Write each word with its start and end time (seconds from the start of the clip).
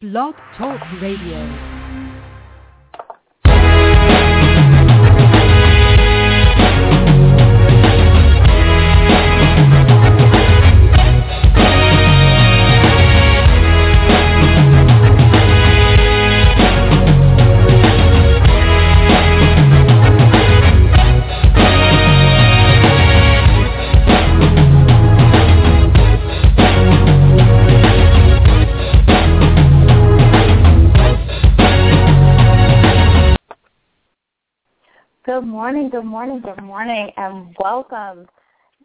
Blog 0.00 0.36
Talk 0.56 0.80
Radio. 1.00 1.77
Morning, 35.68 35.90
good 35.90 36.02
morning, 36.02 36.40
good 36.40 36.64
morning, 36.64 37.10
and 37.18 37.54
welcome 37.60 38.26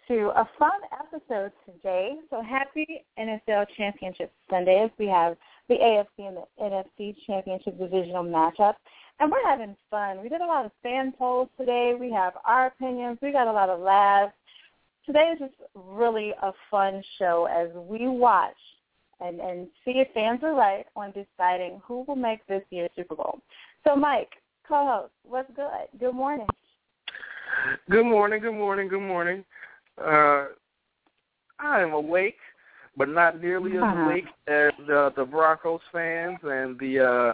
to 0.06 0.32
a 0.36 0.46
fun 0.60 0.82
episode 0.92 1.54
today. 1.66 2.16
So 2.30 2.42
happy 2.42 3.06
NFL 3.18 3.68
Championship 3.78 4.34
Sunday 4.50 4.92
we 5.00 5.08
have 5.08 5.38
the 5.70 5.76
AFC 5.76 6.28
and 6.28 6.36
the 6.36 6.46
NFC 6.62 7.16
Championship 7.26 7.80
Divisional 7.80 8.26
matchup. 8.26 8.74
And 9.22 9.32
we're 9.32 9.50
having 9.50 9.78
fun. 9.90 10.22
We 10.22 10.28
did 10.28 10.42
a 10.42 10.46
lot 10.46 10.66
of 10.66 10.74
fan 10.84 11.14
polls 11.18 11.48
today. 11.58 11.94
We 11.98 12.12
have 12.12 12.34
our 12.44 12.68
opinions. 12.68 13.18
We 13.22 13.32
got 13.32 13.48
a 13.48 13.54
lot 13.54 13.70
of 13.70 13.80
laughs. 13.80 14.34
Today 15.06 15.32
is 15.32 15.40
just 15.40 15.56
really 15.74 16.34
a 16.42 16.52
fun 16.70 17.02
show 17.18 17.48
as 17.50 17.70
we 17.74 18.10
watch 18.10 18.58
and, 19.22 19.40
and 19.40 19.68
see 19.86 20.02
if 20.02 20.10
fans 20.14 20.42
are 20.44 20.54
right 20.54 20.86
on 20.98 21.14
deciding 21.14 21.82
who 21.82 22.04
will 22.10 22.18
make 22.18 22.46
this 22.48 22.64
year's 22.72 22.92
Super 22.94 23.16
Bowl. 23.16 23.40
So, 23.86 23.96
Mike, 23.96 24.32
co-host. 24.68 25.14
What's 25.24 25.50
good? 25.56 25.88
Good 25.98 26.14
morning. 26.14 26.48
Good 27.90 28.06
morning. 28.06 28.42
Good 28.42 28.54
morning. 28.54 28.88
Good 28.88 29.02
morning. 29.02 29.44
Uh, 29.98 30.46
I 31.60 31.82
am 31.82 31.94
awake, 31.94 32.38
but 32.98 33.10
not 33.10 33.42
nearly 33.42 33.78
as 33.78 33.84
awake 33.84 34.26
as 34.48 34.72
the, 34.88 35.14
the 35.16 35.26
Broncos 35.26 35.82
fans 35.92 36.40
and 36.44 36.78
the 36.80 37.34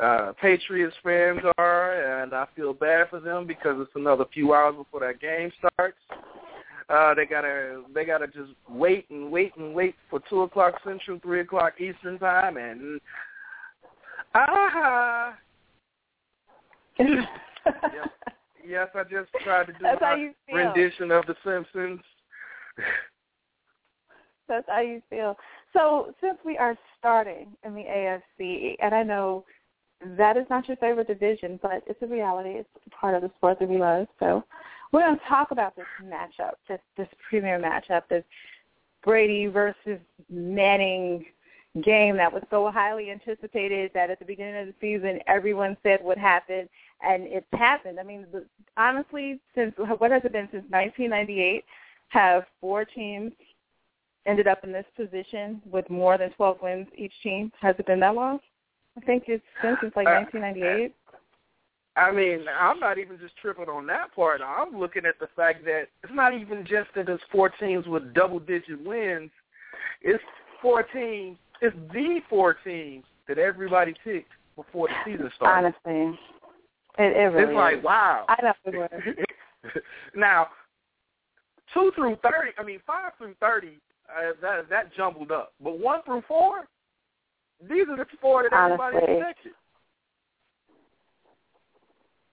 uh, 0.00 0.02
uh, 0.02 0.32
Patriots 0.40 0.96
fans 1.02 1.40
are, 1.58 2.22
and 2.22 2.32
I 2.32 2.46
feel 2.54 2.72
bad 2.72 3.08
for 3.10 3.20
them 3.20 3.46
because 3.46 3.76
it's 3.80 3.90
another 3.94 4.24
few 4.32 4.54
hours 4.54 4.76
before 4.76 5.00
that 5.00 5.20
game 5.20 5.50
starts. 5.58 5.98
Uh, 6.88 7.12
they 7.14 7.26
gotta 7.26 7.82
they 7.94 8.06
gotta 8.06 8.26
just 8.26 8.52
wait 8.68 9.04
and 9.10 9.30
wait 9.30 9.54
and 9.58 9.74
wait 9.74 9.94
for 10.08 10.22
two 10.30 10.42
o'clock 10.42 10.74
Central, 10.82 11.18
three 11.20 11.40
o'clock 11.40 11.74
Eastern 11.78 12.18
time, 12.18 12.56
and 12.56 12.98
ah, 14.34 15.34
yes. 16.98 17.28
Yes, 18.68 18.88
I 18.94 19.02
just 19.04 19.30
tried 19.42 19.66
to 19.66 19.72
do 19.72 19.78
That's 19.80 20.00
my 20.00 20.30
rendition 20.52 21.10
of 21.10 21.26
The 21.26 21.36
Simpsons. 21.44 22.00
That's 24.48 24.66
how 24.68 24.80
you 24.80 25.02
feel. 25.10 25.36
So 25.72 26.14
since 26.20 26.38
we 26.44 26.56
are 26.56 26.76
starting 26.98 27.48
in 27.64 27.74
the 27.74 27.82
AFC, 27.82 28.76
and 28.80 28.94
I 28.94 29.02
know 29.02 29.44
that 30.16 30.36
is 30.36 30.46
not 30.48 30.66
your 30.68 30.76
favorite 30.78 31.08
division, 31.08 31.58
but 31.60 31.82
it's 31.86 32.00
a 32.02 32.06
reality. 32.06 32.50
It's 32.50 32.68
part 32.90 33.14
of 33.14 33.22
the 33.22 33.30
sport 33.36 33.58
that 33.58 33.68
we 33.68 33.78
love. 33.78 34.06
So 34.18 34.44
we're 34.92 35.00
going 35.00 35.18
to 35.18 35.24
talk 35.28 35.50
about 35.50 35.76
this 35.76 35.86
matchup, 36.02 36.52
this 36.68 36.80
this 36.96 37.08
premier 37.28 37.60
matchup, 37.60 38.02
this 38.08 38.24
Brady 39.04 39.46
versus 39.46 39.98
Manning 40.30 41.26
game 41.82 42.16
that 42.16 42.32
was 42.32 42.42
so 42.50 42.70
highly 42.70 43.10
anticipated 43.10 43.90
that 43.94 44.10
at 44.10 44.18
the 44.18 44.24
beginning 44.24 44.56
of 44.56 44.66
the 44.66 44.74
season 44.80 45.20
everyone 45.26 45.76
said 45.82 46.00
would 46.02 46.18
happen 46.18 46.68
and 47.02 47.24
it's 47.24 47.46
happened. 47.52 47.98
I 48.00 48.02
mean, 48.02 48.26
the, 48.32 48.44
honestly, 48.76 49.40
since 49.54 49.74
what 49.76 50.10
has 50.10 50.22
it 50.24 50.32
been 50.32 50.48
since 50.50 50.64
1998? 50.70 51.64
Have 52.10 52.44
four 52.60 52.86
teams 52.86 53.32
ended 54.26 54.46
up 54.46 54.64
in 54.64 54.72
this 54.72 54.86
position 54.96 55.60
with 55.70 55.88
more 55.90 56.16
than 56.16 56.30
12 56.30 56.58
wins 56.62 56.86
each 56.96 57.12
team? 57.22 57.52
Has 57.60 57.74
it 57.78 57.86
been 57.86 58.00
that 58.00 58.14
long? 58.14 58.38
I 58.96 59.00
think 59.00 59.24
it's 59.26 59.44
been 59.62 59.76
since 59.80 59.94
like 59.94 60.06
1998. 60.06 60.92
Uh, 60.92 62.00
I 62.00 62.12
mean, 62.12 62.46
I'm 62.48 62.78
not 62.78 62.98
even 62.98 63.18
just 63.18 63.36
tripping 63.36 63.68
on 63.68 63.86
that 63.88 64.14
part. 64.14 64.40
I'm 64.40 64.78
looking 64.78 65.04
at 65.04 65.18
the 65.18 65.28
fact 65.34 65.64
that 65.64 65.88
it's 66.02 66.12
not 66.12 66.32
even 66.32 66.64
just 66.64 66.90
that 66.94 67.06
there's 67.06 67.20
four 67.32 67.48
teams 67.48 67.86
with 67.86 68.14
double-digit 68.14 68.84
wins. 68.84 69.30
It's 70.00 70.22
four 70.62 70.84
teams. 70.84 71.36
It's 71.60 71.76
the 71.92 72.20
four 72.30 72.54
teams 72.64 73.04
that 73.26 73.38
everybody 73.38 73.94
picked 74.04 74.30
before 74.54 74.88
the 74.88 74.94
season 75.04 75.30
started. 75.36 75.74
Honestly, 75.84 76.18
it, 76.98 77.16
it 77.16 77.34
really 77.34 77.52
it's 77.52 77.56
like 77.56 77.84
wow. 77.84 78.26
I 78.28 78.36
know 78.42 78.88
now, 80.14 80.48
two 81.74 81.92
through 81.94 82.16
thirty. 82.22 82.50
I 82.58 82.64
mean, 82.64 82.80
five 82.86 83.12
through 83.18 83.34
thirty. 83.40 83.78
Uh, 84.08 84.32
that 84.40 84.68
that 84.70 84.94
jumbled 84.96 85.30
up. 85.30 85.52
But 85.62 85.78
one 85.78 86.00
through 86.04 86.22
four, 86.26 86.66
these 87.62 87.86
are 87.88 87.96
the 87.96 88.06
four 88.20 88.44
that 88.44 88.52
everybody 88.56 88.96
Honestly. 88.96 89.16
expected. 89.16 89.52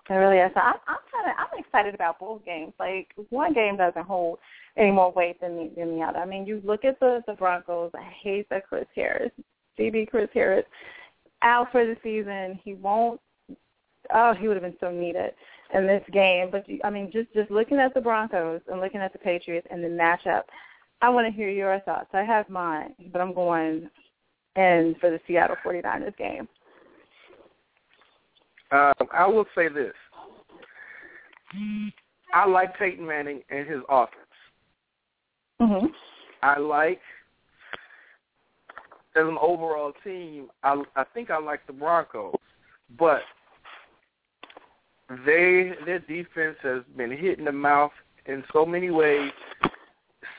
It 0.08 0.14
really 0.14 0.38
is. 0.38 0.52
I'm, 0.56 0.76
I'm 0.88 0.98
kind 1.12 1.30
of 1.30 1.36
I'm 1.38 1.60
excited 1.60 1.96
about 1.96 2.20
both 2.20 2.46
games. 2.46 2.74
Like 2.80 3.08
one 3.30 3.54
game 3.54 3.78
doesn't 3.78 4.06
hold 4.06 4.40
any 4.78 4.92
more 4.92 5.12
weight 5.12 5.42
than 5.42 5.56
the, 5.56 5.72
than 5.76 5.96
the 5.96 6.04
other. 6.04 6.20
I 6.20 6.26
mean, 6.26 6.46
you 6.46 6.62
look 6.64 6.86
at 6.86 7.00
the 7.00 7.24
the 7.28 7.34
Broncos. 7.34 7.92
I 7.96 8.10
hate 8.24 8.48
that 8.50 8.68
Chris 8.68 8.86
Harris, 8.96 9.32
CB 9.80 10.10
Chris 10.10 10.30
Harris, 10.34 10.66
out 11.42 11.72
for 11.72 11.86
the 11.86 11.98
season. 12.04 12.60
He 12.64 12.76
won't 12.76 13.20
oh, 14.14 14.34
he 14.34 14.48
would 14.48 14.56
have 14.56 14.64
been 14.64 14.78
so 14.80 14.92
needed 14.92 15.32
in 15.74 15.88
this 15.88 16.04
game. 16.12 16.50
But 16.52 16.66
I 16.84 16.90
mean, 16.90 17.12
just 17.12 17.34
just 17.34 17.52
looking 17.52 17.78
at 17.78 17.94
the 17.94 18.02
Broncos 18.02 18.62
and 18.68 18.80
looking 18.82 19.02
at 19.02 19.14
the 19.14 19.20
Patriots 19.20 19.68
and 19.70 19.84
the 19.84 19.88
matchup, 19.88 20.44
I 21.02 21.10
want 21.10 21.28
to 21.28 21.34
hear 21.34 21.50
your 21.50 21.80
thoughts. 21.82 22.10
I 22.14 22.24
have 22.24 22.50
mine, 22.50 22.94
but 23.12 23.22
I'm 23.22 23.34
going 23.34 23.90
in 24.56 24.96
for 25.00 25.10
the 25.10 25.20
Seattle 25.28 25.58
49ers 25.66 26.18
game. 26.18 26.48
Um, 28.72 28.94
I 29.14 29.28
will 29.28 29.46
say 29.56 29.68
this. 29.68 29.94
I 32.34 32.46
like 32.46 32.78
Peyton 32.78 33.06
Manning 33.06 33.42
and 33.50 33.68
his 33.68 33.82
offense. 33.90 34.20
Mm-hmm. 35.62 35.88
I 36.44 36.60
like 36.60 37.00
as 39.16 39.24
an 39.24 39.38
overall 39.42 39.94
team. 40.04 40.48
I 40.64 40.82
I 40.96 41.04
think 41.14 41.30
I 41.32 41.40
like 41.40 41.66
the 41.68 41.74
Broncos, 41.74 42.36
but 42.98 43.22
they 45.10 45.74
their 45.86 46.00
defense 46.00 46.58
has 46.64 46.82
been 46.98 47.12
hit 47.12 47.40
in 47.40 47.46
the 47.46 47.52
mouth 47.52 47.92
in 48.26 48.44
so 48.52 48.66
many 48.66 48.90
ways 48.90 49.32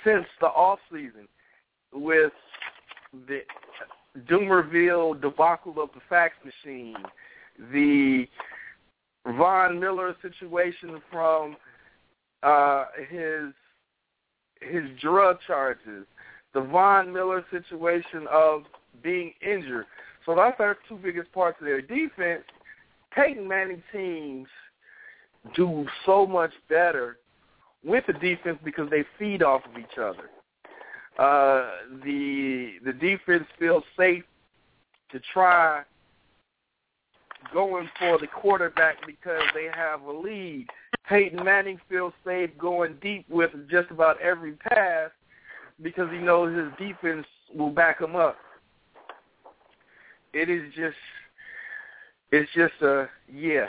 since 0.05 0.27
the 0.41 0.47
off 0.47 0.79
season 0.91 1.29
with 1.93 2.33
the 3.29 3.41
Dumervil 4.29 5.21
debacle 5.21 5.81
of 5.81 5.91
the 5.95 6.01
fax 6.09 6.35
machine, 6.45 6.97
the 7.73 8.27
Von 9.27 9.79
Miller 9.79 10.17
situation 10.23 11.01
from 11.11 11.57
uh, 12.43 12.87
his 13.09 13.53
his 14.61 14.85
drug 15.01 15.39
charges, 15.47 16.07
the 16.55 16.61
Von 16.63 17.13
Miller 17.13 17.45
situation 17.51 18.27
of 18.33 18.63
being 19.03 19.33
injured. 19.47 19.87
So 20.25 20.35
that's 20.35 20.59
our 20.61 20.77
two 20.89 20.97
biggest 20.97 21.31
parts 21.33 21.59
of 21.61 21.67
their 21.67 21.83
defense. 21.83 22.45
Peyton 23.17 23.49
Manning 23.49 23.83
teams 23.93 24.49
do 25.55 25.87
so 26.05 26.27
much 26.27 26.53
better 26.69 27.19
with 27.85 28.05
the 28.07 28.13
defense 28.13 28.59
because 28.65 28.91
they 28.91 29.05
feed 29.19 29.43
off 29.43 29.63
of 29.65 29.79
each 29.79 29.99
other. 29.99 30.31
Uh, 31.19 31.71
the 32.05 32.75
the 32.85 32.93
defense 32.93 33.47
feels 33.59 33.85
safe 33.97 34.25
to 35.11 35.21
try 35.33 35.83
going 37.55 37.89
for 37.99 38.19
the 38.19 38.27
quarterback 38.27 38.97
because 39.07 39.43
they 39.55 39.69
have 39.73 40.03
a 40.03 40.13
lead. 40.13 40.67
Peyton 41.09 41.43
Manning 41.43 41.81
feels 41.89 42.13
safe 42.25 42.51
going 42.59 42.97
deep 43.01 43.25
with 43.31 43.51
just 43.71 43.91
about 43.91 44.21
every 44.21 44.53
pass 44.53 45.11
because 45.81 46.11
he 46.11 46.19
knows 46.19 46.57
his 46.57 46.89
defense 46.89 47.27
will 47.55 47.71
back 47.71 48.01
him 48.01 48.17
up. 48.17 48.37
It 50.35 50.51
is 50.51 50.65
just 50.75 50.97
it's 52.33 52.51
just 52.55 52.75
a 52.83 53.09
yeah. 53.33 53.67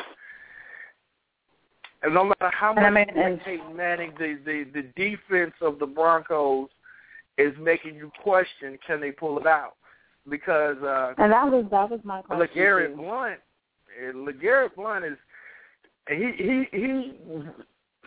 And 2.03 2.13
no 2.13 2.23
matter 2.23 2.51
how 2.53 2.73
much 2.73 2.83
I 2.83 2.89
mean, 2.89 3.07
you 3.15 3.39
Peyton 3.43 3.75
Manning, 3.75 4.13
the, 4.17 4.37
the 4.45 4.65
the 4.73 4.87
defense 4.95 5.53
of 5.61 5.79
the 5.79 5.85
Broncos 5.85 6.69
is 7.37 7.53
making 7.59 7.95
you 7.95 8.11
question 8.21 8.77
can 8.85 8.99
they 8.99 9.11
pull 9.11 9.37
it 9.39 9.47
out 9.47 9.73
because 10.29 10.77
uh 10.83 11.13
and 11.17 11.31
that 11.31 11.45
was 11.45 11.65
that 11.71 11.89
was 11.89 11.99
my 12.03 12.21
question. 12.21 12.47
LeGarrette 12.47 12.95
Blount, 12.95 13.39
eh, 13.99 14.11
LeGarrette 14.13 14.75
Blount 14.75 15.05
is 15.05 15.17
he 16.09 16.31
he 16.37 16.67
he 16.71 17.13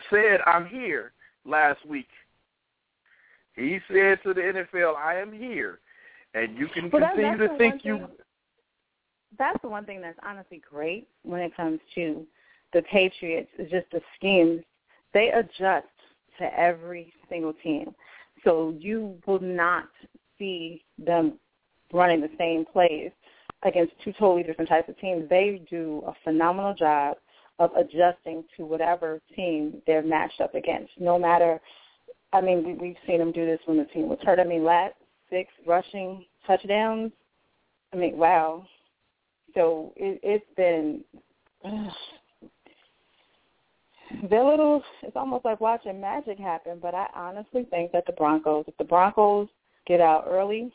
said 0.09 0.39
I'm 0.45 0.65
here 0.65 1.13
last 1.45 1.85
week. 1.85 2.07
He 3.55 3.79
said 3.87 4.19
to 4.23 4.33
the 4.33 4.65
NFL, 4.73 4.95
I 4.95 5.15
am 5.15 5.31
here, 5.31 5.79
and 6.33 6.57
you 6.57 6.67
can 6.67 6.89
continue 6.89 7.37
to 7.37 7.57
think 7.57 7.83
you 7.83 8.07
that's 9.37 9.61
the 9.61 9.69
one 9.69 9.85
thing 9.85 10.01
that's 10.01 10.19
honestly 10.23 10.61
great 10.69 11.07
when 11.23 11.41
it 11.41 11.55
comes 11.55 11.79
to 11.95 12.25
the 12.73 12.81
Patriots 12.83 13.49
is 13.57 13.69
just 13.69 13.89
the 13.91 14.01
schemes. 14.15 14.61
They 15.13 15.29
adjust 15.29 15.87
to 16.39 16.59
every 16.59 17.13
single 17.29 17.53
team. 17.53 17.93
So 18.43 18.73
you 18.77 19.17
will 19.25 19.41
not 19.41 19.89
see 20.39 20.83
them 20.97 21.37
running 21.93 22.21
the 22.21 22.29
same 22.37 22.65
plays 22.65 23.11
against 23.63 23.93
two 24.03 24.13
totally 24.13 24.43
different 24.43 24.69
types 24.69 24.89
of 24.89 24.97
teams. 24.99 25.29
They 25.29 25.61
do 25.69 26.03
a 26.07 26.13
phenomenal 26.23 26.73
job 26.73 27.17
of 27.59 27.71
adjusting 27.75 28.43
to 28.57 28.65
whatever 28.65 29.21
team 29.35 29.81
they're 29.85 30.01
matched 30.01 30.41
up 30.41 30.55
against. 30.55 30.91
No 30.99 31.19
matter, 31.19 31.61
I 32.33 32.41
mean, 32.41 32.77
we've 32.81 32.95
seen 33.05 33.19
them 33.19 33.31
do 33.31 33.45
this 33.45 33.59
when 33.65 33.77
the 33.77 33.85
team 33.85 34.09
was 34.09 34.17
hurt. 34.23 34.39
I 34.39 34.43
mean, 34.45 34.63
last 34.63 34.95
six 35.29 35.51
rushing 35.67 36.25
touchdowns. 36.47 37.11
I 37.93 37.97
mean, 37.97 38.17
wow. 38.17 38.65
So 39.53 39.93
it, 39.95 40.19
it's 40.23 40.45
been 40.55 41.03
they're 44.29 44.43
little. 44.43 44.83
It's 45.03 45.15
almost 45.15 45.45
like 45.45 45.61
watching 45.61 46.01
magic 46.01 46.39
happen. 46.39 46.79
But 46.81 46.93
I 46.95 47.07
honestly 47.15 47.65
think 47.69 47.91
that 47.91 48.05
the 48.05 48.13
Broncos, 48.13 48.65
if 48.67 48.77
the 48.77 48.83
Broncos 48.83 49.47
get 49.87 50.01
out 50.01 50.25
early, 50.27 50.71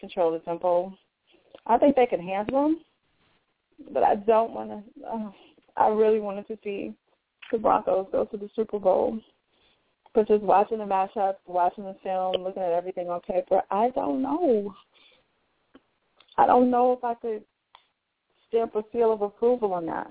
control 0.00 0.32
the 0.32 0.38
tempo, 0.40 0.96
I 1.66 1.78
think 1.78 1.96
they 1.96 2.06
can 2.06 2.20
handle 2.20 2.62
them. 2.64 2.80
But 3.92 4.02
I 4.02 4.16
don't 4.16 4.52
want 4.52 4.70
to. 4.70 4.82
Uh, 5.06 5.30
I 5.76 5.88
really 5.88 6.20
wanted 6.20 6.48
to 6.48 6.58
see 6.64 6.94
the 7.52 7.58
Broncos 7.58 8.08
go 8.10 8.24
to 8.24 8.36
the 8.36 8.50
Super 8.54 8.78
Bowl. 8.78 9.18
But 10.14 10.26
just 10.26 10.42
watching 10.42 10.78
the 10.78 10.84
matchups, 10.84 11.36
watching 11.46 11.84
the 11.84 11.96
film, 12.02 12.42
looking 12.42 12.62
at 12.62 12.72
everything 12.72 13.08
on 13.08 13.20
paper, 13.20 13.62
I 13.70 13.90
don't 13.90 14.22
know. 14.22 14.74
I 16.38 16.46
don't 16.46 16.70
know 16.70 16.92
if 16.92 17.04
I 17.04 17.14
could 17.14 17.42
stamp 18.48 18.74
a 18.74 18.82
seal 18.92 19.12
of 19.12 19.22
approval 19.22 19.72
on 19.72 19.86
that. 19.86 20.10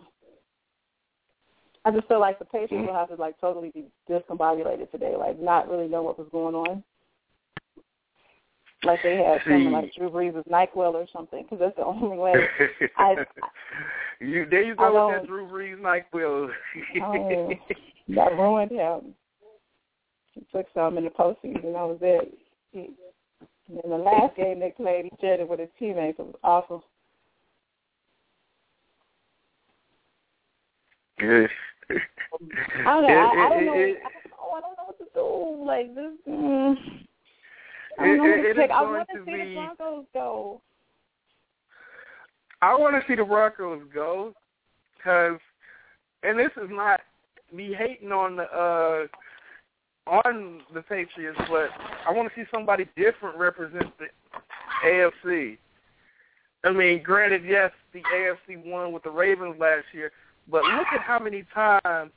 I 1.86 1.92
just 1.92 2.08
feel 2.08 2.20
like 2.20 2.38
the 2.38 2.46
Patriots 2.46 2.88
will 2.88 2.94
have 2.94 3.10
to 3.10 3.16
like 3.16 3.40
totally 3.40 3.70
be 3.70 3.86
discombobulated 4.10 4.92
today, 4.92 5.16
like 5.18 5.40
not 5.40 5.70
really 5.70 5.88
know 5.88 6.04
what 6.04 6.20
was 6.20 6.28
going 6.32 6.54
on. 6.54 6.84
Like 8.84 9.00
they 9.04 9.16
had 9.16 9.40
something 9.44 9.72
like 9.72 9.94
Drew 9.96 10.10
Brees' 10.10 10.48
NyQuil 10.48 10.94
or 10.94 11.08
something, 11.12 11.44
because 11.44 11.60
that's 11.60 11.76
the 11.78 11.86
only 11.86 12.18
way. 12.18 12.34
I, 12.98 13.16
you 14.20 14.46
there 14.50 14.64
you 14.64 14.76
go 14.76 15.08
with 15.08 15.22
that 15.22 15.28
Drew 15.28 15.48
Brees 15.48 15.80
NyQuil. 15.80 16.50
oh, 17.04 17.50
that 18.10 18.32
ruined 18.34 18.72
him. 18.72 19.16
He 20.34 20.46
took 20.52 20.68
some 20.74 20.98
in 20.98 21.06
the 21.06 21.10
postseason. 21.10 21.64
That 21.64 21.88
was 21.88 22.00
it. 22.02 22.38
He, 22.72 22.90
in 23.70 23.90
the 23.90 23.98
last 23.98 24.36
game 24.36 24.60
they 24.60 24.74
played, 24.76 25.06
he 25.06 25.12
shared 25.20 25.40
it 25.40 25.50
with 25.50 25.60
his 25.60 25.70
teammates. 25.80 26.20
It 26.20 26.26
was 26.26 26.36
awful. 26.44 26.84
I 31.20 31.24
don't 31.26 33.04
know. 33.04 33.08
I, 33.08 33.46
I 33.46 33.50
don't 33.50 33.66
know. 33.66 33.74
I 33.74 34.18
I 34.58 34.62
don't 34.62 34.78
know 34.78 34.86
what 34.86 34.98
to 34.98 35.06
do. 35.14 35.66
Like 35.66 35.96
this. 35.96 36.14
Mm, 36.28 36.76
I 38.00 38.06
don't 38.06 38.18
know 38.18 38.24
what 38.24 38.36
to 38.36 38.54
pick. 38.56 38.72
I 38.72 38.82
want 38.82 39.08
to 39.14 39.26
see 39.26 39.32
be, 39.32 39.38
the 39.38 39.54
Broncos 39.56 40.06
go. 40.14 40.62
I 42.62 42.76
want 42.76 42.96
to 42.96 43.08
see 43.08 43.16
the 43.16 43.24
Broncos 43.24 43.84
go 43.94 44.34
because, 44.96 45.40
and 46.24 46.40
this 46.40 46.52
is 46.58 46.70
not 46.70 47.02
me 47.54 47.74
hating 47.74 48.12
on 48.12 48.38
the 48.38 48.44
uh 48.44 49.08
on 50.10 50.62
the 50.74 50.82
Patriots, 50.82 51.40
but 51.50 51.70
I 52.08 52.12
want 52.12 52.30
to 52.30 52.36
see 52.40 52.48
somebody 52.52 52.88
different 52.96 53.38
represent 53.38 53.92
the 54.00 54.08
AFC. 54.86 55.58
I 56.64 56.72
mean, 56.72 57.04
granted, 57.04 57.44
yes, 57.46 57.72
the 57.94 58.02
AFC 58.02 58.66
won 58.66 58.92
with 58.92 59.04
the 59.04 59.12
Ravens 59.12 59.56
last 59.60 59.86
year, 59.94 60.12
but 60.50 60.64
look 60.64 60.88
at 60.94 61.02
how 61.02 61.20
many 61.20 61.44
times 61.54 62.12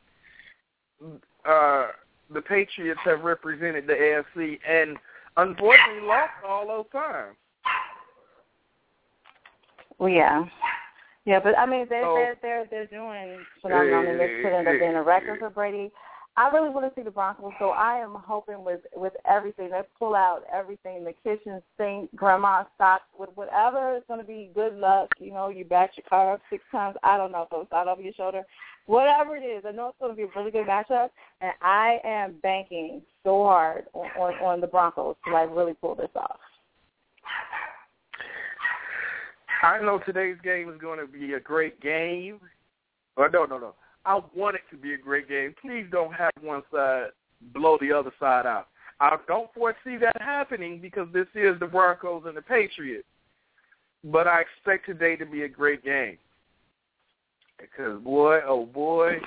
uh, 1.49 1.87
the 2.32 2.41
Patriots 2.41 3.00
have 3.05 3.23
represented 3.23 3.87
the 3.87 3.94
AFC, 3.94 4.59
and 4.69 4.97
unfortunately 5.37 6.06
lost 6.06 6.31
all 6.47 6.67
those 6.67 6.87
times. 6.93 7.37
Well, 9.99 10.09
yeah, 10.09 10.44
yeah, 11.27 11.41
but 11.43 11.59
I 11.59 11.67
mean, 11.67 11.87
they're 11.88 12.03
so, 12.03 12.15
they're 12.15 12.37
they're 12.41 12.67
they're 12.71 12.87
doing 12.87 13.38
phenomenal. 13.61 14.00
I 14.00 14.05
mean, 14.05 14.19
they 14.19 14.41
could 14.43 14.53
end 14.53 14.69
up 14.69 14.79
being 14.79 14.94
a 14.94 15.03
record 15.03 15.38
for 15.38 15.50
Brady. 15.50 15.91
I 16.37 16.49
really 16.50 16.71
want 16.71 16.87
to 16.87 16.99
see 16.99 17.05
the 17.05 17.11
Broncos, 17.11 17.53
so 17.59 17.71
I 17.71 17.99
am 17.99 18.15
hoping 18.15 18.65
with 18.65 18.81
with 18.94 19.12
everything 19.29 19.71
they 19.71 19.81
pull 19.99 20.15
out 20.15 20.44
everything, 20.53 21.05
the 21.05 21.12
kitchen 21.25 21.61
sink, 21.77 22.15
grandma 22.15 22.65
stock, 22.77 23.03
with 23.19 23.31
whatever 23.35 23.97
is 23.97 24.03
going 24.09 24.21
to 24.21 24.27
be 24.27 24.50
good 24.55 24.75
luck. 24.75 25.09
You 25.19 25.32
know, 25.32 25.49
you 25.49 25.65
back 25.65 25.93
your 25.97 26.06
car 26.09 26.35
up 26.35 26.41
six 26.49 26.62
times. 26.71 26.97
I 27.03 27.17
don't 27.17 27.32
know, 27.32 27.47
throw 27.50 27.67
side 27.69 27.88
over 27.88 28.00
your 28.00 28.15
shoulder, 28.15 28.43
whatever 28.87 29.37
it 29.37 29.43
is. 29.43 29.65
I 29.67 29.73
know 29.73 29.88
it's 29.88 29.99
going 29.99 30.12
to 30.12 30.17
be 30.17 30.23
a 30.23 30.29
really 30.37 30.50
good 30.50 30.67
matchup, 30.67 31.11
and 31.41 31.53
I 31.61 31.99
am 32.05 32.37
banking 32.43 33.03
so 33.25 33.43
hard 33.44 33.87
on 33.93 34.09
on, 34.19 34.35
on 34.35 34.61
the 34.61 34.67
Broncos 34.67 35.17
to 35.26 35.33
like 35.33 35.50
really 35.55 35.75
pull 35.75 35.97
this 35.97 36.11
off. 36.15 36.38
I 39.62 39.79
know 39.81 40.00
today's 40.06 40.38
game 40.43 40.71
is 40.71 40.81
going 40.81 41.00
to 41.00 41.06
be 41.06 41.35
a 41.35 41.41
great 41.41 41.81
game. 41.81 42.41
Or 43.17 43.29
no, 43.29 43.44
no, 43.44 43.59
no. 43.59 43.75
I 44.05 44.20
want 44.35 44.56
it 44.56 44.62
to 44.70 44.76
be 44.76 44.94
a 44.94 44.99
great 44.99 45.29
game. 45.29 45.55
Please 45.61 45.87
don't 45.91 46.12
have 46.12 46.32
one 46.41 46.62
side 46.73 47.08
blow 47.55 47.79
the 47.81 47.93
other 47.93 48.12
side 48.20 48.47
out. 48.47 48.69
I 49.00 49.17
don't 49.26 49.52
foresee 49.55 49.97
that 50.00 50.20
happening 50.20 50.79
because 50.81 51.08
this 51.12 51.26
is 51.35 51.58
the 51.58 51.67
Broncos 51.67 52.25
and 52.26 52.37
the 52.37 52.43
Patriots. 52.43 53.06
But 54.05 54.26
I 54.26 54.43
expect 54.43 54.87
today 54.87 55.17
to 55.17 55.26
be 55.26 55.43
a 55.43 55.49
great 55.49 55.85
game. 55.85 56.19
Because 57.58 58.00
boy, 58.02 58.41
oh 58.47 58.67
boy, 58.67 59.19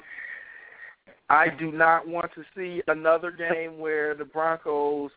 I 1.29 1.47
do 1.49 1.71
not 1.71 2.07
want 2.07 2.31
to 2.35 2.43
see 2.55 2.81
another 2.87 3.31
game 3.31 3.79
where 3.79 4.15
the 4.15 4.25
Broncos 4.25 5.11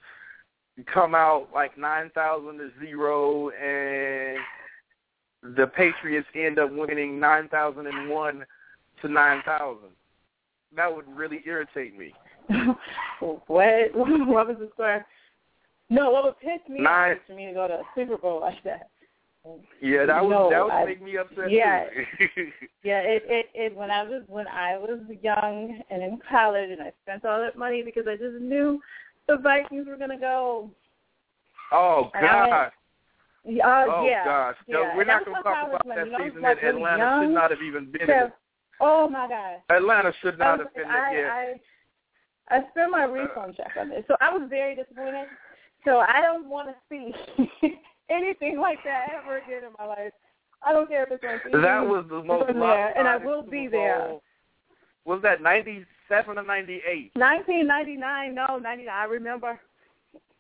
come 0.92 1.14
out 1.14 1.48
like 1.54 1.78
nine 1.78 2.10
thousand 2.14 2.58
to 2.58 2.70
zero 2.80 3.50
and 3.50 4.38
the 5.56 5.66
Patriots 5.66 6.28
end 6.34 6.58
up 6.58 6.70
winning 6.72 7.18
nine 7.18 7.48
thousand 7.48 7.86
and 7.86 8.10
one 8.10 8.44
to 9.02 9.08
nine 9.08 9.42
thousand. 9.44 9.90
That 10.74 10.94
would 10.94 11.06
really 11.08 11.42
irritate 11.46 11.96
me. 11.96 12.12
what? 13.20 13.46
What 13.94 14.48
was 14.48 14.56
the 14.58 14.68
score? 14.74 15.04
No, 15.88 16.10
what 16.10 16.24
would 16.24 16.40
piss 16.40 16.68
me 16.68 16.80
Nine. 16.80 17.12
off 17.12 17.18
for 17.26 17.34
me 17.34 17.46
to 17.46 17.52
go 17.52 17.68
to 17.68 17.74
a 17.74 17.82
Super 17.94 18.16
Bowl 18.16 18.40
like 18.40 18.62
that. 18.64 18.88
Yeah, 19.80 20.06
that 20.06 20.24
would 20.24 20.30
no, 20.30 20.50
that 20.50 20.64
would 20.64 20.72
I, 20.72 20.84
make 20.84 21.00
me 21.00 21.16
upset 21.16 21.52
yeah, 21.52 21.84
too. 21.84 22.50
yeah, 22.82 22.98
it, 22.98 23.22
it 23.28 23.46
it 23.54 23.76
when 23.76 23.92
I 23.92 24.02
was 24.02 24.24
when 24.26 24.48
I 24.48 24.76
was 24.76 24.98
young 25.22 25.80
and 25.88 26.02
in 26.02 26.18
college 26.28 26.70
and 26.70 26.82
I 26.82 26.92
spent 27.04 27.24
all 27.24 27.40
that 27.40 27.56
money 27.56 27.82
because 27.84 28.06
I 28.08 28.16
just 28.16 28.40
knew 28.40 28.80
the 29.28 29.36
Vikings 29.36 29.86
were 29.86 29.96
gonna 29.96 30.18
go. 30.18 30.70
Oh 31.70 32.10
God. 32.20 32.22
Went, 33.44 33.60
uh, 33.62 33.84
oh 33.88 34.04
yeah, 34.04 34.24
gosh, 34.24 34.56
yeah. 34.66 34.74
no, 34.74 34.90
we're 34.96 35.04
not 35.04 35.24
going 35.24 35.36
to 35.36 35.42
talk 35.44 35.68
about 35.68 35.86
that 35.86 36.08
season 36.18 36.42
that 36.42 36.64
Atlanta 36.64 36.98
young, 36.98 37.22
should 37.26 37.34
not 37.34 37.50
have 37.52 37.62
even 37.62 37.92
been 37.92 38.10
in. 38.10 38.32
Oh 38.80 39.08
my 39.08 39.28
God. 39.28 39.74
Atlanta 39.74 40.12
should 40.20 40.38
not 40.38 40.58
have 40.58 40.74
been 40.74 40.88
there. 40.88 41.32
I, 41.32 41.54
I, 42.50 42.58
I 42.58 42.70
spent 42.70 42.90
my 42.90 43.04
uh, 43.04 43.08
refund 43.08 43.56
check 43.56 43.72
on 43.78 43.88
this, 43.88 44.04
so 44.06 44.16
I 44.20 44.30
was 44.32 44.46
very 44.48 44.76
disappointed. 44.76 45.26
So 45.84 45.98
I 45.98 46.20
don't 46.20 46.48
want 46.48 46.68
to 46.68 46.74
see 46.90 47.12
anything 48.10 48.58
like 48.60 48.78
that 48.84 49.06
ever 49.22 49.38
again 49.38 49.64
in 49.64 49.70
my 49.78 49.86
life. 49.86 50.12
I 50.64 50.72
don't 50.72 50.88
care 50.88 51.04
if 51.04 51.10
it's 51.12 51.24
on 51.24 51.52
TV. 51.52 51.62
That 51.62 51.86
was 51.86 52.04
the 52.08 52.22
most 52.22 52.52
there, 52.52 52.98
and 52.98 53.06
I 53.06 53.16
will 53.16 53.42
be 53.42 53.68
there. 53.68 54.18
Was 55.04 55.22
that 55.22 55.40
ninety 55.40 55.84
seven 56.08 56.38
or 56.38 56.42
ninety 56.42 56.80
eight? 56.90 57.12
Nineteen 57.14 57.66
ninety 57.66 57.96
nine. 57.96 58.34
No, 58.34 58.58
ninety 58.58 58.84
nine. 58.84 58.94
I 58.96 59.04
remember. 59.04 59.60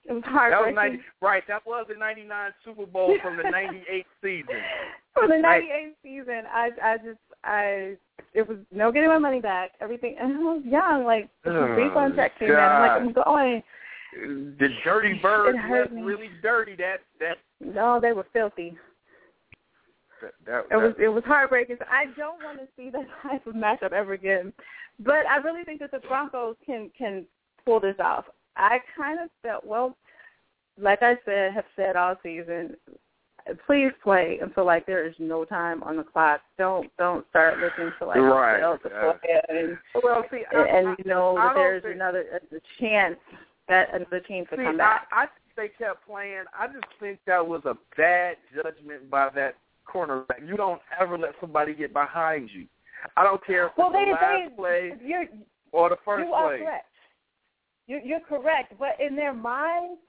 It 0.08 0.12
was 0.12 0.22
heartbreaking. 0.24 0.76
That 0.76 0.82
was 0.84 0.92
90, 0.92 1.04
right. 1.20 1.42
That 1.48 1.66
was 1.66 1.86
the 1.88 1.96
'99 1.98 2.52
Super 2.64 2.86
Bowl 2.86 3.16
from 3.22 3.36
the 3.36 3.42
'98 3.42 4.06
season. 4.22 4.46
From 5.14 5.30
the 5.30 5.38
'98 5.38 5.70
right. 5.72 5.94
season, 6.02 6.42
I 6.52 6.70
I 6.82 6.96
just 6.98 7.18
I 7.42 7.96
it 8.36 8.46
was 8.46 8.58
no 8.70 8.92
getting 8.92 9.08
my 9.08 9.18
money 9.18 9.40
back. 9.40 9.72
Everything, 9.80 10.16
and 10.20 10.34
I 10.34 10.38
was 10.38 10.62
young. 10.64 11.04
Like 11.04 11.28
the 11.44 11.50
oh, 11.50 11.68
refund 11.68 12.14
check 12.16 12.38
came 12.38 12.48
God. 12.48 12.58
in. 12.58 12.64
I'm 12.64 12.82
like, 12.82 13.00
I'm 13.00 13.24
going. 13.24 13.62
The 14.58 14.68
dirty 14.84 15.14
birds 15.14 15.58
was 15.68 15.88
really 15.92 16.30
dirty. 16.42 16.76
That 16.76 16.98
that. 17.20 17.38
No, 17.60 17.98
they 18.00 18.12
were 18.12 18.26
filthy. 18.32 18.76
That, 20.22 20.32
that, 20.46 20.64
it 20.70 20.76
was 20.76 20.94
it 20.98 21.08
was 21.08 21.24
heartbreaking. 21.24 21.76
So 21.78 21.86
I 21.90 22.06
don't 22.16 22.42
want 22.42 22.58
to 22.58 22.66
see 22.76 22.90
that 22.92 23.06
type 23.22 23.46
of 23.46 23.54
matchup 23.54 23.92
ever 23.92 24.12
again. 24.12 24.52
But 24.98 25.26
I 25.28 25.38
really 25.38 25.64
think 25.64 25.80
that 25.80 25.90
the 25.90 26.00
Broncos 26.00 26.56
can 26.64 26.90
can 26.96 27.26
pull 27.64 27.80
this 27.80 27.96
off. 27.98 28.26
I 28.56 28.78
kind 28.96 29.18
of 29.20 29.28
felt 29.42 29.66
well, 29.66 29.96
like 30.80 31.02
I 31.02 31.16
said, 31.24 31.52
have 31.52 31.64
said 31.74 31.96
all 31.96 32.14
season. 32.22 32.76
Please 33.66 33.92
play 34.02 34.38
until 34.42 34.66
like 34.66 34.86
there 34.86 35.06
is 35.06 35.14
no 35.18 35.44
time 35.44 35.82
on 35.84 35.96
the 35.96 36.02
clock. 36.02 36.40
Don't 36.58 36.90
don't 36.98 37.24
start 37.30 37.58
looking 37.58 37.92
to 37.98 38.06
like 38.06 38.16
right. 38.18 38.60
else 38.60 38.80
to 38.82 38.90
play 38.90 39.40
and 39.48 39.78
well 40.02 40.24
see 40.30 40.42
and, 40.52 40.62
I, 40.62 40.66
and 40.66 40.96
you 40.98 41.04
know 41.04 41.34
that 41.36 41.52
there's 41.54 41.82
think, 41.82 41.94
another 41.94 42.24
a 42.50 42.82
chance 42.82 43.16
that 43.68 43.94
another 43.94 44.20
team 44.20 44.46
could 44.46 44.58
see, 44.58 44.64
come 44.64 44.76
back. 44.76 45.06
I, 45.12 45.22
I 45.22 45.26
think 45.26 45.72
they 45.78 45.84
kept 45.84 46.06
playing. 46.06 46.44
I 46.58 46.66
just 46.66 46.86
think 46.98 47.20
that 47.26 47.46
was 47.46 47.62
a 47.66 47.76
bad 47.96 48.36
judgment 48.54 49.08
by 49.10 49.28
that 49.36 49.54
cornerback. 49.88 50.46
You 50.46 50.56
don't 50.56 50.80
ever 51.00 51.16
let 51.16 51.34
somebody 51.40 51.74
get 51.74 51.92
behind 51.92 52.50
you. 52.52 52.66
I 53.16 53.22
don't 53.22 53.44
care 53.46 53.66
if 53.66 53.72
well, 53.76 53.92
it's 53.94 53.96
they, 53.96 54.04
the 54.06 54.10
last 54.10 54.50
they, 54.50 54.56
play 54.56 54.92
you're, 55.04 55.24
or 55.70 55.90
the 55.90 55.98
first 56.04 56.26
you 56.26 56.32
are 56.32 56.58
correct. 56.58 56.86
You're, 57.86 58.00
you're 58.00 58.20
correct, 58.20 58.74
but 58.78 58.96
in 58.98 59.14
their 59.14 59.34
minds, 59.34 60.00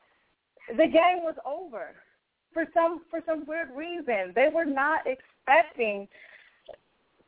the 0.69 0.85
game 0.85 1.21
was 1.21 1.35
over 1.45 1.93
for 2.57 2.65
some 2.73 3.01
for 3.11 3.19
some 3.27 3.45
weird 3.45 3.69
reason. 3.75 4.33
They 4.33 4.49
were 4.51 4.65
not 4.65 5.01
expecting. 5.05 6.07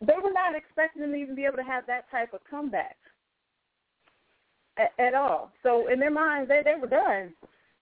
They 0.01 0.13
were 0.23 0.33
not 0.33 0.55
expecting 0.55 1.03
them 1.03 1.11
to 1.11 1.17
even 1.17 1.35
be 1.35 1.45
able 1.45 1.57
to 1.57 1.63
have 1.63 1.85
that 1.85 2.09
type 2.09 2.33
of 2.33 2.39
comeback 2.49 2.97
at, 4.77 4.91
at 4.97 5.13
all. 5.13 5.51
So 5.61 5.87
in 5.87 5.99
their 5.99 6.09
minds, 6.09 6.49
they 6.49 6.61
they 6.63 6.79
were 6.79 6.87
done. 6.87 7.31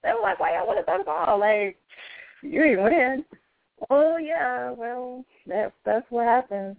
They 0.04 0.12
were 0.12 0.22
like, 0.22 0.42
"Why 0.42 0.56
y'all 0.58 0.68
want 0.68 0.80
to 0.80 0.84
throw 0.84 0.98
the 0.98 1.04
ball? 1.06 1.40
Like 1.40 1.78
you 2.42 2.64
didn't 2.64 2.84
win." 2.84 3.26
Oh 3.90 4.18
yeah, 4.18 4.72
well 4.72 5.24
that's 5.46 5.74
that's 5.86 6.06
what 6.10 6.26
happens. 6.26 6.76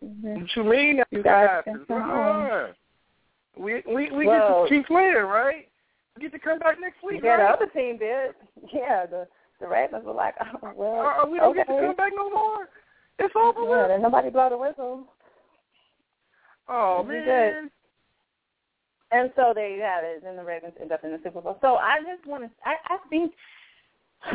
What 0.00 0.10
mm-hmm. 0.10 0.44
you 0.56 0.64
mean? 0.64 1.02
You 1.10 1.22
guys 1.22 1.48
happens? 1.50 1.84
come 1.86 2.00
Uh-uh. 2.00 2.68
We 3.58 3.82
we 3.86 4.10
we 4.10 4.26
Well- 4.26 4.62
get 4.64 4.70
to 4.70 4.76
keep 4.78 4.86
playing, 4.86 5.16
right? 5.16 5.68
Get 6.20 6.32
to 6.32 6.38
come 6.38 6.58
back 6.60 6.78
next 6.80 7.02
week, 7.02 7.20
Yeah, 7.24 7.38
the 7.38 7.42
other 7.44 7.66
team 7.66 7.98
did. 7.98 8.34
Yeah, 8.72 9.06
the 9.06 9.26
the 9.60 9.68
Ravens 9.68 10.04
were 10.04 10.12
like, 10.12 10.34
oh, 10.40 10.72
well, 10.74 11.00
Uh, 11.22 11.26
we 11.26 11.38
don't 11.38 11.50
okay. 11.50 11.60
get 11.60 11.68
to 11.68 11.80
come 11.86 11.96
back 11.96 12.12
no 12.14 12.28
more. 12.30 12.68
It's 13.18 13.34
over 13.36 13.62
Yeah, 13.62 13.92
with. 13.94 14.02
nobody 14.02 14.30
blow 14.30 14.48
the 14.50 14.58
whistle. 14.58 15.06
Oh 16.68 17.04
We 17.06 17.14
man. 17.14 17.24
good. 17.24 17.70
And 19.16 19.32
so 19.36 19.52
there 19.54 19.70
you 19.74 19.80
have 19.82 20.02
it. 20.02 20.22
Then 20.24 20.36
the 20.36 20.42
Ravens 20.44 20.74
end 20.80 20.90
up 20.92 21.04
in 21.04 21.12
the 21.12 21.20
Super 21.22 21.40
Bowl. 21.40 21.58
So 21.60 21.76
I 21.76 21.98
just 22.00 22.26
want 22.26 22.42
to, 22.44 22.50
I, 22.64 22.74
I 22.94 22.98
think, 23.08 23.32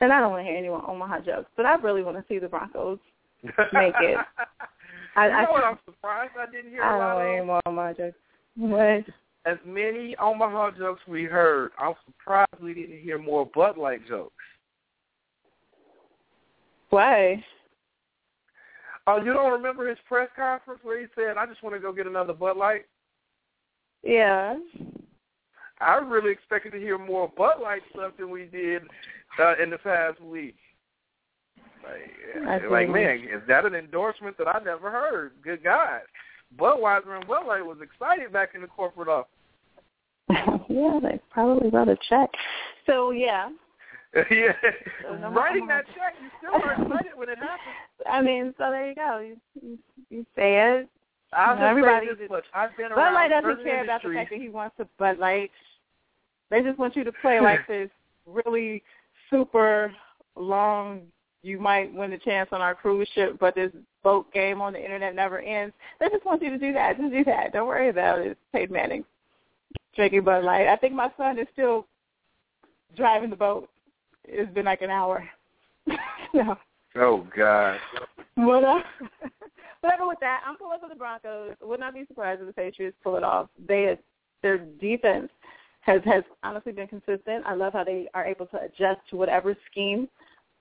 and 0.00 0.12
I 0.12 0.20
don't 0.20 0.30
want 0.30 0.40
to 0.44 0.48
hear 0.48 0.56
anyone 0.56 0.82
Omaha 0.86 1.20
jokes, 1.20 1.50
but 1.56 1.66
I 1.66 1.74
really 1.76 2.02
want 2.02 2.16
to 2.16 2.24
see 2.28 2.38
the 2.38 2.48
Broncos. 2.48 2.98
Make 3.72 3.94
it. 4.00 4.18
I, 5.16 5.26
you 5.26 5.32
know 5.32 5.38
I, 5.38 5.50
what? 5.50 5.64
I'm 5.64 5.78
surprised 5.84 6.32
I 6.38 6.50
didn't 6.50 6.70
hear 6.70 6.82
I 6.82 6.98
don't 6.98 7.14
want 7.16 7.28
any 7.28 7.44
more 7.46 7.60
Omaha 7.66 7.92
jokes. 7.94 8.16
What? 8.56 9.04
As 9.46 9.56
many 9.64 10.16
Omaha 10.16 10.72
jokes 10.72 11.00
we 11.08 11.24
heard, 11.24 11.70
I'm 11.78 11.94
surprised 12.06 12.62
we 12.62 12.74
didn't 12.74 13.00
hear 13.00 13.18
more 13.18 13.46
Bud 13.54 13.78
Light 13.78 14.06
jokes. 14.06 14.34
Why? 16.90 17.42
Oh, 19.06 19.18
you 19.22 19.32
don't 19.32 19.52
remember 19.52 19.88
his 19.88 19.98
press 20.06 20.28
conference 20.36 20.80
where 20.82 21.00
he 21.00 21.06
said, 21.14 21.36
"I 21.38 21.46
just 21.46 21.62
want 21.62 21.74
to 21.74 21.80
go 21.80 21.92
get 21.92 22.06
another 22.06 22.34
Bud 22.34 22.56
Light." 22.56 22.86
Yeah. 24.02 24.56
I 25.80 25.94
really 25.96 26.32
expected 26.32 26.72
to 26.72 26.78
hear 26.78 26.98
more 26.98 27.32
Bud 27.36 27.60
Light 27.62 27.82
stuff 27.92 28.12
than 28.18 28.30
we 28.30 28.46
did 28.46 28.82
uh, 29.38 29.54
in 29.62 29.70
the 29.70 29.78
past 29.78 30.20
week. 30.20 30.56
Like, 31.84 32.62
like, 32.70 32.88
man, 32.90 33.20
is 33.20 33.42
that 33.46 33.64
an 33.64 33.74
endorsement 33.74 34.36
that 34.38 34.48
I 34.48 34.62
never 34.62 34.90
heard? 34.90 35.32
Good 35.42 35.62
God. 35.62 36.00
Budweiser 36.56 37.16
and 37.16 37.26
Bud 37.26 37.46
Light 37.46 37.64
was 37.64 37.78
excited 37.82 38.32
back 38.32 38.50
in 38.54 38.62
the 38.62 38.66
corporate 38.66 39.08
office. 39.08 39.30
yeah, 40.30 41.00
they 41.02 41.20
probably 41.30 41.70
wrote 41.70 41.88
a 41.88 41.96
check. 42.08 42.30
So 42.86 43.10
yeah, 43.10 43.50
yeah. 44.30 44.52
So 45.02 45.16
no 45.16 45.30
Writing 45.30 45.66
that 45.68 45.86
check, 45.88 46.14
you 46.22 46.28
still 46.38 46.54
are 46.62 46.72
excited 46.72 47.12
when 47.16 47.28
it 47.28 47.38
happens. 47.38 47.76
I 48.10 48.22
mean, 48.22 48.54
so 48.58 48.70
there 48.70 48.88
you 48.88 48.94
go. 48.94 49.18
You 49.18 49.36
you, 49.62 49.78
you 50.10 50.26
say 50.36 50.60
it. 50.60 50.88
I'll 51.32 51.54
No, 51.54 51.60
just 51.60 51.70
everybody 51.70 52.06
say 52.06 52.14
this 52.14 52.30
much. 52.30 52.44
I've 52.54 52.76
been 52.76 52.88
Bud 52.90 53.12
Light 53.12 53.28
doesn't 53.28 53.62
care 53.62 53.84
about 53.84 54.02
the 54.02 54.14
fact 54.14 54.30
that 54.30 54.40
he 54.40 54.48
wants 54.48 54.76
to 54.78 54.88
Bud 54.98 55.18
Light. 55.18 55.50
They 56.50 56.62
just 56.62 56.78
want 56.78 56.96
you 56.96 57.04
to 57.04 57.12
play 57.20 57.40
like 57.40 57.66
this 57.66 57.90
really 58.26 58.82
super 59.30 59.92
long. 60.36 61.02
You 61.42 61.58
might 61.60 61.94
win 61.94 62.10
the 62.10 62.18
chance 62.18 62.48
on 62.52 62.60
our 62.60 62.74
cruise 62.74 63.08
ship, 63.14 63.38
but 63.38 63.54
this 63.54 63.70
boat 64.02 64.32
game 64.32 64.60
on 64.60 64.72
the 64.72 64.82
internet 64.82 65.14
never 65.14 65.38
ends. 65.38 65.74
They 66.00 66.08
just 66.08 66.24
want 66.24 66.42
you 66.42 66.50
to 66.50 66.58
do 66.58 66.72
that. 66.72 66.98
Just 66.98 67.12
do 67.12 67.24
that. 67.24 67.52
Don't 67.52 67.68
worry 67.68 67.90
about 67.90 68.18
it. 68.18 68.36
Peyton 68.52 68.74
Manning 68.74 69.04
drinking 69.94 70.24
Bud 70.24 70.44
Light. 70.44 70.68
I 70.68 70.76
think 70.76 70.94
my 70.94 71.10
son 71.16 71.38
is 71.38 71.46
still 71.52 71.86
driving 72.96 73.30
the 73.30 73.36
boat. 73.36 73.68
It's 74.24 74.52
been 74.54 74.66
like 74.66 74.82
an 74.82 74.90
hour. 74.90 75.28
no. 76.34 76.56
Oh, 76.96 77.26
God. 77.36 77.78
But 78.36 78.64
uh, 78.64 78.80
whatever 79.80 80.06
with 80.06 80.20
that, 80.20 80.42
I'm 80.46 80.56
pulling 80.56 80.78
for 80.80 80.88
the 80.88 80.94
Broncos. 80.94 81.54
Would 81.60 81.80
not 81.80 81.94
be 81.94 82.04
surprised 82.06 82.40
if 82.40 82.46
the 82.46 82.52
Patriots 82.52 82.96
pull 83.02 83.16
it 83.16 83.24
off. 83.24 83.48
They 83.66 83.98
their 84.42 84.58
defense 84.58 85.30
has 85.80 86.00
has 86.04 86.22
honestly 86.44 86.72
been 86.72 86.86
consistent. 86.86 87.44
I 87.44 87.54
love 87.54 87.72
how 87.72 87.82
they 87.82 88.08
are 88.14 88.24
able 88.24 88.46
to 88.46 88.62
adjust 88.62 89.00
to 89.10 89.16
whatever 89.16 89.56
scheme 89.70 90.08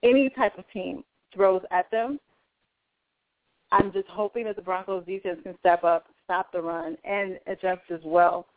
any 0.03 0.29
type 0.29 0.57
of 0.57 0.65
team 0.71 1.03
throws 1.33 1.61
at 1.71 1.89
them. 1.91 2.19
I'm 3.71 3.91
just 3.91 4.07
hoping 4.07 4.45
that 4.45 4.55
the 4.55 4.61
Broncos 4.61 5.05
defense 5.05 5.39
can 5.43 5.57
step 5.59 5.83
up, 5.83 6.05
stop 6.23 6.51
the 6.51 6.61
run, 6.61 6.97
and 7.03 7.37
adjust 7.47 7.81
as 7.93 7.99
well. 8.03 8.47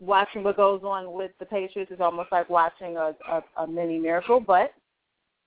Watching 0.00 0.42
what 0.42 0.56
goes 0.56 0.82
on 0.84 1.12
with 1.12 1.30
the 1.38 1.46
Patriots 1.46 1.90
is 1.90 2.00
almost 2.00 2.30
like 2.30 2.50
watching 2.50 2.96
a, 2.98 3.14
a, 3.30 3.42
a 3.62 3.66
mini 3.66 3.98
miracle, 3.98 4.40
but 4.40 4.74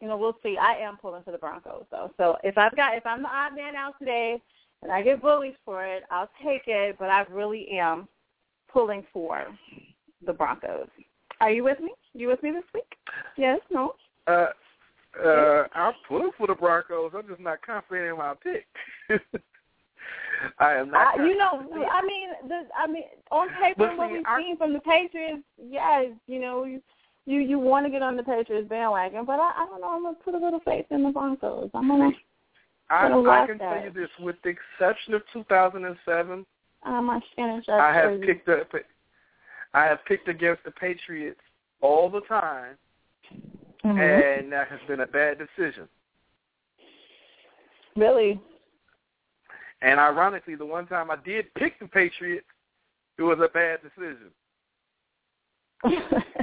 you 0.02 0.08
know, 0.08 0.18
we'll 0.18 0.38
see. 0.42 0.58
I 0.60 0.78
am 0.78 0.98
pulling 0.98 1.24
for 1.24 1.32
the 1.32 1.38
Broncos 1.38 1.84
though. 1.92 2.12
So 2.18 2.38
if 2.44 2.58
I've 2.58 2.76
got 2.76 2.96
if 2.96 3.06
I'm 3.06 3.22
the 3.22 3.30
odd 3.30 3.56
man 3.56 3.76
out 3.76 3.96
today 4.00 4.42
and 4.82 4.92
I 4.92 5.02
get 5.02 5.22
bullied 5.22 5.56
for 5.66 5.86
it, 5.86 6.04
I'll 6.10 6.30
take 6.44 6.64
it, 6.68 6.96
but 6.98 7.10
I 7.10 7.26
really 7.30 7.68
am 7.72 8.08
pulling 8.72 9.06
for 9.12 9.48
the 10.26 10.34
Broncos. 10.34 10.88
Are 11.42 11.52
you 11.52 11.64
with 11.64 11.80
me? 11.80 11.92
You 12.14 12.28
with 12.28 12.42
me 12.44 12.52
this 12.52 12.64
week? 12.74 12.96
Yes, 13.38 13.60
no? 13.72 13.94
Uh, 14.28 14.48
uh, 15.24 15.64
I'm 15.74 15.94
pulling 16.08 16.32
for 16.38 16.48
the 16.48 16.56
Broncos. 16.56 17.12
I'm 17.16 17.28
just 17.28 17.40
not 17.40 17.66
confident 17.66 18.10
in 18.12 18.18
my 18.18 18.34
pick. 18.44 18.68
I 20.60 20.74
am 20.76 20.92
not. 20.92 21.20
I, 21.20 21.26
you 21.26 21.38
know. 21.38 21.68
I 21.92 22.02
mean, 22.06 22.30
the, 22.48 22.62
I 22.78 22.88
mean, 22.88 23.04
on 23.32 23.50
paper, 23.62 23.76
But 23.78 23.98
what 23.98 24.12
we've 24.12 24.24
I- 24.26 24.40
seen 24.42 24.58
from 24.58 24.74
the 24.74 24.80
Patriots, 24.80 25.44
yes, 25.62 26.08
you 26.28 26.40
know, 26.40 26.64
you 26.64 26.82
you, 27.26 27.40
you 27.42 27.60
want 27.60 27.86
to 27.86 27.92
get 27.92 28.02
on 28.02 28.16
the 28.18 28.24
Patriots 28.24 28.70
bandwagon, 28.70 29.26
but 29.26 29.40
I, 29.40 29.52
I 29.58 29.66
don't 29.70 29.82
know. 29.82 29.90
I'm 29.90 30.04
gonna 30.04 30.16
put 30.24 30.34
a 30.36 30.38
little 30.38 30.62
faith 30.62 30.86
in 30.90 31.04
the 31.04 31.10
Broncos. 31.10 31.70
I'm 31.74 31.88
gonna, 31.88 32.12
I, 32.90 33.06
I 33.08 33.46
can 33.46 33.58
that. 33.58 33.74
tell 33.76 33.84
you 33.84 33.92
this: 33.92 34.10
with 34.20 34.38
the 34.44 34.50
exception 34.50 35.14
of 35.14 35.22
2007, 35.34 36.46
uh, 36.86 37.02
my 37.02 37.20
Shannon 37.36 37.62
Sharpe 37.66 37.82
I 37.82 37.94
have 37.94 38.12
jersey. 38.20 38.26
picked 38.26 38.50
up. 38.50 38.68
I 39.74 39.84
have 39.86 40.00
picked 40.08 40.28
against 40.28 40.64
the 40.64 40.72
Patriots 40.72 41.40
all 41.82 42.10
the 42.10 42.22
time, 42.22 42.76
Mhm. 43.84 44.40
and 44.40 44.52
that 44.52 44.68
has 44.68 44.80
been 44.88 45.00
a 45.00 45.08
bad 45.08 45.38
decision. 45.38 45.88
Really? 47.96 48.40
And 49.82 50.00
ironically, 50.00 50.56
the 50.56 50.66
one 50.66 50.88
time 50.88 51.10
I 51.10 51.16
did 51.16 51.54
pick 51.54 51.80
the 51.80 51.88
Patriots, 51.88 52.48
it 53.18 53.24
was 53.24 53.40
a 53.40 53.48
bad 53.48 53.80
decision. 53.82 54.32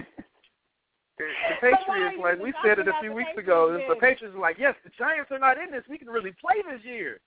The 1.18 1.24
why 1.24 1.72
Patriots, 1.78 2.18
like 2.22 2.38
we 2.42 2.52
said 2.62 2.78
it 2.78 2.88
a 2.88 2.92
few 3.00 3.12
weeks 3.12 3.36
ago, 3.38 3.72
the 3.72 3.94
Patriots 3.94 4.34
were 4.34 4.42
like, 4.42 4.58
yes, 4.58 4.74
the 4.84 4.90
Giants 4.98 5.30
are 5.30 5.38
not 5.38 5.56
in 5.56 5.70
this. 5.70 5.82
We 5.88 5.96
can 5.96 6.08
really 6.08 6.32
play 6.32 6.56
this 6.70 6.84
year. 6.84 7.20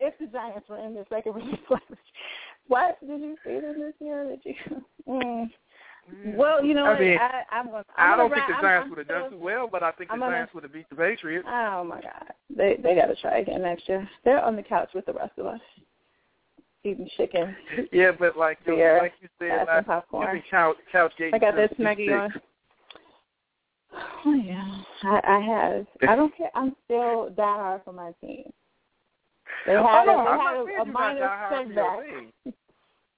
if 0.00 0.18
the 0.18 0.26
Giants 0.26 0.68
were 0.68 0.78
in 0.78 0.94
this, 0.94 1.06
they 1.10 1.22
could 1.22 1.36
really 1.36 1.56
play. 1.68 1.78
This 1.88 1.98
What 2.66 2.98
did 3.00 3.20
you 3.20 3.36
see 3.44 3.60
them 3.60 3.80
this 3.80 3.94
year? 4.00 4.24
Did 4.24 4.40
you? 4.44 4.82
Mm. 5.06 5.50
Mm. 6.12 6.34
Well, 6.34 6.64
you 6.64 6.74
know 6.74 6.84
I 6.86 6.98
mean, 7.00 7.18
I, 7.18 7.42
I'm 7.50 7.66
gonna. 7.66 7.84
I 7.96 8.10
I'm 8.12 8.18
don't 8.18 8.28
gonna 8.30 8.34
think 8.42 8.46
the 8.48 8.52
ride- 8.54 8.62
Giants 8.62 8.88
would 8.90 8.98
have 8.98 9.08
done 9.08 9.22
still- 9.28 9.38
too 9.38 9.44
well, 9.44 9.68
but 9.70 9.82
I 9.82 9.90
think 9.92 10.10
the 10.10 10.14
I'm 10.14 10.20
gonna- 10.20 10.32
Giants 10.36 10.54
would 10.54 10.62
have 10.64 10.72
beat 10.72 10.88
the 10.90 10.96
Patriots. 10.96 11.46
Oh 11.50 11.84
my 11.84 12.00
God, 12.02 12.32
they 12.54 12.76
they 12.82 12.94
got 12.94 13.06
to 13.06 13.16
try 13.16 13.38
again 13.38 13.62
next 13.62 13.88
year. 13.88 14.08
They're 14.24 14.42
on 14.44 14.56
the 14.56 14.62
couch 14.62 14.90
with 14.94 15.06
the 15.06 15.14
rest 15.14 15.32
of 15.38 15.46
us, 15.46 15.60
eating 16.84 17.08
chicken, 17.16 17.56
Yeah, 17.92 18.10
but 18.18 18.36
like 18.36 18.58
you 18.66 18.74
Beer, 18.76 18.98
like 19.00 19.14
you 19.22 19.28
said, 19.38 19.50
having 19.50 19.66
last, 19.66 19.76
you've 19.78 19.86
popcorn. 19.86 20.32
been 20.32 20.42
couch 20.50 20.76
couch 20.92 21.12
gating 21.16 21.34
I 21.34 21.38
got 21.38 21.56
this 21.56 21.68
since 21.70 21.80
Maggie 21.80 22.12
on. 22.12 22.32
Oh 24.26 24.34
yeah, 24.34 24.82
I, 25.04 25.20
I 25.24 25.40
have. 25.40 25.86
I 26.08 26.16
don't 26.16 26.36
care. 26.36 26.50
I'm 26.56 26.74
still 26.84 27.30
diehard 27.30 27.84
for 27.84 27.92
my 27.92 28.12
team. 28.20 28.50
They 29.66 29.74
oh, 29.76 29.82
no, 30.04 30.18
a, 30.20 30.64
they 30.66 30.72
had 30.72 30.78
a, 30.78 30.82
a 30.82 30.84
minor 30.84 31.20
diehard 31.20 31.68
setback. 31.68 32.54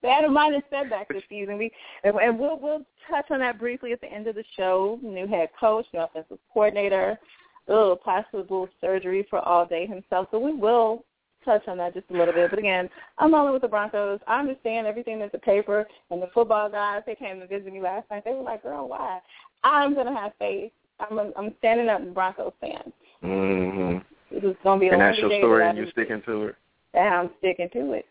They 0.03 0.09
had 0.09 0.25
a 0.25 0.31
minor 0.31 0.61
setback 0.71 1.09
this 1.09 1.23
season. 1.29 1.59
We 1.59 1.71
and, 2.05 2.15
and 2.17 2.39
we'll 2.39 2.59
we'll 2.59 2.83
touch 3.11 3.27
on 3.31 3.41
that 3.41 3.59
briefly 3.59 3.93
at 3.93 4.01
the 4.01 4.13
end 4.13 4.27
of 4.27 4.35
the 4.35 4.45
show. 4.57 4.99
New 5.03 5.27
head 5.27 5.49
coach, 5.59 5.87
new 5.93 6.01
offensive 6.01 6.39
coordinator, 6.53 7.19
little 7.67 7.97
possible 7.97 8.69
surgery 8.81 9.27
for 9.29 9.41
all 9.41 9.67
day 9.67 9.87
himself. 9.87 10.29
So 10.31 10.39
we 10.39 10.53
will 10.53 11.05
touch 11.45 11.67
on 11.69 11.79
that 11.79 11.95
just 11.95 12.11
a 12.11 12.13
little 12.13 12.35
bit. 12.35 12.51
But 12.51 12.59
again, 12.59 12.91
I'm 13.19 13.33
rolling 13.33 13.53
with 13.53 13.63
the 13.63 13.69
Broncos. 13.69 14.21
I 14.27 14.41
understand 14.41 14.87
everything 14.87 15.19
that's 15.19 15.33
the 15.33 15.39
paper 15.39 15.87
and 16.11 16.21
the 16.21 16.29
football 16.35 16.69
guys. 16.71 17.03
They 17.07 17.15
came 17.15 17.41
to 17.41 17.47
visit 17.47 17.73
me 17.73 17.81
last 17.81 18.11
night. 18.11 18.25
They 18.25 18.33
were 18.33 18.43
like, 18.43 18.63
"Girl, 18.63 18.89
why?" 18.89 19.21
I'm 19.65 19.95
gonna 19.95 20.15
have 20.15 20.33
faith. 20.39 20.73
I'm 21.01 21.19
a, 21.19 21.31
I'm 21.37 21.55
standing 21.59 21.89
up, 21.89 22.03
Broncos 22.15 22.53
fan. 22.61 22.93
Mm-hmm. 23.23 23.99
This 24.35 24.45
is 24.45 24.57
gonna 24.63 24.81
be 24.81 24.89
the 24.89 24.95
And 24.95 25.03
that's 25.03 25.19
your 25.19 25.31
story, 25.39 25.67
and 25.67 25.79
you're 25.79 25.91
sticking 25.91 26.23
to 26.27 26.43
it. 26.45 26.57
And 26.95 27.15
I'm 27.15 27.31
sticking 27.39 27.69
to 27.71 27.93
it. 27.93 28.07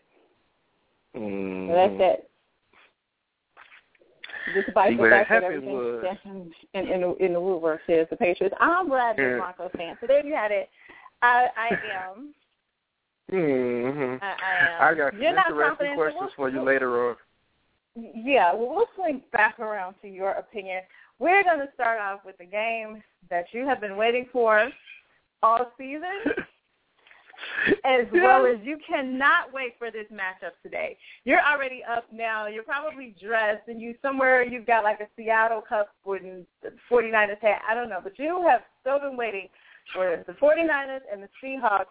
Mm-hmm. 1.16 1.70
So 1.70 1.74
that's 1.74 1.94
it. 1.98 2.30
despite 4.54 4.96
the 4.96 5.08
fact 5.08 5.30
that 5.30 5.42
everything 5.42 5.70
in, 6.24 6.52
in, 6.74 6.88
in, 6.88 7.16
in 7.20 7.32
the 7.32 7.40
woodwork 7.40 7.80
is 7.88 8.06
the 8.10 8.16
Patriots. 8.16 8.56
I'm 8.60 8.88
glad 8.88 9.16
you're 9.16 9.36
a 9.36 9.40
Broncos 9.40 9.70
fan. 9.76 9.96
So 10.00 10.06
there 10.06 10.24
you 10.24 10.34
had 10.34 10.50
it. 10.50 10.68
I, 11.22 11.46
I 11.56 11.68
am. 12.08 12.34
Mm-hmm. 13.32 14.22
I, 14.22 14.84
I, 14.84 14.90
I 14.90 14.94
got 14.94 15.12
some 15.12 15.20
You're 15.20 15.36
interesting 15.36 15.94
questions 15.96 16.30
so 16.30 16.36
for 16.36 16.48
you 16.48 16.62
later 16.62 17.10
on. 17.10 17.16
Yeah, 17.96 18.54
well, 18.54 18.74
we'll 18.74 18.86
swing 18.94 19.22
back 19.32 19.58
around 19.58 19.94
to 20.02 20.08
your 20.08 20.32
opinion. 20.32 20.82
We're 21.18 21.42
going 21.42 21.60
to 21.60 21.68
start 21.74 21.98
off 21.98 22.20
with 22.26 22.36
the 22.38 22.44
game 22.44 23.02
that 23.30 23.46
you 23.52 23.66
have 23.66 23.80
been 23.80 23.96
waiting 23.96 24.26
for 24.32 24.68
all 25.42 25.72
season, 25.78 26.02
as 27.84 28.06
well 28.12 28.46
as 28.46 28.56
you 28.62 28.78
cannot 28.86 29.52
wait 29.52 29.74
for 29.78 29.90
this 29.90 30.06
matchup 30.12 30.52
today. 30.62 30.96
You're 31.24 31.40
already 31.40 31.82
up 31.84 32.06
now. 32.12 32.46
You're 32.46 32.62
probably 32.62 33.14
dressed, 33.22 33.68
and 33.68 33.80
you 33.80 33.94
somewhere 34.02 34.42
you've 34.42 34.66
got 34.66 34.84
like 34.84 35.00
a 35.00 35.08
Seattle 35.16 35.62
Cup 35.66 35.88
and 36.06 36.46
the 36.62 36.70
49ers 36.90 37.40
hat. 37.40 37.62
I 37.68 37.74
don't 37.74 37.88
know, 37.88 38.00
but 38.02 38.18
you 38.18 38.44
have 38.48 38.62
still 38.80 38.98
been 38.98 39.16
waiting 39.16 39.48
for 39.94 40.24
the 40.26 40.32
49ers 40.34 41.00
and 41.12 41.22
the 41.22 41.28
Seahawks 41.42 41.86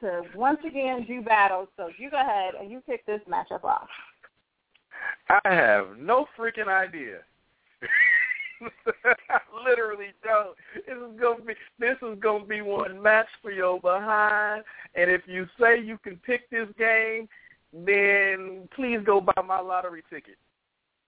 to 0.00 0.22
once 0.34 0.58
again 0.66 1.04
do 1.06 1.22
battle. 1.22 1.66
So 1.76 1.90
you 1.98 2.10
go 2.10 2.20
ahead 2.20 2.54
and 2.60 2.70
you 2.70 2.82
kick 2.86 3.04
this 3.06 3.20
matchup 3.28 3.64
off. 3.64 3.88
I 5.28 5.52
have 5.52 5.98
no 5.98 6.26
freaking 6.38 6.68
idea. 6.68 7.18
I 8.62 9.38
literally 9.68 10.12
don't. 10.22 10.56
This 10.74 10.96
is 10.96 11.20
gonna 11.20 11.42
be 11.44 11.54
this 11.78 11.96
is 12.02 12.18
gonna 12.20 12.44
be 12.44 12.60
one 12.62 13.00
match 13.02 13.26
for 13.42 13.50
your 13.50 13.80
behind. 13.80 14.64
And 14.94 15.10
if 15.10 15.22
you 15.26 15.46
say 15.60 15.80
you 15.80 15.98
can 15.98 16.16
pick 16.16 16.48
this 16.50 16.68
game, 16.78 17.28
then 17.72 18.68
please 18.74 19.00
go 19.04 19.20
buy 19.20 19.42
my 19.42 19.60
lottery 19.60 20.02
ticket. 20.10 20.36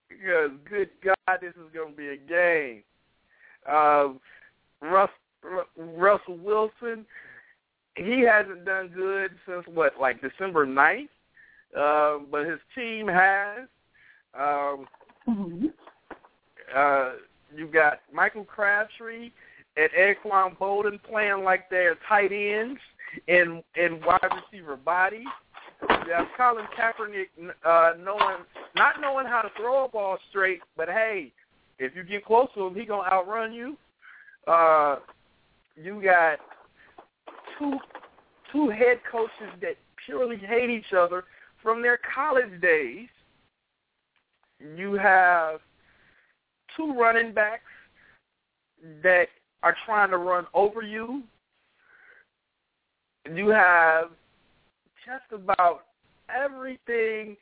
Because 0.08 0.50
good 0.68 0.90
God, 1.04 1.38
this 1.40 1.54
is 1.54 1.70
gonna 1.74 1.94
be 1.94 2.08
a 2.08 2.16
game. 2.16 2.82
Um, 3.70 4.20
Russ, 4.80 5.10
Russell 5.76 6.38
Wilson, 6.38 7.04
he 7.96 8.20
hasn't 8.20 8.64
done 8.64 8.88
good 8.94 9.32
since 9.46 9.64
what, 9.66 9.94
like 10.00 10.20
December 10.20 10.64
ninth. 10.64 11.10
Um, 11.76 12.26
but 12.30 12.46
his 12.46 12.60
team 12.74 13.06
has. 13.08 13.68
Um, 14.38 14.86
Mm-hmm. 15.28 15.66
uh, 16.74 17.10
you 17.54 17.66
got 17.66 18.00
Michael 18.12 18.44
Crabtree 18.44 19.30
and 19.76 19.90
Anquan 19.98 20.56
Boldin 20.58 21.02
playing 21.02 21.44
like 21.44 21.70
they're 21.70 21.96
tight 22.08 22.32
ends 22.32 22.80
and 23.26 23.62
and 23.76 24.04
wide 24.04 24.28
receiver 24.52 24.76
bodies. 24.76 25.26
You 26.06 26.12
have 26.12 26.26
Colin 26.36 26.66
Kaepernick 26.76 27.28
uh, 27.64 27.92
knowing 28.02 28.44
not 28.74 29.00
knowing 29.00 29.26
how 29.26 29.42
to 29.42 29.50
throw 29.56 29.84
a 29.84 29.88
ball 29.88 30.18
straight, 30.30 30.60
but 30.76 30.88
hey, 30.88 31.32
if 31.78 31.94
you 31.94 32.02
get 32.02 32.24
close 32.24 32.48
to 32.54 32.66
him, 32.66 32.74
he 32.74 32.84
gonna 32.84 33.08
outrun 33.10 33.52
you. 33.52 33.76
Uh, 34.46 34.96
you 35.76 36.02
got 36.02 36.38
two 37.58 37.78
two 38.52 38.68
head 38.70 39.00
coaches 39.10 39.54
that 39.60 39.76
purely 40.04 40.36
hate 40.36 40.70
each 40.70 40.92
other 40.96 41.24
from 41.62 41.82
their 41.82 41.98
college 42.14 42.60
days. 42.60 43.08
You 44.76 44.94
have 44.94 45.60
two 46.78 46.94
running 46.98 47.34
backs 47.34 47.62
that 49.02 49.26
are 49.62 49.76
trying 49.84 50.10
to 50.10 50.16
run 50.16 50.46
over 50.54 50.80
you. 50.82 51.22
You 53.34 53.48
have 53.48 54.06
just 55.04 55.30
about 55.32 55.84
everything. 56.34 57.36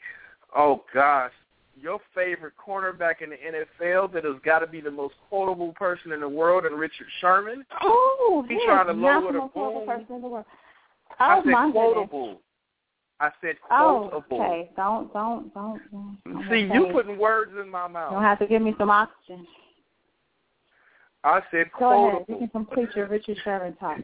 Oh 0.56 0.82
gosh, 0.92 1.32
your 1.80 2.00
favorite 2.14 2.54
cornerback 2.56 3.22
in 3.22 3.30
the 3.30 3.36
NFL 3.36 4.12
that 4.14 4.24
has 4.24 4.36
got 4.44 4.60
to 4.60 4.66
be 4.66 4.80
the 4.80 4.90
most 4.90 5.14
quotable 5.28 5.72
person 5.74 6.12
in 6.12 6.20
the 6.20 6.28
world, 6.28 6.64
and 6.64 6.78
Richard 6.78 7.06
Sherman. 7.20 7.64
Oh, 7.82 8.44
He 8.48 8.54
he 8.54 8.64
trying 8.66 8.86
to 8.86 8.92
lower 8.92 9.32
the 9.32 9.40
the 9.40 9.48
quotable 9.48 9.80
boom. 9.80 9.86
person 9.86 10.16
in 10.16 10.22
the 10.22 10.28
world. 10.28 10.46
I 11.18 11.36
Oh 11.38 11.42
said 11.44 11.50
my 11.50 11.66
goodness. 11.66 12.38
Quotable. 13.18 13.36
I 13.40 13.46
said 13.46 13.56
Oh, 13.70 14.24
okay. 14.32 14.70
Don't, 14.76 15.12
don't, 15.12 15.52
don't. 15.54 15.80
don't 15.90 16.18
See, 16.50 16.66
okay. 16.66 16.74
you 16.74 16.88
putting 16.92 17.18
words 17.18 17.52
in 17.60 17.68
my 17.68 17.88
mouth. 17.88 18.10
You 18.10 18.16
don't 18.16 18.24
have 18.24 18.38
to 18.40 18.46
give 18.46 18.62
me 18.62 18.74
some 18.78 18.90
oxygen. 18.90 19.46
I 21.24 21.40
said 21.50 21.66
Go 21.78 22.08
ahead. 22.08 22.24
You 22.28 22.36
can 22.36 22.48
complete 22.48 22.88
your 22.94 23.08
Richard 23.08 23.36
Sherman 23.42 23.74
talk. 23.76 23.98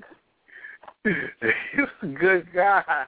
He's 1.05 1.13
a 2.03 2.07
good 2.07 2.47
guy. 2.55 3.05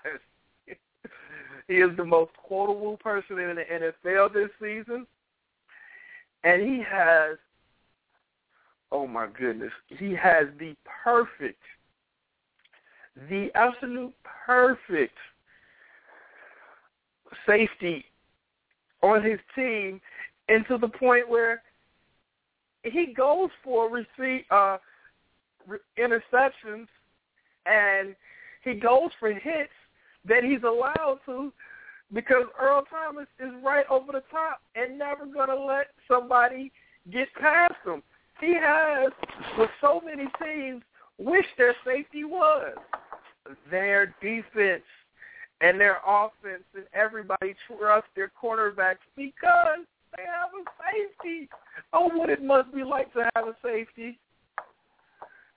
he 1.68 1.74
is 1.74 1.96
the 1.96 2.04
most 2.04 2.30
quotable 2.46 2.96
person 2.98 3.38
in 3.38 3.56
the 3.56 3.64
NFL 3.64 4.32
this 4.32 4.50
season. 4.60 5.06
And 6.44 6.62
he 6.62 6.82
has, 6.88 7.38
oh 8.92 9.06
my 9.06 9.26
goodness, 9.26 9.72
he 9.88 10.14
has 10.14 10.46
the 10.58 10.76
perfect, 11.02 11.62
the 13.30 13.48
absolute 13.54 14.12
perfect 14.46 15.16
safety 17.46 18.04
on 19.02 19.22
his 19.22 19.38
team 19.54 20.00
and 20.48 20.64
the 20.78 20.88
point 20.88 21.28
where 21.28 21.62
he 22.82 23.14
goes 23.14 23.50
for 23.62 23.90
receive, 23.90 24.44
uh, 24.50 24.78
interceptions 25.98 26.86
and 27.66 28.14
he 28.62 28.74
goes 28.74 29.10
for 29.18 29.32
hits 29.32 29.72
that 30.26 30.44
he's 30.44 30.62
allowed 30.62 31.18
to 31.26 31.52
because 32.12 32.44
Earl 32.60 32.84
Thomas 32.90 33.26
is 33.40 33.50
right 33.62 33.84
over 33.90 34.12
the 34.12 34.22
top 34.30 34.60
and 34.74 34.98
never 34.98 35.26
going 35.26 35.48
to 35.48 35.58
let 35.58 35.88
somebody 36.06 36.70
get 37.10 37.28
past 37.34 37.74
him. 37.84 38.02
He 38.40 38.54
has, 38.54 39.12
with 39.58 39.70
so 39.80 40.02
many 40.04 40.28
teams, 40.42 40.82
wish 41.18 41.46
their 41.56 41.74
safety 41.84 42.24
was. 42.24 42.76
Their 43.70 44.14
defense 44.20 44.82
and 45.64 45.80
their 45.80 45.98
offense 46.06 46.64
and 46.74 46.84
everybody 46.92 47.54
trusts 47.66 48.08
their 48.14 48.30
cornerbacks 48.40 49.04
because 49.16 49.86
they 50.14 50.24
have 50.24 50.50
a 50.52 50.64
safety. 50.92 51.48
Oh, 51.92 52.08
what 52.12 52.28
it 52.28 52.42
must 52.42 52.72
be 52.74 52.84
like 52.84 53.12
to 53.14 53.30
have 53.34 53.46
a 53.48 53.56
safety. 53.62 54.18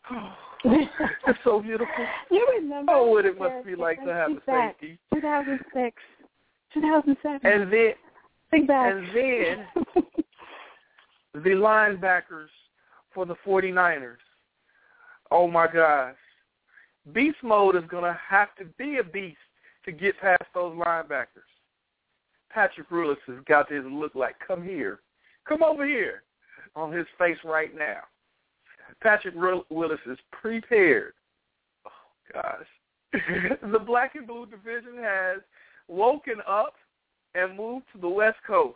Oh, 0.10 0.34
it's 0.64 1.40
so 1.44 1.62
beautiful. 1.62 1.88
You 2.32 2.48
remember? 2.58 2.94
Oh, 2.94 3.12
what 3.12 3.26
it 3.26 3.38
must 3.38 3.66
be 3.66 3.76
like 3.76 4.04
to 4.06 4.14
have 4.14 4.32
a 4.32 4.42
safety. 4.46 4.98
2006, 5.14 6.02
2007. 6.74 7.40
And 7.44 7.72
then 7.72 7.94
Think 8.50 8.68
back. 8.70 8.94
and 8.94 9.08
then 9.14 10.04
the 11.34 11.50
linebackers 11.50 12.48
for 13.14 13.26
the 13.26 13.36
49ers. 13.46 14.16
Oh 15.32 15.50
my 15.50 15.68
gosh. 15.68 16.16
Beast 17.12 17.38
mode 17.44 17.76
is 17.76 17.84
going 17.90 18.04
to 18.06 18.18
have 18.30 18.56
to 18.58 18.66
be 18.78 19.00
a 19.00 19.04
beast 19.04 19.38
to 19.88 19.94
get 19.94 20.20
past 20.20 20.44
those 20.54 20.76
linebackers. 20.76 21.48
Patrick 22.52 22.92
Willis 22.92 23.18
has 23.26 23.38
got 23.48 23.70
this 23.70 23.84
look 23.90 24.14
like, 24.16 24.36
come 24.46 24.62
here. 24.62 25.00
Come 25.48 25.64
over 25.64 25.86
here 25.88 26.24
on 26.76 26.92
his 26.92 27.08
face 27.18 27.38
right 27.44 27.76
now. 27.76 28.02
Patrick 29.02 29.34
Willis 29.36 30.00
is 30.06 30.18
prepared. 30.32 31.14
Oh, 31.86 32.34
gosh. 32.34 33.22
the 33.72 33.80
black 33.80 34.16
and 34.16 34.28
blue 34.28 34.46
division 34.46 34.98
has 35.02 35.40
woken 35.88 36.42
up 36.46 36.74
and 37.34 37.58
moved 37.58 37.86
to 37.94 38.02
the 38.02 38.10
West 38.10 38.38
Coast 38.46 38.76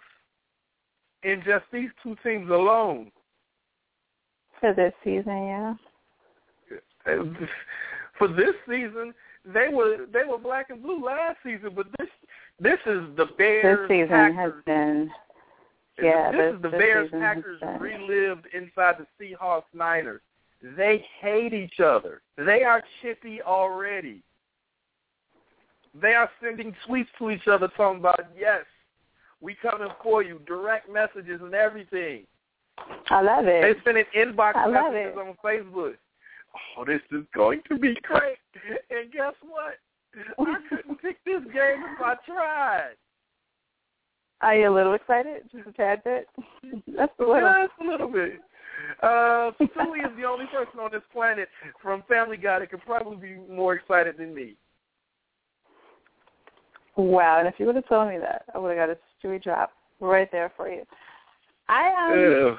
in 1.24 1.44
just 1.46 1.66
these 1.74 1.90
two 2.02 2.16
teams 2.24 2.50
alone. 2.50 3.12
For 4.62 4.74
this 4.74 4.94
season, 5.04 5.26
yeah. 5.26 5.74
For 8.18 8.28
this 8.28 8.56
season, 8.70 9.14
they 9.46 9.68
were 9.72 10.06
they 10.12 10.24
were 10.28 10.38
black 10.38 10.70
and 10.70 10.82
blue 10.82 11.04
last 11.04 11.38
season, 11.44 11.72
but 11.76 11.88
this 11.98 12.10
this 12.60 12.80
is 12.86 13.04
the 13.18 13.28
Bears 13.38 13.80
This 13.80 13.96
season 13.98 14.10
Packers. 14.10 14.36
has 14.36 14.52
been, 14.66 15.12
yeah. 16.02 16.32
this, 16.32 16.56
is 16.56 16.62
the 16.62 16.70
this 16.70 16.80
Bears 16.80 17.12
Packers 17.12 17.62
relived 17.80 18.46
inside 18.54 18.96
the 19.00 19.08
Seahawks 19.20 19.64
Niners. 19.74 20.22
They 20.78 21.04
hate 21.20 21.54
each 21.54 21.80
other. 21.80 22.22
They 22.38 22.64
are 22.64 22.84
chippy 23.02 23.42
already. 23.42 24.22
They 26.00 26.14
are 26.14 26.30
sending 26.42 26.76
tweets 26.88 27.08
to 27.18 27.32
each 27.32 27.48
other 27.48 27.68
talking 27.76 28.00
about 28.00 28.20
yes, 28.40 28.64
we 29.42 29.56
coming 29.56 29.90
for 30.04 30.22
you, 30.22 30.40
direct 30.46 30.88
messages 30.90 31.42
and 31.42 31.54
everything. 31.56 32.26
I 33.10 33.22
love 33.22 33.46
it. 33.48 33.62
They 33.62 33.82
sending 33.84 34.06
inbox 34.16 34.54
messages 34.72 35.14
it. 35.16 35.18
on 35.18 35.36
Facebook. 35.44 35.96
Oh, 36.78 36.86
this 36.86 37.02
is 37.12 37.26
going 37.34 37.62
to 37.70 37.78
be 37.78 37.96
great. 38.04 38.38
And 38.90 39.12
guess 39.12 39.34
what? 39.42 39.76
I 40.40 40.56
couldn't 40.70 41.02
pick 41.02 41.24
this 41.24 41.42
game 41.54 41.84
if 41.84 42.02
I 42.02 42.16
tried. 42.26 42.96
Are 44.42 44.56
you 44.56 44.70
a 44.70 44.74
little 44.74 44.94
excited? 44.94 45.44
Just 45.52 45.68
a 45.68 45.72
tad 45.72 46.04
bit? 46.04 46.28
That's 46.98 47.14
a 47.20 47.24
little. 47.24 47.68
Just 47.68 47.88
a 47.88 47.92
little 47.92 48.12
bit. 48.12 48.40
Uh, 49.04 49.52
Stewie 49.62 50.04
is 50.04 50.18
the 50.18 50.26
only 50.28 50.46
person 50.48 50.80
on 50.80 50.92
this 50.92 51.02
planet 51.14 51.48
from 51.82 52.04
Family 52.10 52.38
Guy 52.38 52.60
that 52.60 52.72
could 52.72 52.82
probably 52.82 53.16
be 53.16 53.54
more 53.54 53.76
excited 53.76 54.18
than 54.18 54.34
me. 54.34 54.56
Wow, 56.98 57.40
and 57.40 57.48
if 57.48 57.56
you 57.58 57.66
would 57.68 57.76
have 57.76 57.88
told 57.88 58.10
me 58.10 58.18
that, 58.18 58.46
I 58.54 58.58
would 58.58 58.76
have 58.76 58.90
got 58.90 58.96
a 58.96 59.28
Stewie 59.28 59.42
drop 59.42 59.72
right 60.00 60.30
there 60.32 60.52
for 60.58 60.70
you. 60.70 60.84
I 61.70 62.48
um, 62.48 62.58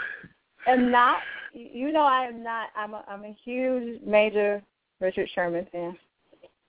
am 0.66 0.90
not. 0.90 1.18
You 1.52 1.92
know, 1.92 2.02
I 2.02 2.24
am 2.24 2.42
not. 2.42 2.68
I'm 2.76 2.94
a, 2.94 3.04
I'm 3.08 3.24
a 3.24 3.36
huge 3.44 4.00
major 4.04 4.62
Richard 5.00 5.28
Sherman 5.34 5.66
fan. 5.70 5.96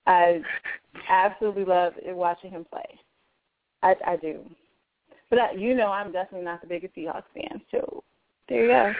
I 0.06 0.40
absolutely 1.08 1.64
love 1.64 1.94
watching 2.06 2.50
him 2.50 2.66
play. 2.70 2.98
I, 3.82 3.94
I 4.06 4.16
do. 4.16 4.40
But 5.30 5.38
uh, 5.38 5.48
you 5.56 5.74
know, 5.74 5.88
I'm 5.88 6.12
definitely 6.12 6.44
not 6.44 6.60
the 6.60 6.66
biggest 6.66 6.94
Seahawks 6.94 7.24
fan. 7.34 7.60
So 7.70 8.04
there 8.48 8.62
you 8.62 8.68
go. 8.68 8.92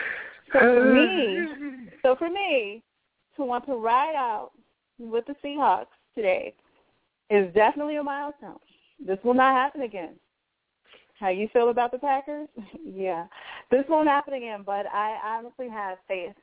So 0.52 0.58
for 0.60 0.94
me, 0.94 1.46
so 2.02 2.16
for 2.16 2.30
me, 2.30 2.82
to 3.36 3.44
want 3.44 3.66
to 3.66 3.74
ride 3.74 4.14
out 4.14 4.52
with 4.98 5.24
the 5.26 5.34
Seahawks 5.44 5.86
today 6.14 6.54
is 7.30 7.52
definitely 7.54 7.96
a 7.96 8.02
milestone. 8.02 8.58
This 9.04 9.18
will 9.24 9.34
not 9.34 9.54
happen 9.54 9.82
again. 9.82 10.14
How 11.18 11.28
you 11.28 11.48
feel 11.52 11.70
about 11.70 11.92
the 11.92 11.98
Packers? 11.98 12.48
yeah, 12.84 13.26
this 13.70 13.84
won't 13.88 14.08
happen 14.08 14.34
again. 14.34 14.62
But 14.64 14.86
I 14.86 15.18
honestly 15.24 15.68
have 15.68 15.98
faith 16.08 16.34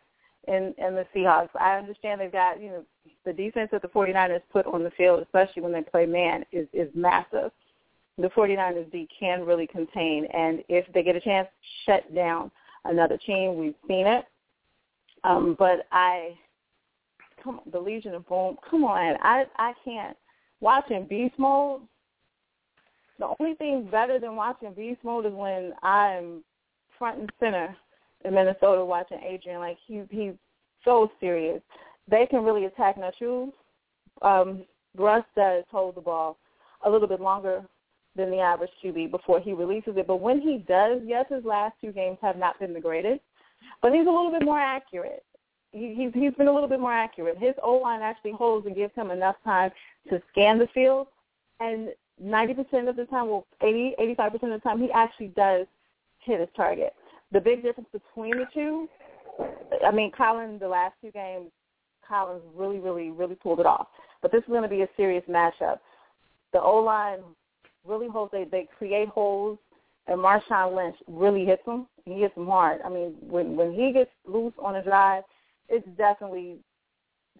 in 0.47 0.73
in 0.77 0.95
the 0.95 1.05
Seahawks. 1.15 1.49
I 1.59 1.77
understand 1.77 2.21
they've 2.21 2.31
got 2.31 2.61
you 2.61 2.69
know 2.69 2.83
the 3.25 3.33
defense 3.33 3.69
that 3.71 3.81
the 3.81 3.87
49ers 3.87 4.41
put 4.51 4.65
on 4.65 4.83
the 4.83 4.91
field, 4.91 5.21
especially 5.21 5.61
when 5.61 5.71
they 5.71 5.81
play 5.81 6.05
man, 6.05 6.45
is 6.51 6.67
is 6.73 6.89
massive. 6.95 7.51
The 8.17 8.29
49ers 8.29 8.91
D 8.91 9.07
can 9.17 9.45
really 9.45 9.67
contain, 9.67 10.25
and 10.33 10.63
if 10.69 10.91
they 10.93 11.03
get 11.03 11.15
a 11.15 11.21
chance, 11.21 11.47
shut 11.85 12.13
down 12.13 12.51
another 12.85 13.17
team. 13.17 13.57
We've 13.57 13.75
seen 13.87 14.05
it. 14.05 14.25
Um, 15.23 15.55
but 15.57 15.87
I, 15.91 16.35
come 17.43 17.59
on, 17.59 17.71
the 17.71 17.79
Legion 17.79 18.15
of 18.15 18.27
Boom. 18.27 18.57
Come 18.69 18.83
on, 18.83 19.17
I 19.21 19.45
I 19.57 19.73
can't 19.85 20.17
watching 20.59 21.05
Beast 21.05 21.35
Mode. 21.37 21.81
The 23.19 23.33
only 23.39 23.55
thing 23.55 23.87
better 23.91 24.19
than 24.19 24.35
watching 24.35 24.73
Beast 24.73 24.99
Mode 25.03 25.27
is 25.27 25.33
when 25.33 25.73
I'm 25.83 26.43
front 27.01 27.19
and 27.19 27.31
center 27.39 27.75
in 28.23 28.35
Minnesota 28.35 28.85
watching 28.85 29.17
Adrian. 29.27 29.59
Like 29.59 29.77
he 29.87 30.03
he's 30.11 30.33
so 30.85 31.11
serious. 31.19 31.59
They 32.07 32.27
can 32.29 32.43
really 32.43 32.65
attack 32.65 32.95
Nacho. 32.95 33.51
Um, 34.21 34.65
Russ 34.95 35.25
does 35.35 35.63
hold 35.71 35.95
the 35.95 36.01
ball 36.01 36.37
a 36.85 36.89
little 36.89 37.07
bit 37.07 37.19
longer 37.19 37.63
than 38.15 38.29
the 38.29 38.37
average 38.37 38.69
QB 38.83 39.09
before 39.09 39.39
he 39.39 39.53
releases 39.53 39.97
it. 39.97 40.05
But 40.05 40.17
when 40.17 40.39
he 40.41 40.63
does, 40.67 41.01
yes, 41.03 41.25
his 41.27 41.43
last 41.43 41.73
two 41.81 41.91
games 41.91 42.19
have 42.21 42.37
not 42.37 42.59
been 42.59 42.73
the 42.73 42.79
greatest, 42.79 43.21
but 43.81 43.93
he's 43.93 44.05
a 44.05 44.11
little 44.11 44.31
bit 44.31 44.45
more 44.45 44.59
accurate. 44.59 45.23
He, 45.71 45.95
he's 45.95 46.13
he's 46.13 46.35
been 46.35 46.49
a 46.49 46.53
little 46.53 46.69
bit 46.69 46.79
more 46.79 46.93
accurate. 46.93 47.39
His 47.39 47.55
O 47.63 47.77
line 47.77 48.01
actually 48.01 48.33
holds 48.33 48.67
and 48.67 48.75
gives 48.75 48.93
him 48.93 49.09
enough 49.09 49.37
time 49.43 49.71
to 50.09 50.21
scan 50.31 50.59
the 50.59 50.67
field, 50.67 51.07
and 51.59 51.89
90% 52.23 52.87
of 52.87 52.95
the 52.95 53.05
time, 53.05 53.27
well, 53.27 53.47
80, 53.63 53.95
85% 53.99 54.33
of 54.33 54.41
the 54.41 54.59
time, 54.59 54.79
he 54.79 54.91
actually 54.91 55.29
does 55.29 55.65
hit 56.23 56.39
his 56.39 56.49
target. 56.55 56.93
The 57.31 57.39
big 57.39 57.63
difference 57.63 57.89
between 57.91 58.37
the 58.37 58.45
two, 58.53 58.87
I 59.85 59.91
mean, 59.91 60.11
Colin, 60.11 60.59
the 60.59 60.67
last 60.67 60.95
two 61.01 61.11
games, 61.11 61.51
Collins 62.07 62.43
really, 62.55 62.79
really, 62.79 63.09
really 63.09 63.35
pulled 63.35 63.59
it 63.59 63.65
off. 63.65 63.87
But 64.21 64.31
this 64.31 64.41
is 64.43 64.49
going 64.49 64.63
to 64.63 64.69
be 64.69 64.81
a 64.81 64.87
serious 64.97 65.23
matchup. 65.29 65.79
The 66.53 66.61
O 66.61 66.77
line 66.77 67.19
really 67.85 68.07
holds. 68.07 68.31
They 68.31 68.43
they 68.43 68.67
create 68.77 69.07
holes, 69.07 69.57
and 70.07 70.19
Marshawn 70.19 70.75
Lynch 70.75 70.97
really 71.07 71.45
hits 71.45 71.63
them. 71.65 71.87
He 72.05 72.19
hits 72.19 72.35
them 72.35 72.47
hard. 72.47 72.81
I 72.85 72.89
mean, 72.89 73.15
when 73.21 73.55
when 73.55 73.73
he 73.73 73.93
gets 73.93 74.11
loose 74.25 74.53
on 74.59 74.75
a 74.75 74.83
drive, 74.83 75.23
it's 75.69 75.87
definitely 75.97 76.57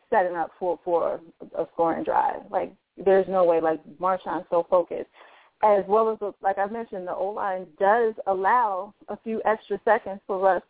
setting 0.10 0.36
up 0.36 0.52
for 0.58 0.80
for 0.84 1.20
a 1.58 1.66
scoring 1.74 2.04
drive. 2.04 2.42
Like 2.50 2.74
there's 3.04 3.28
no 3.28 3.44
way. 3.44 3.62
Like 3.62 3.82
Marshawn's 4.00 4.46
so 4.50 4.66
focused. 4.70 5.10
As 5.64 5.84
well 5.88 6.10
as, 6.12 6.18
the, 6.20 6.34
like 6.42 6.58
I 6.58 6.66
mentioned, 6.68 7.08
the 7.08 7.14
O 7.14 7.30
line 7.30 7.68
does 7.80 8.14
allow 8.26 8.94
a 9.10 9.18
few 9.24 9.42
extra 9.46 9.80
seconds 9.86 10.20
for 10.26 10.56
us 10.56 10.64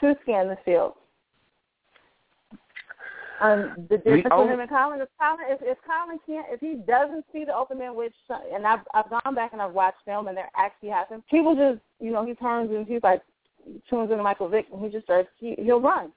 to 0.00 0.16
scan 0.22 0.48
the 0.48 0.58
field. 0.64 0.94
Um, 3.40 3.74
the 3.90 3.96
difference 3.96 4.22
between 4.22 4.48
him 4.48 4.60
and 4.60 4.68
Colin 4.68 5.00
is 5.00 5.08
Colin 5.20 5.44
if, 5.48 5.58
if 5.62 5.78
Colin 5.84 6.18
can't 6.24 6.46
if 6.48 6.60
he 6.60 6.74
doesn't 6.86 7.24
see 7.32 7.44
the 7.44 7.52
open 7.52 7.78
man, 7.78 7.96
which 7.96 8.14
and 8.54 8.64
I've 8.64 8.80
I've 8.94 9.10
gone 9.10 9.34
back 9.34 9.52
and 9.52 9.60
I've 9.60 9.72
watched 9.72 9.98
film 10.04 10.28
and 10.28 10.36
there 10.36 10.50
actually 10.56 10.90
happens. 10.90 11.24
People 11.28 11.56
just 11.56 11.82
you 11.98 12.12
know 12.12 12.24
he 12.24 12.34
turns 12.34 12.70
and 12.70 12.86
he's 12.86 13.02
like 13.02 13.20
tunes 13.90 14.12
into 14.12 14.22
Michael 14.22 14.48
Vick 14.48 14.66
and 14.72 14.80
he 14.84 14.90
just 14.90 15.04
starts 15.04 15.28
he, 15.38 15.56
he'll 15.58 15.80
run. 15.80 16.12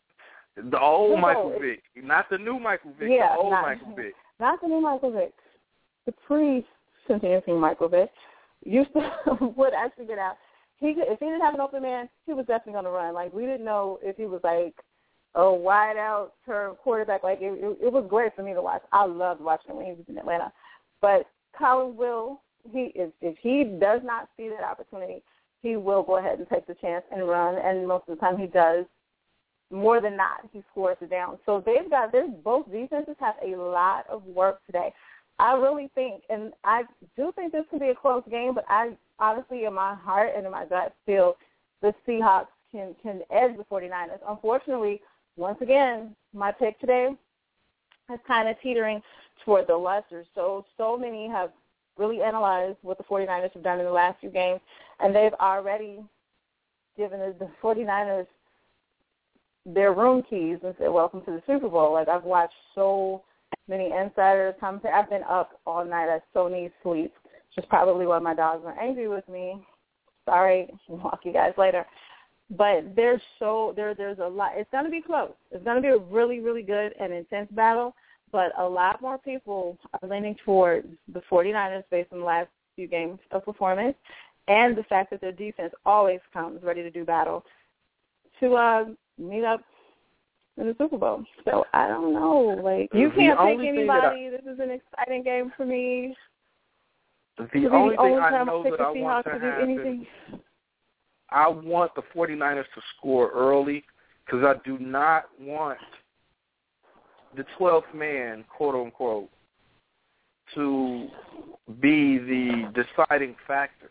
The 0.56 0.80
old 0.80 1.14
he'll 1.14 1.18
Michael 1.18 1.50
go. 1.50 1.60
Vick, 1.60 1.82
not 1.96 2.30
the 2.30 2.38
new 2.38 2.60
Michael 2.60 2.92
Vick. 3.00 3.10
Yeah, 3.12 3.34
the 3.34 3.42
old 3.42 3.52
not, 3.52 3.64
Michael 3.64 3.96
Vick. 3.96 4.14
Not 4.40 4.62
the 4.62 4.68
new 4.68 4.82
Michael 4.82 5.12
Vick. 5.12 5.34
The 6.06 6.12
pre 6.28 6.64
sentencing 7.08 7.60
Michael 7.60 7.90
Vick 7.90 8.10
used 8.64 8.92
to 8.94 9.54
would 9.56 9.74
actually 9.74 10.06
get 10.06 10.20
out. 10.20 10.38
He 10.78 10.88
if 10.98 11.20
he 11.20 11.26
didn't 11.26 11.42
have 11.42 11.54
an 11.54 11.62
open 11.62 11.82
man, 11.84 12.10
he 12.26 12.34
was 12.34 12.46
definitely 12.46 12.74
going 12.74 12.86
to 12.86 12.92
run. 12.92 13.14
Like 13.14 13.34
we 13.34 13.44
didn't 13.46 13.66
know 13.66 14.00
if 14.02 14.18
he 14.18 14.26
was 14.26 14.42
like 14.44 14.76
a 15.36 15.52
wide 15.52 15.98
out 15.98 16.34
term 16.46 16.76
quarterback. 16.76 17.24
Like 17.24 17.40
it, 17.42 17.54
it, 17.54 17.86
it 17.88 17.94
was 17.94 18.06
great 18.10 18.36
for 18.36 18.44
me 18.44 18.54
to 18.54 18.62
watch. 18.62 18.82
I 18.92 19.06
loved 19.06 19.42
watching 19.42 19.72
him 19.72 19.78
when 19.78 19.86
he 19.86 19.92
was 19.94 20.06
in 20.08 20.18
Atlanta. 20.18 20.52
But 21.02 21.28
Colin 21.58 21.96
will 21.96 22.42
he 22.72 22.92
if 22.96 23.12
if 23.22 23.38
he 23.42 23.78
does 23.80 24.02
not 24.04 24.30
see 24.36 24.50
that 24.50 24.66
opportunity, 24.66 25.24
he 25.62 25.78
will 25.78 26.04
go 26.04 26.18
ahead 26.18 26.40
and 26.40 26.50
take 26.50 26.68
the 26.68 26.76
chance 26.76 27.04
and 27.12 27.28
run. 27.28 27.56
And 27.64 27.88
most 27.88 28.06
of 28.08 28.18
the 28.18 28.22
time 28.22 28.38
he 28.38 28.48
does. 28.48 28.86
More 29.72 30.00
than 30.00 30.16
not, 30.16 30.48
he 30.54 30.64
scores 30.72 30.96
it 31.02 31.10
down. 31.10 31.40
So 31.44 31.64
they've 31.66 31.90
got 31.90 32.12
this. 32.12 32.28
Both 32.44 32.72
defenses 32.72 33.16
have 33.20 33.34
a 33.44 33.56
lot 33.58 34.06
of 34.08 34.24
work 34.24 34.64
today. 34.68 34.94
I 35.38 35.54
really 35.54 35.90
think, 35.96 36.24
and 36.30 36.54
I 36.64 36.84
do 37.18 37.32
think 37.36 37.52
this 37.52 37.66
could 37.70 37.82
be 37.82 37.90
a 37.90 37.96
close 37.96 38.24
game, 38.30 38.54
but 38.54 38.66
I 38.70 38.92
honestly, 39.20 39.66
in 39.66 39.74
my 39.74 39.96
heart 39.96 40.32
and 40.36 40.46
in 40.46 40.52
my 40.52 40.66
gut, 40.66 40.96
feel 41.06 41.36
the 41.82 41.94
Seahawks 42.08 42.48
can 42.72 42.96
can 43.02 43.22
edge 43.32 43.58
the 43.58 43.66
49ers. 43.66 44.20
Unfortunately, 44.28 45.02
once 45.36 45.58
again, 45.62 46.16
my 46.34 46.52
pick 46.52 46.80
today 46.80 47.10
is 48.14 48.20
kind 48.28 48.48
of 48.48 48.56
teetering 48.62 49.02
toward 49.44 49.68
the 49.68 49.76
lesser. 49.76 50.24
So, 50.34 50.66
so 50.78 50.98
many 50.98 51.28
have 51.28 51.52
really 51.98 52.22
analyzed 52.22 52.78
what 52.82 52.98
the 52.98 53.04
49ers 53.04 53.54
have 53.54 53.64
done 53.64 53.80
in 53.80 53.86
the 53.86 53.92
last 53.92 54.20
few 54.20 54.30
games, 54.30 54.62
and 55.00 55.14
they've 55.14 55.34
already 55.34 56.00
given 56.98 57.20
the 57.20 57.50
49ers 57.62 58.28
their 59.66 59.94
room 59.94 60.24
keys 60.30 60.60
and 60.64 60.76
said, 60.78 60.90
welcome 60.92 61.22
to 61.22 61.32
the 61.32 61.44
Super 61.48 61.68
Bowl. 61.68 61.94
Like, 61.94 62.08
I've 62.08 62.24
watched 62.24 62.54
so 62.76 63.24
many 63.68 63.92
insiders 63.92 64.56
come. 64.60 64.82
I've 64.94 65.10
been 65.10 65.24
up 65.24 65.60
all 65.66 65.86
night. 65.86 66.10
I 66.10 66.20
so 66.34 66.48
need 66.48 66.72
sleep, 66.84 67.14
which 67.24 67.64
is 67.64 67.66
probably 67.70 68.06
why 68.06 68.20
my 68.20 68.36
dogs 68.36 68.64
are 68.66 68.80
angry 68.80 69.08
with 69.08 69.28
me. 69.28 69.60
Sorry, 70.26 70.70
I'll 70.90 70.98
walk 70.98 71.20
you 71.24 71.34
guys 71.34 71.54
later 71.58 71.86
but 72.52 72.96
there's 72.96 73.22
so 73.40 73.74
there 73.76 73.96
there's 73.96 74.20
a 74.20 74.28
lot. 74.28 74.52
It's 74.56 74.70
to 74.72 74.90
be 74.90 75.02
close. 75.02 75.32
It's 75.52 75.66
to 75.66 75.82
be 75.82 75.88
a 75.88 75.98
really 75.98 76.40
really 76.40 76.62
good 76.62 76.94
and 77.00 77.14
intense 77.14 77.50
battle. 77.52 77.96
But 78.32 78.52
a 78.60 78.68
lot 78.68 79.02
more 79.02 79.18
people 79.18 79.78
are 79.94 80.10
leaning 80.10 80.36
towards 80.44 80.88
the 81.14 81.22
49ers 81.32 81.84
based 81.90 82.12
on 82.12 82.20
the 82.20 82.26
last 82.26 82.50
few 82.76 82.88
games 82.88 83.20
of 83.32 83.46
performance, 83.46 83.96
and 84.48 84.76
the 84.76 84.84
fact 84.84 85.12
that 85.12 85.22
their 85.22 85.32
defense 85.32 85.74
always 85.86 86.20
comes 86.34 86.62
ready 86.62 86.82
to 86.82 86.92
do 86.92 87.06
battle 87.06 87.46
to 88.42 88.56
uh, 88.56 88.86
meet 89.18 89.46
up 89.46 89.62
in 90.58 90.68
the 90.68 90.76
Super 90.78 90.98
Bowl. 90.98 91.24
So 91.44 91.66
I 91.74 91.88
don't 91.88 92.14
know. 92.14 92.60
Like 92.64 92.90
you 92.94 93.12
can't 93.12 93.40
pick 93.40 93.68
anybody. 93.68 94.28
I, 94.28 94.32
this 94.32 94.54
is 94.54 94.60
an 94.60 94.72
exciting 94.72 95.24
game 95.24 95.52
for 95.56 95.66
me. 95.66 96.16
The 97.38 97.68
only 97.70 97.98
thing 97.98 98.20
I 98.20 98.44
know 98.44 98.64
that 98.64 98.80
I 98.80 98.92
want 98.92 99.26
to 99.26 99.32
happen. 99.32 99.62
Anything. 99.62 100.08
I 101.30 101.50
want 101.50 101.94
the 101.96 102.04
49ers 102.16 102.64
to 102.76 102.82
score 102.98 103.32
early 103.32 103.84
because 104.26 104.44
I 104.44 104.54
do 104.66 104.78
not 104.80 105.26
want 105.42 105.80
the 107.36 107.46
12th 107.60 107.94
man, 107.94 108.46
quote 108.56 108.76
unquote, 108.76 109.30
to 110.54 111.08
be 111.82 112.20
the 112.20 112.72
deciding 112.74 113.36
factor. 113.48 113.90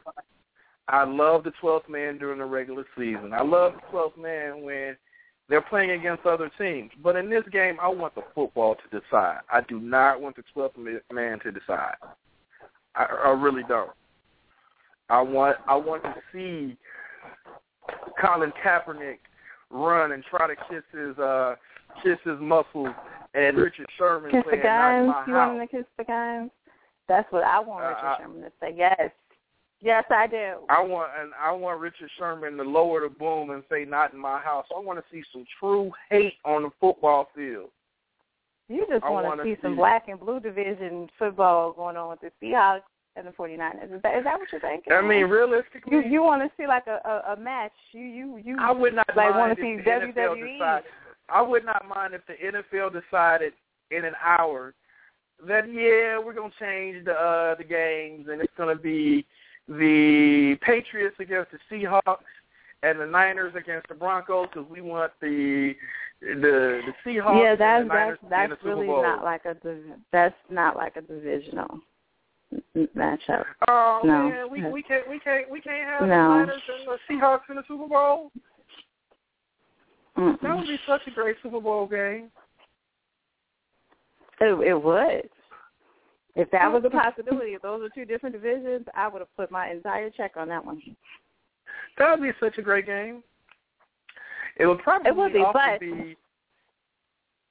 I 0.89 1.05
love 1.05 1.45
the 1.45 1.53
12th 1.63 1.89
man 1.89 2.19
during 2.19 2.39
the 2.39 2.45
regular 2.45 2.85
season. 2.97 3.33
I 3.33 3.43
love 3.43 3.75
the 3.75 3.97
12th 3.97 4.19
man 4.23 4.63
when 4.63 4.97
they're 5.49 5.63
playing 5.63 5.91
against 5.91 6.25
other 6.25 6.51
teams. 6.59 6.91
But 7.03 7.17
in 7.17 7.29
this 7.29 7.45
game, 7.53 7.77
I 7.81 7.89
want 7.89 8.15
the 8.15 8.23
football 8.35 8.77
to 8.77 9.01
decide. 9.01 9.41
I 9.53 9.61
do 9.69 9.79
not 9.79 10.21
want 10.21 10.37
the 10.37 10.43
12th 10.57 11.01
man 11.13 11.39
to 11.41 11.53
decide. 11.53 11.97
I, 12.95 13.05
I 13.05 13.31
really 13.31 13.63
don't. 13.69 13.91
I 15.11 15.21
want 15.21 15.59
I 15.69 15.77
want 15.77 16.03
to 16.03 16.15
see 16.33 16.77
Colin 18.21 18.53
Kaepernick 18.65 19.19
run 19.71 20.13
and 20.13 20.25
try 20.25 20.47
to 20.47 20.55
kiss 20.71 20.83
his 20.93 21.19
uh 21.19 21.57
kiss 22.03 22.19
his 22.25 22.39
muscles 22.41 22.89
and 23.35 23.57
Richard 23.57 23.87
Sherman 23.99 24.31
kiss 24.31 24.45
the 24.51 24.57
guys. 24.57 25.05
you 25.05 25.13
house. 25.13 25.29
want 25.29 25.61
him 25.61 25.69
to 25.69 25.77
kiss 25.77 25.87
the 25.99 26.05
guys? 26.05 26.49
That's 27.09 27.31
what 27.33 27.45
I 27.45 27.61
want 27.61 27.85
Richard 27.85 28.07
uh, 28.07 28.19
Sherman 28.19 28.43
to 28.43 28.53
say. 28.61 28.75
Yes. 28.75 29.11
Yes, 29.85 30.05
I 30.09 30.27
do. 30.27 30.55
I 30.71 30.83
want 30.83 31.11
and 31.21 31.33
I 31.39 31.53
want 31.53 31.79
Richard 31.79 32.11
Sherman 32.19 32.57
to 32.57 32.63
lower 32.63 33.03
the 33.03 33.11
boom 33.11 33.51
and 33.51 33.63
say 33.71 33.85
not 33.85 34.15
in 34.15 34.19
my 34.19 34.41
house. 34.41 34.65
I 34.75 34.81
want 34.81 34.99
to 34.99 35.05
see 35.13 35.23
some 35.31 35.45
true 35.61 35.93
hate 36.11 36.35
on 36.45 36.63
the 36.63 36.71
football 36.81 37.29
field. 37.37 37.69
You 38.69 38.87
just 38.89 39.05
want 39.05 39.27
wanna 39.27 39.45
see 39.45 39.57
see 39.57 39.61
some 39.61 39.77
black 39.77 40.09
and 40.09 40.19
blue 40.19 40.41
division 40.41 41.09
football 41.19 41.73
going 41.73 41.99
on 41.99 42.09
with 42.09 42.21
the 42.23 42.31
Seahawks 42.43 42.81
and 43.15 43.27
the 43.27 43.31
49ers. 43.33 43.95
Is 43.95 44.03
that 44.03 44.17
is 44.17 44.25
that 44.25 44.39
what 44.39 44.51
you're 44.51 44.61
thinking? 44.63 44.91
I 44.91 45.03
mean, 45.03 45.27
realistically, 45.27 45.93
you 45.93 46.01
you 46.01 46.23
want 46.23 46.41
to 46.43 46.51
see 46.57 46.67
like 46.67 46.87
a, 46.87 46.99
a 47.07 47.35
a 47.35 47.37
match? 47.37 47.73
You 47.93 48.05
you 48.05 48.37
you. 48.39 48.57
I 48.59 48.73
would 48.73 48.95
not 48.95 49.07
like 49.15 49.33
mind 49.33 49.37
want 49.39 49.59
to 49.59 49.63
if 49.63 49.79
see 49.79 49.85
the 49.85 49.91
NFL 49.91 50.37
WWE. 50.37 50.53
decided- 50.59 50.91
I 51.29 51.43
would 51.43 51.65
not 51.65 51.87
mind 51.89 52.15
if 52.15 52.23
the 52.27 52.35
NFL 52.35 52.91
decided 52.93 53.53
in 53.91 54.05
an 54.05 54.15
hour 54.23 54.75
that 55.47 55.71
yeah, 55.71 56.19
we're 56.19 56.33
gonna 56.35 56.51
change 56.59 57.05
the 57.05 57.13
uh, 57.13 57.55
the 57.57 57.65
games 57.65 58.29
and 58.31 58.41
it's 58.41 58.53
gonna 58.57 58.77
be 58.77 59.27
the 59.69 60.57
Patriots 60.61 61.17
against 61.19 61.51
the 61.53 61.59
Seahawks 61.71 62.19
and 62.83 63.01
the 63.01 63.07
Niners 63.07 63.55
against 63.57 63.89
the 63.89 63.95
Broncos 63.95 64.49
because 64.53 64.69
we 64.71 64.81
want 64.81 65.13
the 65.21 65.75
the 66.21 66.81
the 66.87 66.93
Seahawks 67.05 67.43
yeah, 67.43 67.55
that's 67.57 67.83
and 67.83 67.91
the 67.91 67.95
Niners 67.95 68.19
that's 68.29 68.51
that's 68.51 68.65
really 68.65 68.87
not 68.87 69.25
like 69.25 69.45
a 69.45 69.57
that's 70.13 70.35
not 70.51 70.77
like 70.77 70.97
a 70.97 71.03
divisional 71.03 71.81
matchup. 72.97 73.45
Oh 73.69 74.01
No. 74.05 74.29
man, 74.29 74.51
we 74.51 74.67
we 74.69 74.83
can't 74.83 75.09
we 75.09 75.19
can't 75.19 75.51
we 75.51 75.61
can't 75.61 75.89
have 75.89 76.03
No. 76.03 76.07
the 76.09 76.39
Niners 76.39 76.63
and 76.79 76.89
the 76.89 76.99
Seahawks 77.15 77.49
in 77.49 77.57
the 77.57 77.65
Super 77.67 77.89
Bowl. 77.89 78.31
That 80.17 80.23
Mm-mm. 80.41 80.59
would 80.59 80.67
be 80.67 80.79
such 80.87 81.01
a 81.09 81.11
great 81.11 81.37
Super 81.43 81.61
Bowl 81.61 81.87
game. 81.87 82.31
It, 84.41 84.69
it 84.69 84.83
would. 84.83 85.29
If 86.37 86.51
that 86.51 86.73
was 86.73 86.83
a 86.85 86.91
possibility, 86.91 87.53
if 87.55 87.63
those 87.63 87.81
were 87.81 87.89
two 87.89 88.05
different 88.05 88.35
divisions, 88.35 88.87
I 88.95 89.07
would 89.09 89.21
have 89.21 89.37
put 89.37 89.51
my 89.51 89.71
entire 89.71 90.11
check 90.11 90.33
on 90.37 90.49
that 90.49 90.65
one. 90.65 90.83
That 91.99 92.11
would 92.11 92.23
be 92.23 92.33
such 92.41 92.59
a 92.59 92.63
great 92.63 92.87
game. 92.87 93.23
It 94.57 94.67
would 94.67 94.79
probably 94.81 95.05
be 95.05 95.09
It 95.11 95.17
would 95.17 95.33
be, 95.33 95.39
also 95.41 95.53
but- 95.53 95.81
be 95.81 96.17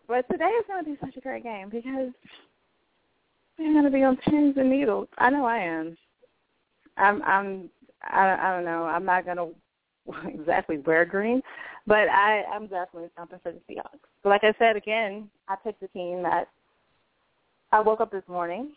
But 0.08 0.30
today 0.30 0.46
is 0.50 0.66
going 0.68 0.84
to 0.84 0.90
be 0.92 0.98
such 1.00 1.16
a 1.18 1.22
great 1.22 1.44
game 1.44 1.70
because 1.70 2.12
we're 3.58 3.72
going 3.74 3.86
to 3.86 3.92
be 3.92 4.04
on 4.04 4.18
pins 4.18 4.56
and 4.58 4.70
needles. 4.70 5.08
I 5.18 5.30
know 5.30 5.46
I 5.46 5.58
am. 5.60 5.98
I'm. 6.98 7.22
I'm. 7.24 7.70
I, 8.04 8.36
I 8.40 8.56
don't 8.56 8.66
know. 8.66 8.84
I'm 8.84 9.06
not 9.06 9.26
going 9.26 9.38
to 9.38 10.28
exactly 10.28 10.78
wear 10.80 11.06
green, 11.06 11.42
but 11.88 12.10
I, 12.10 12.44
I'm 12.54 12.68
definitely 12.68 13.10
something 13.18 13.40
for 13.42 13.54
the 13.54 13.60
Seahawks. 13.70 14.00
But 14.24 14.30
like 14.30 14.44
I 14.44 14.54
said 14.60 14.76
again, 14.76 15.30
I 15.48 15.56
picked 15.56 15.80
the 15.80 15.88
team 15.90 16.22
that 16.24 16.50
I 17.74 17.82
woke 17.82 18.02
up 18.02 18.12
this 18.12 18.24
morning 18.28 18.72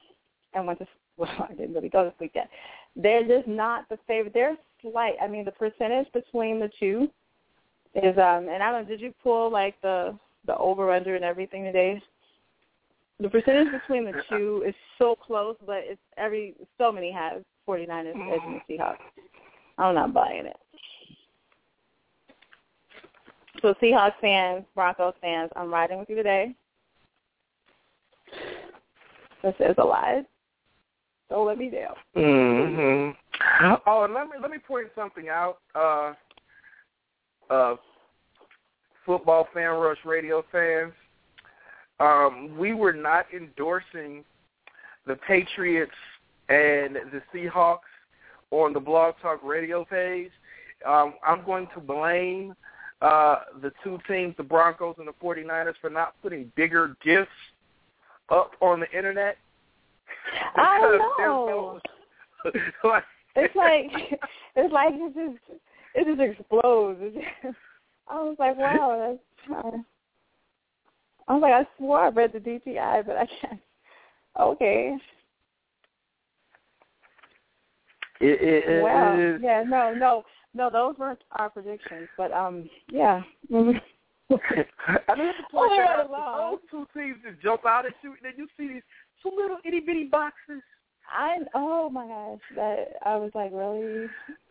and 0.55 0.67
went 0.67 0.81
to. 0.81 0.87
Well, 1.19 1.31
I 1.49 1.55
didn't 1.55 1.73
really 1.73 1.89
go 1.89 2.05
to 2.05 2.13
sleep 2.19 2.33
yet. 2.35 2.51
They're 2.95 3.27
just 3.27 3.49
not 3.49 3.89
the 3.89 3.99
favorite. 4.07 4.35
They're 4.35 4.55
slight. 4.83 5.15
I 5.19 5.27
mean, 5.27 5.47
the 5.47 5.51
percentage 5.51 6.13
between 6.13 6.61
the 6.61 6.69
two 6.79 7.09
is 7.95 8.19
um. 8.19 8.51
And 8.51 8.63
I 8.63 8.71
don't. 8.71 8.87
Did 8.87 9.01
you 9.01 9.15
pull 9.23 9.51
like 9.51 9.81
the 9.81 10.15
the 10.47 10.55
over 10.59 10.93
under 10.93 11.17
and 11.17 11.25
everything 11.25 11.65
today? 11.65 12.03
The 13.19 13.31
percentage 13.31 13.73
between 13.73 14.05
the 14.05 14.13
two 14.29 14.63
is 14.69 14.75
so 14.99 15.15
close, 15.15 15.57
but 15.65 15.79
it's 15.85 15.99
every 16.19 16.55
so 16.77 16.93
many 16.93 17.11
have 17.13 17.43
49ers 17.67 18.11
edging 18.11 18.61
the 18.69 18.75
Seahawks. 18.75 18.99
I'm 19.79 19.95
not 19.95 20.13
buying 20.13 20.45
it. 20.45 20.57
So 23.63 23.73
Seahawks 23.83 24.21
fans, 24.21 24.67
Broncos 24.75 25.15
fans, 25.23 25.51
I'm 25.57 25.73
riding 25.73 25.99
with 25.99 26.11
you 26.11 26.17
today. 26.17 26.55
This 29.43 29.55
is 29.61 29.75
a 29.79 29.85
lie. 29.85 30.23
Don't 31.29 31.47
let 31.47 31.59
me 31.59 31.71
down. 31.71 31.95
hmm 32.15 33.11
Oh, 33.87 34.05
and 34.05 34.15
let 34.15 34.29
me 34.29 34.35
let 34.41 34.51
me 34.51 34.59
point 34.59 34.89
something 34.95 35.29
out. 35.29 35.59
Uh, 35.75 36.15
uh, 37.51 37.77
football 39.05 39.49
fan 39.53 39.71
rush 39.73 39.99
radio 40.05 40.45
fans. 40.51 40.93
Um, 41.99 42.57
we 42.59 42.75
were 42.75 42.93
not 42.93 43.27
endorsing 43.35 44.25
the 45.07 45.17
Patriots 45.17 45.93
and 46.49 46.97
the 46.97 47.23
Seahawks 47.33 47.79
on 48.51 48.73
the 48.73 48.81
Blog 48.81 49.15
Talk 49.23 49.41
Radio 49.43 49.85
page. 49.85 50.31
Um, 50.87 51.15
I'm 51.27 51.45
going 51.45 51.69
to 51.75 51.81
blame 51.81 52.55
uh, 53.01 53.37
the 53.63 53.73
two 53.83 53.99
teams, 54.07 54.35
the 54.37 54.43
Broncos 54.43 54.97
and 54.99 55.09
the 55.09 55.15
49ers, 55.23 55.75
for 55.81 55.91
not 55.91 56.15
putting 56.23 56.53
bigger 56.55 56.97
gifts 57.03 57.31
up 58.31 58.53
on 58.61 58.81
the 58.81 58.91
internet. 58.97 59.37
I 60.57 60.79
don't 60.81 60.99
know. 61.19 61.81
like, 62.85 63.05
It's 63.37 63.57
like 63.57 63.87
it's 64.57 64.73
like 64.73 64.95
it 64.95 65.15
just 65.15 65.61
it 65.95 66.05
just 66.17 66.21
explodes. 66.41 67.01
Just- 67.15 67.57
I 68.09 68.23
was 68.23 68.37
like, 68.39 68.57
wow, 68.57 69.17
that's. 69.49 69.59
Uh, 69.65 69.79
I 71.29 71.33
was 71.35 71.43
like, 71.43 71.53
I 71.53 71.67
swore 71.77 72.01
I 72.05 72.09
read 72.11 72.33
the 72.33 72.39
DTI, 72.39 73.05
but 73.05 73.17
I 73.17 73.27
can't. 73.41 73.61
Okay. 74.39 74.97
it, 78.21 78.41
it, 78.41 78.69
it 78.69 78.83
Wow. 78.83 79.19
is- 79.19 79.41
Yeah. 79.43 79.65
No. 79.67 79.93
No. 79.95 80.25
No. 80.55 80.71
Those 80.71 80.97
weren't 80.99 81.23
our 81.33 81.51
predictions, 81.51 82.09
but 82.17 82.33
um. 82.33 82.69
Yeah. 82.89 83.23
I 84.31 85.15
mean, 85.15 85.29
at 85.29 85.37
the 85.39 85.47
point 85.51 85.71
Oh, 85.73 86.09
that 86.11 86.11
those 86.11 86.59
two 86.71 86.87
teams 86.99 87.17
just 87.25 87.41
jump 87.43 87.65
out 87.65 87.87
at 87.87 87.93
you, 88.03 88.11
and 88.11 88.21
then 88.23 88.33
you 88.37 88.49
see 88.57 88.73
these 88.75 88.83
two 89.23 89.31
little 89.37 89.59
itty 89.65 89.81
bitty 89.81 90.05
boxes. 90.05 90.63
I 91.09 91.39
oh 91.55 91.89
my 91.89 92.07
gosh, 92.07 92.41
that 92.57 92.95
I 93.05 93.17
was 93.17 93.31
like, 93.35 93.53
really? 93.53 94.07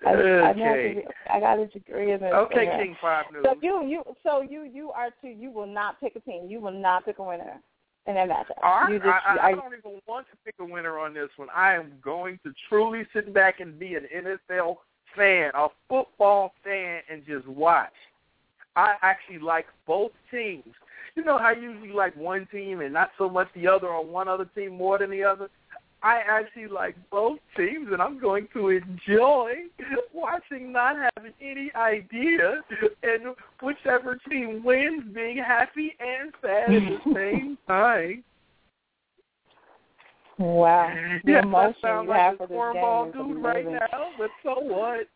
I, 0.06 0.12
I, 0.12 0.50
Okay. 0.52 1.06
I 1.30 1.40
got 1.42 1.60
a 1.60 1.68
degree 1.68 2.14
in 2.14 2.22
this. 2.22 2.32
Okay, 2.34 2.68
and, 2.68 2.70
uh, 2.70 2.84
King 2.84 2.96
Five 3.02 3.26
News. 3.34 3.44
So 3.46 3.56
you 3.62 3.86
you 3.86 4.04
so 4.24 4.42
you 4.42 4.64
you 4.64 4.92
are 4.92 5.10
too. 5.22 5.28
You 5.28 5.52
will 5.52 5.68
not 5.68 6.00
pick 6.00 6.16
a 6.16 6.22
team. 6.22 6.48
You 6.48 6.62
will 6.62 6.72
not 6.72 7.06
pick 7.06 7.20
a 7.20 7.24
winner 7.24 7.60
in 8.08 8.16
that 8.16 8.30
matchup. 8.30 8.64
I, 8.64 8.90
you 8.90 9.00
just 9.00 9.10
I, 9.10 9.36
I, 9.36 9.48
I 9.48 9.52
don't 9.52 9.74
even 9.78 10.00
want 10.08 10.28
to 10.32 10.38
pick 10.46 10.56
a 10.60 10.66
winner 10.66 10.98
on 10.98 11.14
this 11.14 11.30
one. 11.36 11.50
I 11.54 11.74
am 11.74 11.94
going 12.02 12.40
to 12.44 12.54
truly 12.70 13.04
sit 13.14 13.34
back 13.34 13.60
and 13.60 13.78
be 13.78 13.96
an 13.96 14.08
NFL 14.16 14.78
fan, 15.16 15.52
a 15.54 15.68
football 15.90 16.54
fan, 16.64 17.02
and 17.12 17.26
just 17.26 17.48
watch. 17.48 17.92
I 18.76 18.96
actually 19.02 19.40
like 19.40 19.66
both 19.88 20.12
teams. 20.32 20.74
You 21.16 21.24
know 21.24 21.38
how 21.38 21.52
you 21.52 21.72
usually 21.72 21.94
like 21.94 22.16
one 22.18 22.48
team 22.52 22.82
and 22.82 22.94
not 22.94 23.12
so 23.18 23.30
much 23.30 23.48
the 23.56 23.68
other, 23.68 23.88
or 23.88 24.06
one 24.06 24.28
other 24.28 24.46
team 24.56 24.74
more 24.74 24.98
than 24.98 25.10
the 25.12 25.24
other. 25.24 25.50
I 26.04 26.22
actually 26.28 26.68
like 26.68 26.96
both 27.10 27.40
teams, 27.58 27.88
and 27.92 28.02
I'm 28.02 28.20
going 28.20 28.48
to 28.54 28.70
enjoy 28.70 29.54
watching, 30.14 30.72
not 30.72 30.98
having 31.16 31.34
any 31.42 31.72
idea, 31.76 32.62
and 33.02 33.36
whichever 33.64 34.20
team 34.30 34.64
wins, 34.64 35.04
being 35.16 35.38
happy 35.38 35.96
and 36.00 36.32
sad 36.42 36.76
at 36.76 36.82
the 37.06 37.14
same 37.16 37.58
time. 37.68 38.24
wow. 40.38 40.94
The 41.26 41.32
Yeah, 41.32 41.40
emotion 41.40 41.76
I 41.84 41.88
sound 41.88 42.04
you 42.06 42.10
like 42.12 42.20
have 42.20 42.36
a 42.36 42.38
for 42.38 42.48
this 42.48 42.58
cornball 42.58 43.04
game 43.14 43.28
is 43.28 43.34
dude 43.34 43.44
right 43.44 43.66
now, 43.72 44.10
but 44.18 44.30
so 44.44 44.56
what? 44.60 45.08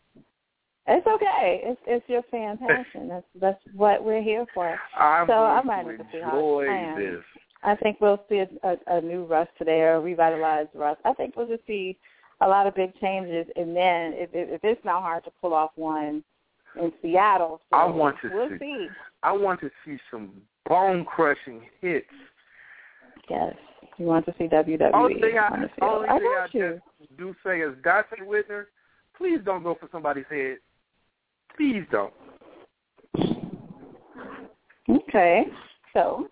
It's 0.91 1.05
okay. 1.07 1.61
It's 1.63 1.81
it's 1.85 2.09
your 2.09 2.23
fan 2.31 2.57
passion. 2.57 3.07
That's 3.09 3.25
that's 3.39 3.59
what 3.75 4.03
we're 4.03 4.23
here 4.23 4.45
for. 4.53 4.75
I'm 4.97 5.27
So 5.27 5.33
I'm 5.33 5.69
ready 5.69 5.97
to 5.97 6.03
see 6.11 6.19
how- 6.19 6.29
enjoy 6.35 6.67
I 6.69 6.95
this. 6.99 7.23
I 7.61 7.75
think 7.75 7.99
we'll 7.99 8.23
see 8.29 8.37
a, 8.39 8.47
a, 8.63 8.77
a 8.97 9.01
new 9.01 9.25
Russ 9.25 9.47
today 9.57 9.81
or 9.81 9.95
a 9.95 9.99
revitalized 9.99 10.69
Russ. 10.73 10.97
I 11.05 11.13
think 11.13 11.35
we'll 11.35 11.47
just 11.47 11.65
see 11.67 11.97
a 12.41 12.47
lot 12.47 12.65
of 12.67 12.73
big 12.73 12.97
changes, 12.99 13.45
and 13.55 13.75
then 13.75 14.13
if 14.15 14.29
if, 14.33 14.49
if 14.49 14.61
it's 14.63 14.83
not 14.85 15.01
hard 15.03 15.23
to 15.25 15.31
pull 15.41 15.53
off 15.53 15.71
one 15.75 16.23
in 16.81 16.91
Seattle, 17.01 17.59
so 17.69 17.77
I 17.77 17.85
want 17.85 18.15
to 18.23 18.29
we'll 18.33 18.49
see. 18.49 18.57
see. 18.59 18.87
I 19.23 19.31
want 19.33 19.59
to 19.59 19.69
see 19.85 19.97
some 20.09 20.31
bone 20.67 21.03
crushing 21.05 21.61
hits. 21.81 22.07
Yes, 23.29 23.53
you 23.97 24.05
want 24.05 24.25
to 24.25 24.33
see 24.39 24.45
WWE 24.45 24.91
Only 24.93 25.19
thing 25.19 25.37
I, 25.37 25.47
on 25.53 25.61
the 25.61 25.67
field. 25.67 25.91
only 25.91 26.07
I 26.09 26.17
thing 26.17 26.27
I 26.27 26.47
you. 26.53 26.81
do 27.17 27.35
say 27.45 27.59
is 27.59 27.75
Donte 27.83 28.25
Whitner, 28.25 28.65
please 29.17 29.39
don't 29.45 29.63
go 29.63 29.75
for 29.79 29.89
somebody's 29.91 30.25
head. 30.29 30.57
Please 31.59 31.83
don't. 31.91 32.13
Okay, 34.89 35.43
so 35.93 36.29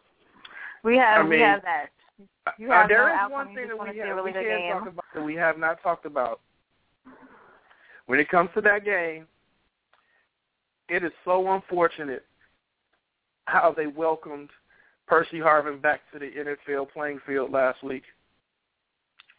we 0.86 0.96
have 0.96 1.26
I 1.26 1.28
we 1.28 1.42
have 1.42 1.62
that. 1.64 1.88
You 2.58 2.72
Uh, 2.72 2.76
have 2.76 2.88
there 2.88 3.10
no 3.10 3.26
is 3.26 3.32
one 3.34 3.48
thing 3.54 3.68
that 3.68 3.78
we, 3.78 3.98
have, 4.00 4.16
really 4.16 4.32
we 4.32 4.32
can 4.32 4.72
talk 4.72 4.88
about 4.88 5.06
that 5.14 5.22
we 5.22 5.36
have 5.36 5.58
not 5.58 5.84
talked 5.84 6.06
about. 6.06 6.40
When 8.06 8.22
it 8.22 8.30
comes 8.30 8.50
to 8.56 8.62
that 8.62 8.86
game, 8.86 9.28
it 10.88 11.04
is 11.04 11.12
so 11.26 11.52
unfortunate 11.52 12.24
how 13.48 13.74
they 13.76 13.88
welcomed 13.88 14.50
Percy 15.08 15.40
Harvin 15.40 15.82
back 15.82 16.00
to 16.14 16.20
the 16.20 16.32
NFL 16.32 16.90
playing 16.94 17.20
field 17.26 17.52
last 17.52 17.84
week. 17.84 18.04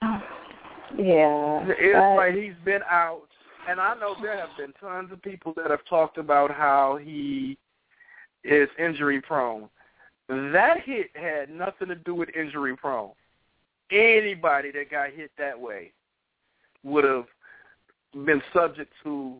Yeah, 0.96 1.66
It's 1.68 2.16
like 2.16 2.34
he's 2.34 2.54
been 2.64 2.80
out, 2.90 3.28
and 3.68 3.80
I 3.80 3.94
know 3.94 4.16
there 4.20 4.36
have 4.36 4.56
been 4.56 4.72
tons 4.80 5.12
of 5.12 5.20
people 5.20 5.52
that 5.56 5.70
have 5.70 5.84
talked 5.88 6.16
about 6.16 6.50
how 6.50 6.98
he 7.02 7.58
is 8.42 8.68
injury 8.78 9.20
prone. 9.20 9.68
That 10.28 10.80
hit 10.84 11.10
had 11.14 11.50
nothing 11.50 11.88
to 11.88 11.94
do 11.94 12.14
with 12.14 12.30
injury 12.34 12.76
prone. 12.76 13.12
Anybody 13.90 14.70
that 14.72 14.90
got 14.90 15.10
hit 15.10 15.30
that 15.38 15.58
way 15.58 15.92
would 16.82 17.04
have 17.04 17.26
been 18.24 18.42
subject 18.54 18.92
to 19.04 19.38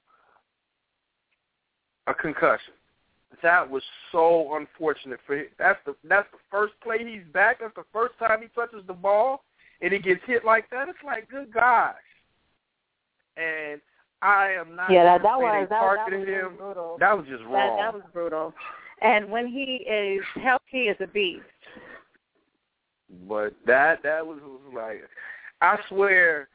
a 2.06 2.14
concussion. 2.14 2.74
That 3.42 3.68
was 3.68 3.82
so 4.10 4.56
unfortunate 4.56 5.20
for 5.26 5.36
him. 5.36 5.46
That's 5.58 5.78
the 5.86 5.94
that's 6.04 6.28
the 6.32 6.38
first 6.50 6.74
play 6.82 6.98
he's 6.98 7.22
back. 7.32 7.60
That's 7.60 7.74
the 7.76 7.84
first 7.92 8.14
time 8.18 8.42
he 8.42 8.48
touches 8.48 8.86
the 8.86 8.94
ball, 8.94 9.44
and 9.80 9.92
he 9.92 9.98
gets 9.98 10.20
hit 10.26 10.44
like 10.44 10.68
that, 10.70 10.88
it's 10.88 10.98
like, 11.04 11.28
good 11.30 11.52
gosh. 11.52 11.94
And 13.36 13.80
I 14.22 14.52
am 14.52 14.74
not. 14.74 14.90
Yeah, 14.90 15.04
that, 15.04 15.22
that 15.22 15.38
was 15.38 15.66
that, 15.68 15.81
that 15.81 16.18
was 16.18 16.28
him. 16.28 16.57
brutal. 16.57 16.96
That 16.98 17.16
was 17.16 17.26
just 17.28 17.44
wrong. 17.44 17.52
That, 17.52 17.76
that 17.78 17.94
was 17.94 18.02
brutal. 18.12 18.52
And 19.00 19.31
when 19.31 19.46
he 19.46 19.87
is 19.88 20.22
healthy, 20.42 20.64
he 20.70 20.78
is 20.81 20.96
a 21.00 21.07
beast. 21.07 21.44
But 23.28 23.54
that 23.66 24.02
that 24.02 24.26
was, 24.26 24.38
was 24.42 24.61
like, 24.74 25.02
I 25.62 25.78
swear, 25.88 26.48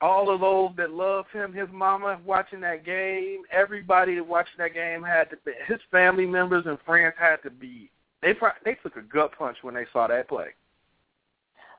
all 0.00 0.30
of 0.30 0.40
those 0.40 0.70
that 0.76 0.90
love 0.90 1.24
him, 1.32 1.52
his 1.52 1.68
mama 1.72 2.20
watching 2.24 2.60
that 2.60 2.84
game, 2.84 3.42
everybody 3.50 4.20
watching 4.20 4.58
that 4.58 4.74
game 4.74 5.02
had 5.02 5.28
to 5.30 5.36
be, 5.44 5.52
his 5.66 5.80
family 5.90 6.26
members 6.26 6.64
and 6.66 6.78
friends 6.86 7.14
had 7.18 7.36
to 7.42 7.50
be. 7.50 7.90
They 8.22 8.32
they 8.64 8.76
took 8.82 8.96
a 8.96 9.02
gut 9.02 9.32
punch 9.38 9.58
when 9.62 9.74
they 9.74 9.86
saw 9.92 10.06
that 10.06 10.28
play. 10.28 10.48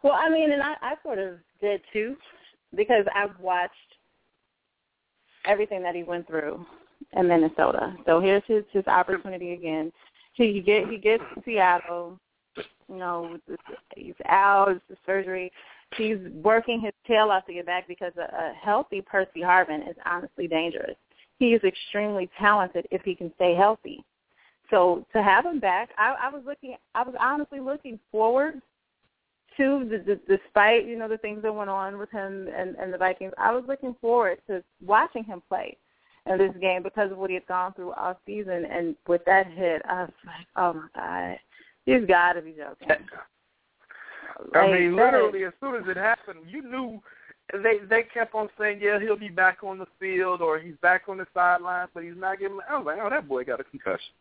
Well, 0.04 0.14
I 0.14 0.30
mean, 0.30 0.52
and 0.52 0.62
I, 0.62 0.76
I 0.82 0.94
sort 1.02 1.18
of 1.18 1.36
did 1.60 1.82
too, 1.92 2.16
because 2.76 3.06
I've 3.16 3.38
watched 3.40 3.74
everything 5.48 5.82
that 5.84 5.96
he 5.96 6.04
went 6.04 6.28
through 6.28 6.66
in 7.14 7.28
Minnesota. 7.28 7.96
So 8.06 8.20
here's 8.20 8.44
his 8.48 8.64
his 8.72 8.86
opportunity 8.88 9.54
again. 9.54 9.92
He 10.34 10.62
get 10.62 10.88
he 10.88 10.98
gets 10.98 11.24
to 11.36 11.42
Seattle. 11.44 12.20
You 12.90 12.98
know, 12.98 13.38
he's 13.96 14.14
out. 14.28 14.72
It's 14.72 14.82
the 14.90 14.98
surgery. 15.06 15.52
He's 15.96 16.18
working 16.34 16.82
his 16.82 16.94
tail 17.06 17.30
off 17.30 17.46
to 17.46 17.54
get 17.54 17.66
back 17.66 17.88
because 17.88 18.14
a, 18.18 18.24
a 18.24 18.54
healthy 18.62 19.02
Percy 19.02 19.42
Harvin 19.42 19.88
is 19.90 19.96
honestly 20.06 20.48
dangerous. 20.48 20.96
He 21.40 21.54
is 21.54 21.64
extremely 21.64 22.30
talented 22.40 22.88
if 22.92 23.04
he 23.04 23.14
can 23.16 23.32
stay 23.36 23.56
healthy. 23.56 24.04
So 24.70 25.06
to 25.14 25.24
have 25.24 25.46
him 25.46 25.60
back, 25.60 25.90
I, 25.98 26.16
I 26.24 26.30
was 26.30 26.44
looking. 26.46 26.76
I 26.96 27.04
was 27.04 27.16
honestly 27.20 27.60
looking 27.60 28.00
forward 28.12 28.62
to, 29.58 29.88
the, 29.90 29.98
the, 29.98 30.38
despite 30.38 30.86
you 30.86 30.98
know 30.98 31.08
the 31.08 31.18
things 31.18 31.42
that 31.44 31.54
went 31.54 31.70
on 31.70 31.98
with 31.98 32.10
him 32.12 32.48
and, 32.56 32.76
and 32.76 32.94
the 32.94 32.98
Vikings. 32.98 33.34
I 33.38 33.52
was 33.52 33.64
looking 33.68 33.96
forward 34.00 34.40
to 34.48 34.64
watching 34.86 35.24
him 35.24 35.42
play 35.50 35.78
in 36.26 36.38
this 36.38 36.54
game 36.62 36.84
because 36.84 37.12
of 37.12 37.18
what 37.18 37.30
he 37.30 37.36
had 37.36 37.48
gone 37.48 37.74
through 37.74 37.94
all 37.94 38.20
season. 38.26 38.66
And 38.66 38.96
with 39.08 39.24
that 39.26 39.48
hit, 39.48 39.82
I 39.88 40.02
was 40.04 40.12
like, 40.26 40.48
oh 40.56 40.74
my 40.74 40.88
god, 40.96 41.40
he's 41.86 42.08
got 42.08 42.34
to 42.34 42.42
be 42.42 42.52
joking. 42.52 43.06
I 44.54 44.72
mean, 44.72 44.96
literally, 44.96 45.46
as 45.46 45.54
soon 45.60 45.76
as 45.76 45.84
it 45.88 45.98
happened, 45.98 46.40
you 46.48 46.62
knew 46.62 47.02
they 47.54 47.80
they 47.90 48.04
kept 48.04 48.36
on 48.36 48.50
saying, 48.60 48.80
yeah, 48.82 49.00
he'll 49.00 49.18
be 49.18 49.30
back 49.30 49.64
on 49.64 49.80
the 49.80 49.88
field 50.00 50.42
or 50.42 50.60
he's 50.60 50.76
back 50.82 51.04
on 51.08 51.18
the 51.18 51.26
sidelines, 51.34 51.90
but 51.94 52.04
he's 52.04 52.18
not 52.18 52.40
getting. 52.40 52.60
I 52.70 52.78
was 52.78 52.86
like, 52.86 53.00
oh, 53.02 53.10
that 53.10 53.28
boy 53.28 53.44
got 53.44 53.62
a 53.62 53.64
concussion. 53.64 54.14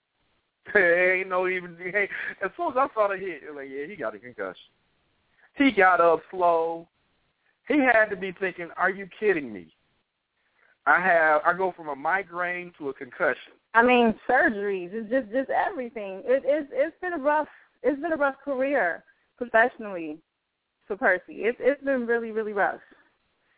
ain't 0.75 1.29
no 1.29 1.49
even. 1.49 1.77
Hey, 1.79 2.09
as 2.42 2.51
soon 2.57 2.68
as 2.68 2.77
I 2.77 2.88
saw 2.94 3.09
the 3.09 3.16
hit, 3.16 3.42
like, 3.55 3.68
yeah, 3.70 3.87
he 3.87 3.96
got 3.96 4.14
a 4.14 4.18
concussion. 4.18 4.55
He 5.57 5.71
got 5.73 6.01
up 6.01 6.21
slow. 6.31 6.87
He 7.69 7.79
had 7.79 8.07
to 8.07 8.16
be 8.16 8.33
thinking, 8.33 8.69
"Are 8.77 8.90
you 8.90 9.09
kidding 9.19 9.53
me? 9.53 9.75
I 10.87 11.01
have 11.01 11.42
I 11.45 11.53
go 11.53 11.73
from 11.77 11.88
a 11.88 11.97
migraine 11.97 12.73
to 12.79 12.90
a 12.90 12.95
concussion. 12.95 13.53
I 13.75 13.83
mean, 13.83 14.14
surgeries, 14.29 14.90
it's 14.92 15.11
just 15.11 15.33
just 15.33 15.51
everything. 15.51 16.23
It, 16.25 16.42
it's 16.45 16.71
it's 16.73 16.97
been 17.01 17.14
a 17.14 17.19
rough 17.19 17.49
it's 17.83 18.01
been 18.01 18.12
a 18.12 18.16
rough 18.16 18.37
career 18.45 19.05
professionally 19.37 20.19
for 20.87 20.97
Percy. 20.97 21.45
It's 21.45 21.59
it's 21.61 21.83
been 21.83 22.07
really 22.07 22.31
really 22.31 22.53
rough. 22.53 22.81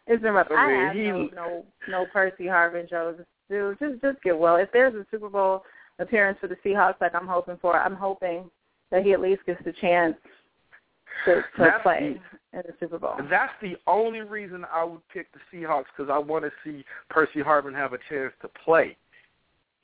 It's 0.07 0.23
been 0.23 0.33
rough. 0.33 0.49
I, 0.51 0.69
mean, 0.69 0.81
I 0.81 0.85
have 0.87 0.97
he, 0.97 1.03
no, 1.03 1.29
no 1.35 1.65
no 1.89 2.07
Percy 2.13 2.45
Harvin 2.45 2.89
shows. 2.89 3.17
Dude, 3.51 3.79
just 3.79 4.01
just 4.01 4.23
get 4.23 4.39
well. 4.39 4.57
If 4.57 4.71
there's 4.73 4.95
a 4.95 5.07
Super 5.11 5.29
Bowl 5.29 5.63
appearance 5.99 6.39
for 6.41 6.49
the 6.49 6.57
Seahawks, 6.65 7.01
like 7.01 7.15
I'm 7.15 7.27
hoping 7.27 7.59
for, 7.61 7.77
I'm 7.77 7.97
hoping 7.97 8.51
that 8.91 9.03
he 9.03 9.13
at 9.13 9.21
least 9.21 9.45
gets 9.45 9.63
the 9.65 9.73
chance 9.81 10.17
to, 11.25 11.43
to 11.57 11.79
play 11.83 12.21
the, 12.53 12.59
in 12.59 12.65
the 12.67 12.75
Super 12.81 12.99
Bowl. 12.99 13.15
That's 13.31 13.53
the 13.61 13.77
only 13.87 14.21
reason 14.21 14.65
I 14.73 14.85
would 14.85 15.07
pick 15.09 15.27
the 15.33 15.41
Seahawks 15.53 15.85
because 15.97 16.11
I 16.11 16.19
want 16.19 16.45
to 16.45 16.51
see 16.65 16.85
Percy 17.09 17.41
Harvin 17.41 17.75
have 17.75 17.93
a 17.93 17.99
chance 18.09 18.33
to 18.43 18.49
play. 18.65 18.97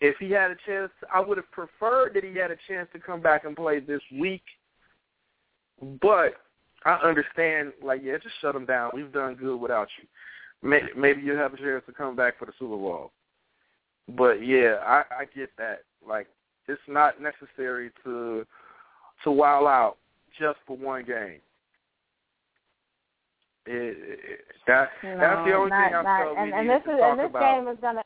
If 0.00 0.16
he 0.18 0.30
had 0.30 0.50
a 0.50 0.56
chance, 0.66 0.90
I 1.12 1.20
would 1.20 1.38
have 1.38 1.50
preferred 1.50 2.14
that 2.14 2.24
he 2.24 2.36
had 2.36 2.50
a 2.50 2.56
chance 2.68 2.88
to 2.92 2.98
come 2.98 3.20
back 3.20 3.44
and 3.44 3.56
play 3.56 3.80
this 3.80 4.02
week. 4.18 4.42
But 6.00 6.34
I 6.84 6.94
understand, 7.04 7.72
like, 7.82 8.02
yeah, 8.02 8.16
just 8.18 8.34
shut 8.40 8.54
him 8.54 8.66
down. 8.66 8.90
We've 8.94 9.12
done 9.12 9.34
good 9.34 9.56
without 9.56 9.88
you. 9.98 10.08
Maybe, 10.68 10.88
maybe 10.96 11.22
you'll 11.22 11.36
have 11.36 11.54
a 11.54 11.56
chance 11.56 11.82
to 11.86 11.92
come 11.92 12.16
back 12.16 12.38
for 12.38 12.46
the 12.46 12.52
Super 12.58 12.76
Bowl. 12.76 13.12
But 14.08 14.44
yeah, 14.44 14.76
I, 14.84 15.04
I 15.20 15.24
get 15.34 15.50
that. 15.58 15.80
Like, 16.06 16.26
it's 16.68 16.80
not 16.88 17.20
necessary 17.20 17.90
to 18.04 18.46
to 19.22 19.30
wow 19.30 19.66
out 19.66 19.96
just 20.38 20.58
for 20.66 20.76
one 20.76 21.04
game. 21.04 21.40
It, 23.66 23.96
it, 23.98 24.40
that 24.66 24.90
no, 25.02 25.18
that's 25.18 25.48
the 25.48 25.54
only 25.54 25.70
not, 25.70 25.86
thing 25.88 25.94
I 25.94 26.02
not, 26.02 26.22
felt 26.22 26.36
and, 26.36 26.52
we 26.52 26.58
and 26.58 26.68
this 26.68 26.82
is, 26.84 27.00
and 27.02 27.18
this 27.18 27.30
about. 27.30 27.40
game 27.40 27.68
is 27.68 27.78
gonna 27.80 28.02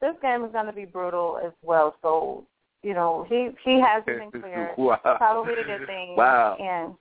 this 0.00 0.14
game 0.22 0.44
is 0.44 0.52
gonna 0.52 0.72
be 0.72 0.84
brutal 0.84 1.40
as 1.44 1.52
well. 1.62 1.96
So 2.00 2.44
you 2.82 2.94
know 2.94 3.26
he 3.28 3.48
he 3.64 3.80
hasn't 3.80 4.06
been 4.32 4.40
cleared. 4.40 4.70
wow. 4.78 4.98
Probably 5.02 5.54
a 5.54 5.64
good 5.64 5.86
thing. 5.86 6.14
Wow. 6.16 6.56
And 6.60 6.94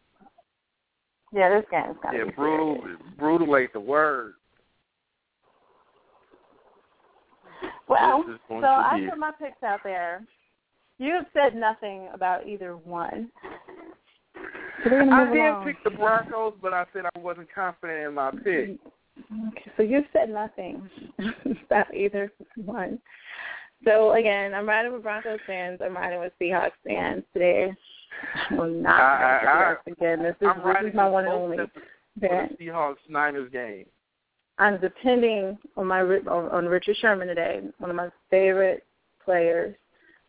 yeah, 1.34 1.50
this 1.50 1.66
game 1.70 1.92
is 1.92 1.98
gonna 2.02 2.18
yeah, 2.18 2.24
be 2.26 2.32
brutal. 2.32 2.78
serious. 2.82 3.00
Brutal 3.20 3.58
ain't 3.58 3.74
the 3.74 3.80
word. 3.80 4.34
Well, 7.88 8.24
This 8.24 8.36
is 8.36 8.42
going 8.48 8.62
so 8.62 8.68
I 8.68 9.08
put 9.10 9.20
my 9.20 9.32
picks 9.40 9.62
out 9.62 9.82
there. 9.84 10.26
You 10.98 11.14
have 11.14 11.26
said 11.34 11.56
nothing 11.56 12.08
about 12.14 12.48
either 12.48 12.78
one. 12.78 13.30
So 14.36 14.90
I 14.90 15.26
did 15.32 15.38
along. 15.40 15.66
pick 15.66 15.84
the 15.84 15.92
Broncos, 15.92 16.54
but 16.62 16.74
I 16.74 16.86
said 16.94 17.04
I 17.16 17.20
wasn't 17.20 17.48
confident 17.54 18.08
in 18.08 18.14
my 18.14 18.32
pick. 18.32 18.78
Okay, 19.50 19.72
so 19.78 19.84
you've 19.84 20.06
said 20.12 20.30
nothing 20.30 20.90
about 21.68 21.94
either 21.94 22.32
one. 22.56 23.00
So 23.86 24.14
again, 24.14 24.54
I'm 24.54 24.68
riding 24.68 24.92
with 24.94 25.04
Broncos 25.04 25.40
fans. 25.46 25.80
I'm 25.84 25.96
riding 25.96 26.20
with 26.20 26.34
Seahawks 26.42 26.72
fans 26.86 27.24
today. 27.34 27.72
I'm 28.50 28.82
not 28.82 29.00
I- 29.00 29.40
I- 29.42 29.46
riding 29.46 29.78
with 29.88 29.98
Seahawks 29.98 29.98
again. 29.98 30.24
This 30.24 30.36
is, 30.42 30.48
I'm 30.48 30.84
this 30.84 30.90
is 30.92 30.96
my 30.96 31.08
one 31.10 31.26
and 31.26 31.34
only. 31.34 31.58
sets 31.58 31.72
of- 31.76 31.84
fan. 32.22 32.50
for 32.50 32.56
the 32.58 32.66
Seahawks 32.66 33.10
Niners 33.10 33.52
game. 33.52 33.86
I'm 34.60 34.80
depending 34.80 35.58
on 35.78 35.88
my 35.88 36.02
on, 36.02 36.28
on 36.50 36.66
Richard 36.68 36.96
Sherman 36.98 37.28
today, 37.28 37.62
one 37.80 37.90
of 37.90 37.96
my 37.96 38.10
favorite 38.30 38.86
players 39.26 39.76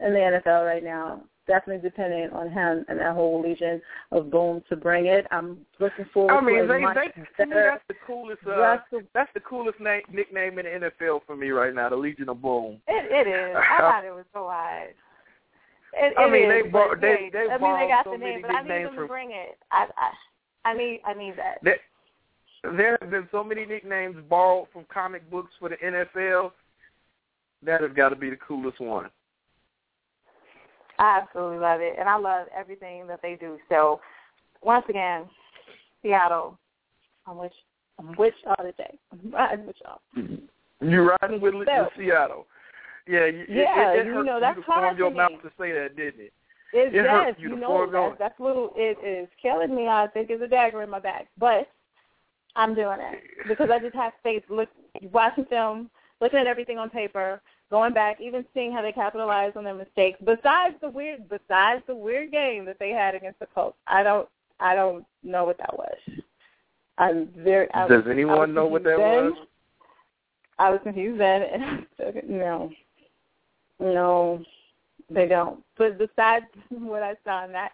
in 0.00 0.12
the 0.14 0.18
NFL 0.18 0.64
right 0.66 0.82
now. 0.82 1.22
Definitely 1.46 1.86
depending 1.86 2.30
on 2.30 2.50
him 2.50 2.86
and 2.88 2.98
that 2.98 3.14
whole 3.14 3.42
legion 3.42 3.80
of 4.12 4.30
boom 4.30 4.62
to 4.70 4.76
bring 4.76 5.06
it. 5.06 5.26
I'm 5.30 5.58
looking 5.78 6.06
forward 6.14 6.32
I 6.32 6.40
mean, 6.40 6.62
to 6.62 6.66
they, 6.66 6.80
much 6.80 6.96
they, 6.96 7.44
to 7.44 7.46
me, 7.50 7.54
that's 7.54 7.82
the 7.86 7.94
coolest. 8.06 8.40
Uh, 8.46 8.56
Russell. 8.58 9.02
that's 9.12 9.30
the 9.34 9.40
coolest 9.40 9.78
name, 9.78 10.00
nickname 10.10 10.58
in 10.58 10.64
the 10.64 10.90
NFL 10.90 11.20
for 11.26 11.36
me 11.36 11.50
right 11.50 11.74
now, 11.74 11.90
the 11.90 11.96
Legion 11.96 12.30
of 12.30 12.40
Boom. 12.40 12.80
It, 12.88 13.12
it 13.12 13.28
is. 13.30 13.56
I 13.58 13.78
thought 13.78 14.04
it 14.06 14.10
was 14.10 14.24
so 14.32 14.48
high. 14.48 14.88
It, 15.92 16.14
I 16.18 16.30
mean, 16.30 16.44
is, 16.44 16.48
they 16.50 16.62
but 16.62 16.72
bor- 16.72 16.98
they- 17.00 17.06
hey, 17.08 17.30
they 17.32 17.38
I 17.40 17.42
mean, 17.42 17.50
they 17.52 17.58
borrowed 17.58 17.90
got 17.90 18.04
so 18.04 18.12
the 18.12 18.18
many 18.18 18.32
name, 18.32 18.42
but 18.42 18.50
I 18.50 18.62
need 18.62 18.68
nicknames 18.68 18.86
them 18.86 18.94
to 18.94 18.98
from- 19.00 19.08
bring 19.08 19.30
it. 19.32 19.58
I, 19.70 19.86
I, 20.64 20.70
I 20.70 20.74
need, 20.74 21.00
I 21.04 21.12
need 21.14 21.34
that. 21.36 21.58
There, 21.62 21.76
there 22.76 22.98
have 23.00 23.10
been 23.10 23.28
so 23.30 23.44
many 23.44 23.66
nicknames 23.66 24.16
borrowed 24.30 24.68
from 24.72 24.86
comic 24.92 25.30
books 25.30 25.52
for 25.60 25.68
the 25.68 25.76
NFL. 25.76 26.52
That 27.62 27.82
has 27.82 27.90
got 27.94 28.08
to 28.10 28.16
be 28.16 28.30
the 28.30 28.36
coolest 28.36 28.80
one. 28.80 29.10
I 30.98 31.20
absolutely 31.22 31.58
love 31.58 31.80
it, 31.80 31.94
and 31.98 32.08
I 32.08 32.16
love 32.16 32.46
everything 32.56 33.06
that 33.08 33.20
they 33.22 33.36
do. 33.38 33.58
So, 33.68 34.00
once 34.62 34.84
again, 34.88 35.24
Seattle, 36.02 36.58
on 37.26 37.38
which 37.38 37.52
on 37.98 38.06
which 38.16 38.34
all 38.46 38.64
today, 38.64 38.98
I'm 39.12 39.30
riding 39.30 39.66
with 39.66 39.76
y'all. 39.84 40.00
Mm-hmm. 40.16 40.88
You 40.88 41.16
riding 41.20 41.40
with, 41.40 41.54
with 41.54 41.68
So- 41.68 41.88
Seattle? 41.96 42.46
Yeah, 43.06 43.26
you, 43.26 43.44
Yeah, 43.48 43.92
it, 43.92 43.98
it, 43.98 44.06
it 44.06 44.06
you 44.06 44.24
know, 44.24 44.40
that's 44.40 44.56
you 44.56 44.62
to 44.62 44.70
hard 44.70 44.96
your 44.96 45.10
mouth 45.10 45.42
to 45.42 45.50
say 45.58 45.72
that, 45.72 45.94
didn't 45.94 46.20
it? 46.20 46.32
It, 46.72 46.94
It 46.94 47.06
hurts 47.06 47.38
you 47.38 47.50
you 47.50 47.56
know 47.56 47.86
that. 47.90 48.18
That's 48.18 48.40
little. 48.40 48.72
It 48.74 48.96
is 49.06 49.28
killing 49.40 49.74
me. 49.76 49.86
I 49.86 50.08
think 50.12 50.28
it's 50.30 50.42
a 50.42 50.48
dagger 50.48 50.82
in 50.82 50.90
my 50.90 50.98
back, 50.98 51.28
but 51.38 51.68
I'm 52.56 52.74
doing 52.74 52.98
it 53.00 53.20
because 53.46 53.68
I 53.70 53.78
just 53.78 53.94
have 53.94 54.12
faith. 54.22 54.42
Look, 54.48 54.68
watching 55.12 55.44
film, 55.44 55.88
looking 56.20 56.38
at 56.38 56.46
everything 56.46 56.78
on 56.78 56.90
paper, 56.90 57.40
going 57.70 57.92
back, 57.92 58.20
even 58.20 58.44
seeing 58.54 58.72
how 58.72 58.82
they 58.82 58.92
capitalized 58.92 59.56
on 59.56 59.64
their 59.64 59.74
mistakes. 59.74 60.18
Besides 60.24 60.76
the 60.80 60.90
weird, 60.90 61.28
besides 61.28 61.82
the 61.86 61.94
weird 61.94 62.30
game 62.30 62.64
that 62.66 62.78
they 62.78 62.90
had 62.90 63.14
against 63.14 63.40
the 63.40 63.46
Colts, 63.46 63.76
I 63.86 64.02
don't, 64.02 64.28
I 64.60 64.74
don't 64.74 65.04
know 65.22 65.44
what 65.44 65.58
that 65.58 65.76
was. 65.76 65.96
I'm 66.98 67.28
very. 67.36 67.72
I, 67.74 67.88
Does 67.88 68.04
anyone 68.08 68.54
know 68.54 68.66
what 68.66 68.84
that 68.84 68.96
confused 68.96 69.36
was? 69.36 69.46
I 70.58 70.70
was 70.70 70.80
confused 70.84 71.20
then, 71.20 71.42
and 71.42 71.64
I 71.64 71.78
said, 71.96 72.22
no, 72.28 72.70
no, 73.80 74.44
they 75.10 75.26
don't. 75.26 75.60
But 75.76 75.98
besides 75.98 76.46
what 76.68 77.02
I 77.02 77.16
saw 77.24 77.44
in 77.44 77.52
that, 77.52 77.72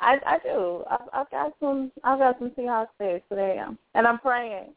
I 0.00 0.18
I 0.26 0.38
do. 0.38 0.82
I've, 0.90 1.08
I've 1.12 1.30
got 1.30 1.52
some. 1.60 1.92
I've 2.02 2.18
got 2.18 2.38
some 2.38 2.50
Seahawks 2.50 2.88
days 2.98 3.22
today, 3.28 3.62
and 3.94 4.06
I'm 4.06 4.18
praying. 4.18 4.70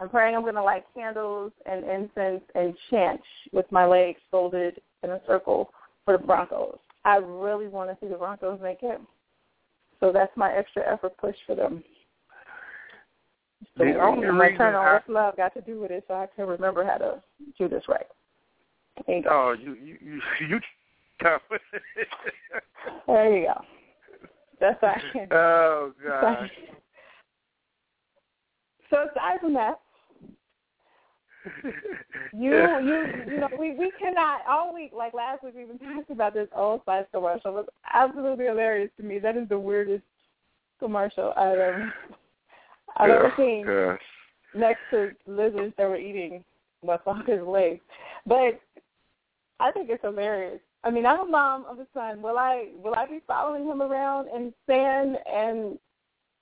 I'm 0.00 0.08
praying 0.08 0.34
I'm 0.34 0.42
going 0.42 0.54
to 0.54 0.62
light 0.62 0.84
candles 0.94 1.52
and 1.66 1.84
incense 1.84 2.42
and 2.54 2.74
chant 2.90 3.20
with 3.52 3.70
my 3.70 3.86
legs 3.86 4.20
folded 4.30 4.80
in 5.02 5.10
a 5.10 5.20
circle 5.26 5.70
for 6.04 6.16
the 6.18 6.24
Broncos. 6.24 6.78
I 7.04 7.16
really 7.16 7.68
want 7.68 7.90
to 7.90 7.96
see 8.00 8.10
the 8.10 8.16
Broncos 8.18 8.60
make 8.62 8.82
it. 8.82 9.00
So 10.00 10.12
that's 10.12 10.36
my 10.36 10.52
extra 10.52 10.82
effort 10.90 11.16
push 11.18 11.36
for 11.46 11.54
them. 11.54 11.82
So 13.78 13.84
the 13.84 14.00
only 14.00 14.26
reason 14.26 14.58
turn 14.58 14.74
on 14.74 14.86
I- 14.86 14.92
what's 14.94 15.08
love 15.08 15.36
got 15.36 15.54
to 15.54 15.60
do 15.60 15.80
with 15.80 15.90
it, 15.90 16.04
so 16.08 16.14
I 16.14 16.26
can 16.34 16.46
remember 16.46 16.84
how 16.84 16.98
to 16.98 17.22
do 17.58 17.68
this 17.68 17.84
right. 17.88 18.06
There 19.06 19.16
you 19.16 19.22
go. 19.22 19.30
Oh, 19.30 19.52
you 19.52 19.74
you 19.74 19.98
you 20.00 20.20
you. 20.48 20.60
There 23.06 23.36
you 23.38 23.46
go. 23.46 23.60
That's 24.60 24.78
how 24.80 24.88
I 24.88 25.02
can. 25.12 25.28
oh 25.32 25.92
gosh. 26.06 26.50
So 28.94 29.08
aside 29.10 29.40
from 29.40 29.54
that, 29.54 29.80
you 32.32 32.52
you 32.52 33.04
you 33.28 33.40
know 33.40 33.48
we 33.58 33.72
we 33.72 33.90
cannot 34.00 34.42
all 34.48 34.72
week 34.72 34.92
like 34.96 35.12
last 35.12 35.42
week 35.42 35.54
we 35.56 35.64
even 35.64 35.78
talked 35.94 36.10
about 36.10 36.32
this 36.32 36.48
Old 36.54 36.82
Spice 36.82 37.04
commercial. 37.12 37.50
It 37.50 37.54
was 37.54 37.66
absolutely 37.92 38.44
hilarious 38.44 38.90
to 38.98 39.02
me. 39.02 39.18
That 39.18 39.36
is 39.36 39.48
the 39.48 39.58
weirdest 39.58 40.04
commercial 40.78 41.32
I've 41.36 41.58
ever 41.58 41.94
I've 42.96 43.10
ever 43.10 43.32
seen. 43.36 43.66
Next 44.58 44.80
to 44.92 45.10
lizards 45.26 45.74
that 45.76 45.88
were 45.88 45.96
eating 45.96 46.44
motherfuckers' 46.86 47.46
legs, 47.46 47.80
but 48.24 48.60
I 49.58 49.72
think 49.72 49.90
it's 49.90 50.02
hilarious. 50.02 50.60
I 50.84 50.90
mean, 50.90 51.04
I'm 51.04 51.20
a 51.20 51.24
mom 51.26 51.64
of 51.68 51.80
a 51.80 51.86
son. 51.92 52.22
Will 52.22 52.38
I 52.38 52.68
will 52.76 52.94
I 52.94 53.06
be 53.06 53.20
following 53.26 53.66
him 53.66 53.82
around 53.82 54.28
in 54.28 54.54
sand 54.68 55.16
and 55.26 55.78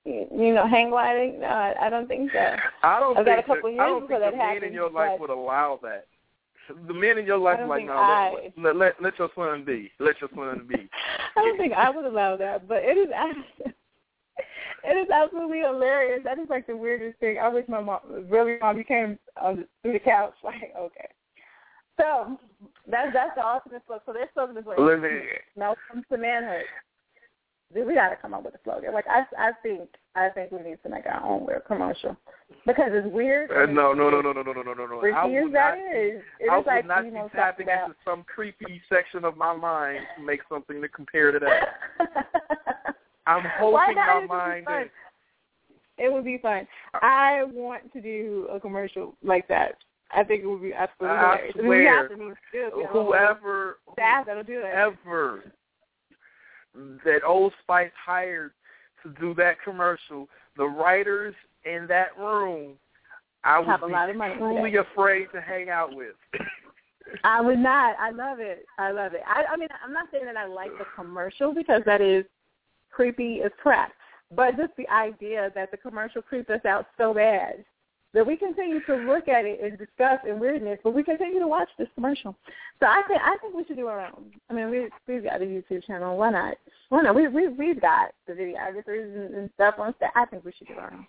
you 0.05 0.55
know 0.55 0.67
hang 0.67 0.91
gliding? 0.91 1.41
No, 1.41 1.47
I, 1.47 1.87
I 1.87 1.91
don't 1.91 2.09
think 2.09 2.33
so. 2.33 2.57
I 2.83 3.01
don't 3.01 3.17
I've 3.17 3.25
got 3.25 3.37
think 3.37 3.47
a 3.47 3.55
couple 3.55 3.71
that, 3.71 3.75
years 3.75 3.81
I 3.81 3.87
don't 3.89 4.09
think 4.09 4.21
the 4.21 4.37
men 4.37 4.65
in 4.65 4.73
your 4.73 4.91
life 4.91 5.21
would 5.21 5.31
allow 5.31 5.79
that. 5.83 6.07
The 6.87 6.95
men 6.95 7.19
in 7.19 7.27
your 7.27 7.39
life 7.39 7.59
are 7.59 7.67
like, 7.67 7.85
no, 7.85 7.93
I- 7.93 8.53
let, 8.57 8.77
let, 8.77 9.03
let 9.03 9.19
your 9.19 9.29
son 9.35 9.65
be. 9.65 9.91
Let 9.99 10.21
your 10.21 10.31
son 10.35 10.65
be. 10.69 10.89
I 11.37 11.41
don't 11.41 11.57
think 11.57 11.73
I 11.73 11.91
would 11.91 12.05
allow 12.05 12.37
that, 12.37 12.69
but 12.69 12.83
it 12.83 12.97
is 12.97 13.09
it 14.85 14.97
is 14.97 15.11
absolutely 15.11 15.61
hilarious. 15.61 16.21
That 16.25 16.39
is 16.39 16.49
like 16.49 16.67
the 16.67 16.77
weirdest 16.77 17.19
thing. 17.21 17.39
I 17.39 17.49
wish 17.49 17.67
my 17.69 17.81
mom 17.81 18.01
really 18.29 18.59
mom 18.61 18.79
you 18.79 18.85
came 18.85 19.19
um, 19.41 19.67
through 19.83 19.95
the 19.95 19.99
couch 19.99 20.35
like 20.45 20.73
okay. 20.79 21.09
So 22.01 22.39
that's 22.89 23.13
that's 23.13 23.35
the 23.37 23.47
ultimate 23.47 23.83
slogan. 23.87 24.03
So 24.07 24.13
their 24.13 24.31
slogan 24.35 24.57
is 24.57 24.67
like 24.67 24.79
Let 24.79 25.01
me, 25.01 25.21
now 25.57 25.77
comes 25.91 26.05
to 26.11 26.19
manhood. 26.19 26.65
We 27.75 27.95
got 27.95 28.11
to 28.11 28.17
come 28.17 28.35
up 28.35 28.45
with 28.45 28.55
a 28.55 28.59
slogan. 28.65 28.93
Like 28.93 29.07
I 29.09 29.25
I 29.39 29.53
think 29.63 29.89
I 30.15 30.29
think 30.29 30.53
we 30.53 30.61
need 30.61 30.79
to 30.83 30.89
make 30.91 31.07
our 31.07 31.23
own 31.25 31.47
weird 31.47 31.65
commercial 31.67 32.17
because 32.67 32.91
it's 32.93 33.07
weird. 33.13 33.51
uh, 33.51 33.67
no, 33.67 33.93
no, 33.93 34.11
no, 34.11 34.21
no, 34.21 34.33
no, 34.33 34.43
no, 34.43 34.53
no, 34.53 34.63
no, 34.63 34.75
no, 34.75 34.87
no. 34.87 34.97
Would 34.97 35.55
that 35.55 35.79
not. 35.79 35.97
is, 35.97 36.21
it 36.41 36.51
I 36.51 36.59
is 36.59 36.65
would 36.65 36.67
like 36.67 36.87
not 36.87 37.05
you 37.05 37.11
be 37.13 37.17
tapping 37.35 37.67
talking 37.67 37.85
into 37.91 37.97
some 38.05 38.25
creepy 38.25 38.81
section 38.89 39.25
of 39.25 39.37
my 39.37 39.57
mind 39.57 40.01
to 40.19 40.23
make 40.25 40.41
something 40.49 40.81
to 40.83 40.89
compare 40.89 41.33
to 41.33 41.39
that. 41.39 41.77
I'm 43.27 43.45
hoping 43.59 43.95
my 43.95 44.19
It 44.19 44.21
would 44.21 44.23
be 44.23 44.65
mind. 44.71 44.91
It 45.99 46.13
would 46.13 46.25
be 46.25 46.39
fun. 46.39 46.67
I 46.95 47.45
want 47.53 47.93
to 47.93 48.01
do 48.01 48.49
a 48.53 48.59
commercial 48.59 49.15
like 49.23 49.47
that. 49.49 49.77
I 50.15 50.25
think 50.25 50.43
it 50.43 50.47
would 50.47 50.61
be 50.63 50.75
absolutely 50.75 51.17
I 51.17 51.37
hilarious. 51.55 51.55
swear, 51.55 51.65
I 51.65 51.69
mean, 51.69 51.79
we 51.79 51.85
have 51.87 52.09
to 52.11 52.17
be 52.17 52.23
good. 52.53 52.77
We 52.77 52.83
have 52.83 52.91
a 52.91 52.93
whole 52.93 53.07
Whoever, 53.07 53.79
staff 53.95 54.27
that'll 54.27 54.43
do 54.43 54.59
it. 54.59 54.73
whoever 54.73 55.53
that 56.75 57.21
Old 57.27 57.53
Spice 57.63 57.91
hired 58.05 58.53
to 59.03 59.11
do 59.21 59.35
that 59.35 59.57
commercial, 59.63 60.29
the 60.57 60.65
writers 60.65 61.35
in 61.65 61.87
that 61.89 62.17
room, 62.19 62.75
I 63.45 63.59
would 63.59 63.69
Have 63.69 63.83
a 63.83 63.87
be 63.87 63.93
lot 63.93 64.11
of 64.11 64.17
money 64.17 64.35
for 64.35 64.53
truly 64.53 64.77
afraid 64.77 65.27
to 65.35 65.41
hang 65.41 65.69
out 65.69 65.95
with. 65.95 66.15
I 67.25 67.41
would 67.41 67.59
not. 67.59 67.97
I 67.99 68.11
love 68.11 68.39
it. 68.41 68.65
I 68.79 68.93
love 68.93 69.13
it. 69.15 69.23
I, 69.27 69.45
I 69.53 69.57
mean, 69.57 69.69
I'm 69.85 69.93
not 69.93 70.09
saying 70.13 70.25
that 70.25 70.37
I 70.37 70.47
like 70.47 70.71
the 70.79 70.85
commercial 70.95 71.53
because 71.53 71.83
that 71.85 72.01
is 72.01 72.25
creepy 72.91 73.43
as 73.45 73.51
crap, 73.61 73.93
but 74.35 74.57
just 74.57 74.73
the 74.77 74.89
idea 74.89 75.51
that 75.55 75.71
the 75.71 75.77
commercial 75.77 76.23
creeped 76.23 76.51
us 76.51 76.65
out 76.65 76.87
so 76.97 77.13
bad 77.13 77.65
that 78.15 78.27
we 78.27 78.37
continue 78.37 78.85
to 78.85 78.97
look 78.97 79.29
at 79.29 79.45
it 79.45 79.61
and 79.63 79.79
discuss 79.79 80.19
in 80.29 80.39
weirdness, 80.39 80.79
but 80.85 80.93
we 80.95 81.03
continue 81.03 81.39
to 81.41 81.49
watch 81.49 81.69
this 81.79 81.89
commercial. 81.95 82.37
So 82.81 82.87
I 82.87 83.03
think 83.09 83.21
I 83.23 83.37
think 83.41 83.55
we 83.55 83.65
should 83.65 83.77
do 83.77 83.87
our 83.87 84.07
own. 84.07 84.33
I 84.51 84.55
mean, 84.55 84.71
we 84.71 84.89
we've 85.07 85.25
got 85.25 85.41
a 85.41 85.45
YouTube 85.45 85.85
channel. 85.87 86.17
Why 86.17 86.31
not? 86.31 86.57
Why 86.91 87.03
not? 87.03 87.15
We 87.15 87.29
we 87.29 87.49
we've 87.49 87.81
got 87.81 88.13
the 88.27 88.35
videographers 88.35 89.15
and, 89.15 89.35
and 89.35 89.51
stuff 89.55 89.77
on 89.79 89.95
staff. 89.97 90.13
I 90.15 90.27
think 90.27 90.45
we 90.45 90.53
should 90.57 90.69
do 90.69 90.75
our 90.75 90.93
own. 90.93 91.07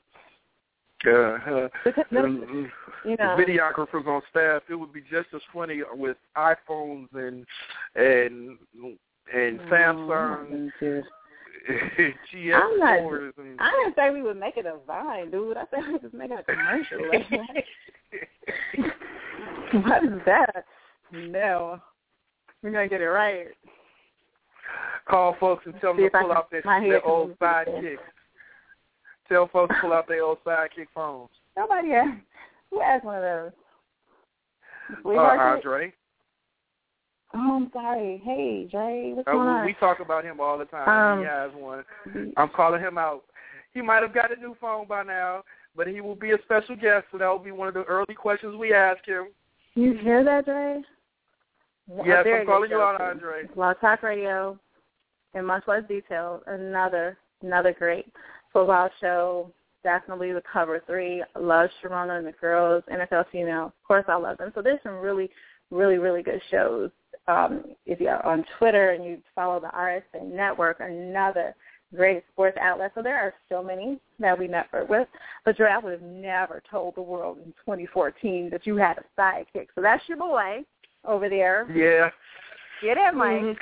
Uh, 1.06 1.68
Because 1.84 2.06
no, 2.12 2.24
um, 2.24 2.72
you 3.04 3.18
know, 3.18 3.36
videographers 3.38 4.08
on 4.08 4.22
staff, 4.30 4.64
it 4.70 4.76
would 4.76 4.94
be 4.94 5.02
just 5.02 5.28
as 5.36 5.42
funny 5.54 5.82
with 5.94 6.16
iPhones 6.38 7.08
and 7.14 7.46
and 7.96 8.58
and 9.34 9.60
Samsung, 9.62 10.72
Mm, 11.70 12.14
GS 12.30 12.54
I'm 12.56 12.80
not- 12.80 13.00
I 13.60 13.72
didn't 13.72 13.96
say 13.96 14.10
we 14.10 14.22
would 14.22 14.38
make 14.38 14.58
it 14.58 14.66
a 14.66 14.76
vine, 14.86 15.32
dude. 15.32 15.56
I 15.56 15.64
said 15.72 15.88
we 15.88 15.94
was 15.94 16.12
making 16.12 16.38
a 16.38 16.44
commercial. 16.44 17.00
Like, 17.10 17.66
what 19.86 20.04
is 20.04 20.20
that? 20.26 20.66
No. 21.14 21.80
We're 22.62 22.72
gonna 22.72 22.88
get 22.90 23.02
it 23.02 23.06
right. 23.08 23.48
Call 25.08 25.36
folks 25.40 25.66
and 25.66 25.76
tell 25.80 25.94
them 25.94 26.04
to 26.04 26.10
pull 26.10 26.32
out 26.32 26.50
their, 26.52 26.62
their 26.64 27.06
old 27.06 27.30
move 27.30 27.38
a 27.42 27.44
sidekick. 27.46 27.98
Tell 29.30 29.48
folks 29.48 29.74
to 29.76 29.82
pull 29.82 29.94
out 29.94 30.08
their 30.10 30.24
old 30.24 30.40
sidekick 30.46 30.88
phones. 30.94 31.30
Nobody 31.56 31.94
asked. 31.94 32.22
Who 32.72 32.82
asked 32.82 33.06
one 33.06 33.16
of 33.18 33.22
those? 33.22 33.52
Uh, 34.90 34.96
Sweetheart 35.02 35.62
kid? 35.64 35.94
Oh, 37.36 37.56
I'm 37.56 37.72
sorry. 37.74 38.22
Hey, 38.24 38.68
Dre, 38.70 39.14
what's 39.16 39.28
Uh, 39.28 39.32
going 39.32 39.48
we, 39.48 39.54
on? 39.54 39.66
we 39.66 39.74
talk 39.76 40.00
about 40.00 40.24
him 40.24 40.40
all 40.40 40.58
the 40.58 40.66
time. 40.66 40.88
Um, 40.88 41.20
he 41.20 41.26
has 41.26 41.52
one. 41.56 41.84
I'm 42.38 42.50
calling 42.50 42.82
him 42.82 42.98
out. 42.98 43.24
He 43.74 43.82
might 43.82 44.04
have 44.04 44.14
got 44.14 44.32
a 44.36 44.40
new 44.40 44.56
phone 44.62 44.86
by 44.88 45.02
now, 45.04 45.44
but 45.76 45.88
he 45.88 46.00
will 46.00 46.16
be 46.16 46.32
a 46.32 46.38
special 46.44 46.76
guest, 46.76 47.06
so 47.12 47.18
that 47.18 47.28
will 47.28 47.40
be 47.40 47.52
one 47.52 47.68
of 47.68 47.74
the 47.74 47.84
early 47.86 48.14
questions 48.14 48.56
we 48.56 48.74
ask 48.74 49.04
him. 49.06 49.28
You 49.74 49.94
hear 49.96 50.24
that, 50.24 50.46
Dre? 50.46 50.84
Yes, 52.06 52.26
A 52.26 52.40
I'm 52.42 52.46
calling 52.46 52.70
you 52.70 52.80
out. 52.80 53.02
Andre. 53.02 53.48
Blog 53.56 53.80
Talk 53.82 54.04
Radio, 54.04 54.58
and 55.34 55.46
much 55.48 55.64
less 55.68 55.84
detail. 55.88 56.44
Another, 56.46 57.18
another 57.42 57.74
great 57.74 58.06
football 58.54 58.90
show. 59.02 59.52
Definitely 59.84 60.32
the 60.32 60.44
cover 60.52 60.82
three. 60.86 61.24
Love 61.38 61.70
Sharona 61.84 62.18
and 62.20 62.28
the 62.28 62.32
girls, 62.34 62.84
NFL 62.90 63.26
female. 63.32 63.66
Of 63.66 63.84
course, 63.86 64.06
I 64.08 64.16
love 64.16 64.38
them. 64.38 64.52
So 64.56 64.62
there's 64.62 64.80
some 64.84 65.00
really, 65.00 65.30
really, 65.72 65.98
really 65.98 66.22
good 66.24 66.42
shows. 66.52 66.90
Um, 67.28 67.64
if 67.86 68.00
you're 68.00 68.26
on 68.26 68.44
Twitter 68.58 68.92
and 68.92 69.04
you 69.06 69.20
follow 69.34 69.60
the 69.60 69.68
RSA 69.68 70.24
Network, 70.24 70.80
another 70.80 71.56
great 71.96 72.24
sports 72.32 72.58
outlet. 72.60 72.92
So 72.96 73.02
there 73.02 73.20
are 73.20 73.34
so 73.50 73.64
many 73.64 74.00
that 74.20 74.38
we 74.38 74.48
network 74.48 74.90
with. 74.90 75.08
But 75.46 75.58
Dre, 75.58 75.70
I 75.72 75.78
would 75.78 75.94
have 75.94 76.02
never 76.02 76.62
told 76.70 76.96
the 76.96 77.02
world 77.02 77.38
in 77.46 77.52
2014 77.66 78.50
that 78.50 78.66
you 78.66 78.76
had 78.76 78.98
a 78.98 79.22
sidekick. 79.22 79.68
So 79.76 79.82
that's 79.82 80.04
your 80.08 80.18
boy 80.18 80.64
over 81.06 81.30
there. 81.30 81.70
Yeah. 81.72 82.10
Get 82.82 82.98
in, 82.98 83.18
Mike. 83.18 83.58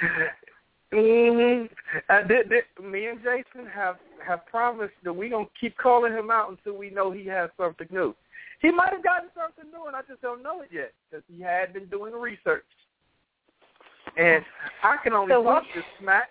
Mm-hmm. 0.92 0.92
hmm 0.92 1.66
Uh, 2.10 2.28
th- 2.28 2.50
th- 2.50 2.66
me 2.84 3.08
and 3.08 3.20
Jason 3.20 3.70
have 3.74 3.98
have 4.26 4.46
promised 4.46 4.94
that 5.04 5.14
we're 5.14 5.30
gonna 5.30 5.46
keep 5.60 5.76
calling 5.78 6.14
him 6.14 6.30
out 6.30 6.50
until 6.50 6.78
we 6.78 6.90
know 6.90 7.12
he 7.12 7.26
has 7.26 7.50
something 7.58 7.88
new. 7.92 8.16
He 8.62 8.72
might 8.72 8.92
have 8.94 9.04
gotten 9.04 9.30
something 9.36 9.72
new, 9.72 9.88
and 9.88 9.96
I 9.96 10.02
just 10.08 10.22
don't 10.22 10.44
know 10.44 10.62
it 10.62 10.70
yet 10.72 10.94
because 11.10 11.24
he 11.28 11.42
had 11.42 11.74
been 11.74 11.88
doing 11.88 12.14
research. 12.14 12.66
And 14.18 14.44
I 14.84 14.98
can 15.04 15.14
only 15.14 15.34
So 15.34 15.44
talk 15.44 15.64
we- 15.64 15.82
this 15.82 15.86
smack. 16.00 16.30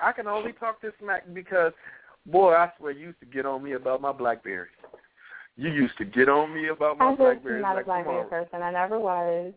I 0.00 0.12
can 0.12 0.26
only 0.26 0.52
talk 0.52 0.80
this 0.80 0.92
smack 1.00 1.24
because, 1.32 1.72
boy, 2.26 2.54
I 2.54 2.70
swear 2.76 2.92
you 2.92 3.06
used 3.08 3.20
to 3.20 3.26
get 3.26 3.46
on 3.46 3.62
me 3.62 3.72
about 3.72 4.00
my 4.02 4.12
BlackBerry. 4.12 4.68
You 5.56 5.70
used 5.70 5.96
to 5.96 6.04
get 6.04 6.28
on 6.28 6.52
me 6.52 6.68
about 6.68 6.98
my 6.98 7.14
blackberries. 7.14 7.56
I'm 7.56 7.62
not 7.62 7.72
a 7.72 7.76
like, 7.76 7.86
come 7.86 8.04
BlackBerry 8.04 8.28
person. 8.28 8.62
I 8.62 8.70
never 8.72 8.98
was. 8.98 9.54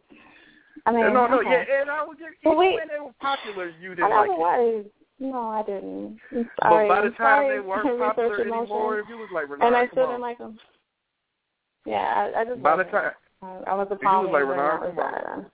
I 0.85 0.91
mean, 0.93 1.13
no, 1.13 1.27
no, 1.27 1.39
okay. 1.39 1.65
yeah, 1.67 1.81
and 1.81 1.89
I 1.91 2.03
was 2.03 2.15
just, 2.17 2.35
even 2.41 2.57
wait. 2.57 2.75
when 2.75 2.87
they 2.87 3.03
were 3.03 3.11
popular, 3.19 3.67
you 3.81 3.95
didn't 3.95 4.09
never 4.09 4.21
like 4.21 4.29
it. 4.29 4.39
was. 4.39 4.85
No, 5.19 5.49
I 5.49 5.63
didn't. 5.63 6.19
I'm 6.31 6.49
But 6.57 6.87
by 6.87 7.01
the 7.01 7.09
time 7.11 7.49
they 7.49 7.59
weren't 7.67 7.99
popular 7.99 8.41
anymore, 8.41 9.03
you 9.09 9.17
was 9.17 9.29
like 9.33 9.49
Renard, 9.49 9.67
and 9.67 9.75
I 9.75 9.87
still 9.87 10.07
didn't 10.07 10.21
like 10.21 10.37
them. 10.37 10.57
Yeah, 11.85 12.31
I, 12.33 12.41
I 12.41 12.45
just 12.45 12.63
By 12.63 12.77
the 12.77 12.85
time, 12.85 13.11
I 13.41 13.59
I 13.67 13.73
was 13.75 13.87
a 13.91 13.97
You 14.01 14.07
was 14.07 14.29
like, 14.31 14.45
Renard, 14.47 14.95
come 14.95 14.99
on. 14.99 15.45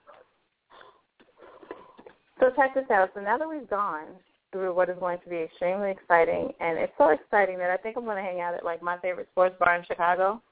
So 2.40 2.50
check 2.56 2.74
this 2.74 2.90
out. 2.90 3.10
So 3.14 3.20
now 3.20 3.38
that 3.38 3.48
we've 3.48 3.68
gone 3.68 4.06
through 4.52 4.74
what 4.74 4.88
is 4.88 4.96
going 5.00 5.18
to 5.24 5.28
be 5.28 5.36
extremely 5.36 5.90
exciting, 5.90 6.52
and 6.60 6.78
it's 6.78 6.92
so 6.98 7.08
exciting 7.10 7.58
that 7.58 7.70
I 7.70 7.76
think 7.76 7.96
I'm 7.96 8.04
going 8.04 8.16
to 8.16 8.22
hang 8.22 8.40
out 8.40 8.54
at 8.54 8.64
like 8.64 8.82
my 8.82 8.98
favorite 8.98 9.28
sports 9.32 9.56
bar 9.58 9.76
in 9.76 9.84
Chicago 9.84 10.42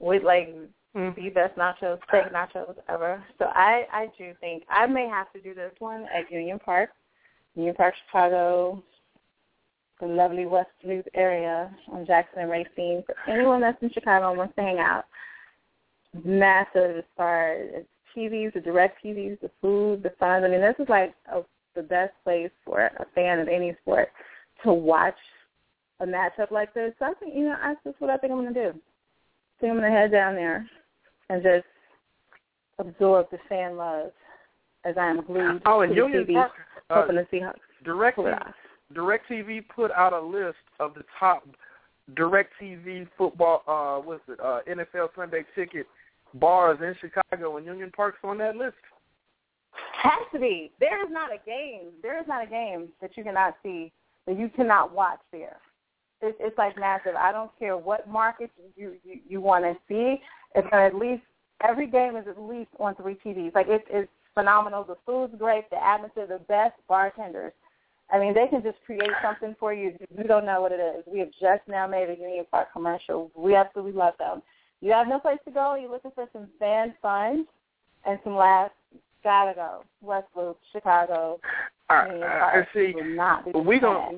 with 0.00 0.22
like 0.22 0.54
Mm. 0.96 1.14
the 1.14 1.28
best 1.28 1.54
nachos, 1.56 1.98
steak 2.08 2.32
nachos 2.32 2.74
ever. 2.88 3.22
So 3.38 3.46
I, 3.46 3.82
I 3.92 4.06
do 4.16 4.32
think 4.40 4.62
I 4.70 4.86
may 4.86 5.06
have 5.06 5.30
to 5.34 5.40
do 5.40 5.52
this 5.52 5.72
one 5.78 6.04
at 6.04 6.30
Union 6.32 6.58
Park, 6.58 6.90
Union 7.54 7.74
Park, 7.74 7.94
Chicago, 8.06 8.82
the 10.00 10.06
lovely 10.06 10.46
West 10.46 10.70
Loop 10.84 11.06
area 11.12 11.70
on 11.92 12.06
Jackson 12.06 12.40
and 12.40 12.50
Racine. 12.50 13.04
For 13.04 13.14
anyone 13.30 13.60
that's 13.60 13.82
in 13.82 13.90
Chicago 13.90 14.30
and 14.30 14.38
wants 14.38 14.54
to 14.56 14.62
hang 14.62 14.78
out, 14.78 15.04
massive 16.24 16.96
as 16.96 17.04
far 17.14 17.52
as 17.52 17.84
TVs, 18.16 18.54
the 18.54 18.60
direct 18.60 19.04
TVs, 19.04 19.40
the 19.40 19.50
food, 19.60 20.02
the 20.02 20.12
signs. 20.18 20.44
I 20.44 20.48
mean, 20.48 20.60
this 20.60 20.74
is 20.78 20.88
like 20.88 21.14
a, 21.32 21.42
the 21.74 21.82
best 21.82 22.12
place 22.24 22.50
for 22.64 22.80
a 22.80 23.06
fan 23.14 23.38
of 23.38 23.48
any 23.48 23.76
sport 23.82 24.08
to 24.64 24.72
watch 24.72 25.16
a 26.00 26.06
matchup 26.06 26.50
like 26.50 26.72
this. 26.74 26.92
So 26.98 27.06
I 27.06 27.12
think, 27.14 27.34
you 27.34 27.44
know, 27.44 27.56
that's 27.62 27.80
just 27.84 28.00
what 28.00 28.10
I 28.10 28.16
think 28.16 28.32
I'm 28.32 28.40
going 28.40 28.54
to 28.54 28.72
do. 28.72 28.80
So 29.60 29.66
I'm 29.68 29.76
gonna 29.76 29.90
head 29.90 30.12
down 30.12 30.34
there 30.34 30.68
and 31.30 31.42
just 31.42 31.64
absorb 32.78 33.30
the 33.30 33.38
fan 33.48 33.76
love 33.76 34.10
as 34.84 34.96
I 34.98 35.08
am 35.08 35.24
glued 35.24 35.62
oh, 35.66 35.78
to 35.78 35.80
and 35.80 35.92
the 35.92 35.96
Union 35.96 36.24
TV, 36.24 36.34
Park, 36.34 36.52
uh, 36.90 36.94
hoping 36.94 37.16
the 37.16 37.26
Seahawks 37.32 37.54
Direct 37.84 38.16
pull 38.16 38.26
it 38.26 38.34
off. 38.34 38.54
DirecTV 38.94 39.64
put 39.74 39.90
out 39.92 40.12
a 40.12 40.20
list 40.20 40.56
of 40.78 40.94
the 40.94 41.02
top 41.18 41.44
DirecTV 42.14 43.08
football, 43.16 43.62
uh, 43.66 44.00
what's 44.00 44.22
it, 44.28 44.38
uh, 44.40 44.60
NFL 44.68 45.08
Sunday 45.16 45.44
ticket 45.54 45.86
bars 46.34 46.78
in 46.80 46.94
Chicago, 47.00 47.56
and 47.56 47.66
Union 47.66 47.90
Park's 47.94 48.18
on 48.24 48.38
that 48.38 48.56
list. 48.56 48.76
Has 50.02 50.22
to 50.32 50.38
be. 50.38 50.72
There 50.80 51.04
is 51.04 51.10
not 51.10 51.30
a 51.30 51.38
game. 51.44 51.92
There 52.02 52.18
is 52.20 52.26
not 52.26 52.44
a 52.44 52.46
game 52.46 52.88
that 53.00 53.16
you 53.16 53.24
cannot 53.24 53.56
see 53.62 53.92
that 54.26 54.38
you 54.38 54.48
cannot 54.48 54.92
watch 54.92 55.20
there. 55.32 55.58
It's, 56.20 56.36
it's 56.40 56.56
like 56.58 56.78
massive. 56.78 57.14
I 57.14 57.30
don't 57.30 57.50
care 57.58 57.76
what 57.76 58.08
market 58.08 58.50
you 58.76 58.94
you, 59.04 59.20
you 59.28 59.40
want 59.40 59.64
to 59.64 59.74
see. 59.88 60.20
It's 60.54 60.68
at 60.72 60.94
least 60.94 61.22
every 61.66 61.86
game 61.86 62.16
is 62.16 62.26
at 62.28 62.40
least 62.40 62.70
on 62.78 62.94
three 62.94 63.18
TVs. 63.24 63.54
Like 63.54 63.66
it's 63.68 64.10
phenomenal. 64.34 64.84
The 64.84 64.96
food's 65.04 65.34
great. 65.38 65.68
The 65.70 65.82
atmosphere, 65.82 66.26
the 66.26 66.40
best 66.48 66.74
bartenders. 66.88 67.52
I 68.10 68.20
mean, 68.20 68.34
they 68.34 68.46
can 68.46 68.62
just 68.62 68.78
create 68.86 69.10
something 69.22 69.56
for 69.58 69.74
you. 69.74 69.92
You 70.16 70.24
don't 70.24 70.46
know 70.46 70.60
what 70.60 70.70
it 70.70 70.80
is. 70.80 71.04
We 71.06 71.18
have 71.18 71.30
just 71.40 71.66
now 71.66 71.88
made 71.88 72.08
a 72.08 72.14
Union 72.14 72.46
Park 72.50 72.68
commercial. 72.72 73.32
We 73.34 73.56
absolutely 73.56 73.92
love 73.92 74.14
them. 74.18 74.42
You 74.86 74.92
have 74.92 75.08
no 75.08 75.18
place 75.18 75.38
to 75.46 75.50
go. 75.50 75.74
You're 75.74 75.90
looking 75.90 76.12
for 76.14 76.28
some 76.32 76.46
fan 76.60 76.94
fun 77.02 77.44
and 78.04 78.20
some 78.22 78.36
laughs. 78.36 78.72
Gotta 79.24 79.52
go. 79.52 79.84
West 80.00 80.28
Loop, 80.36 80.60
Chicago. 80.72 81.40
All 81.90 81.96
right, 81.96 82.64
see, 82.72 82.94
not 83.02 83.44
be 83.44 83.50
we 83.58 83.80
gonna 83.80 84.16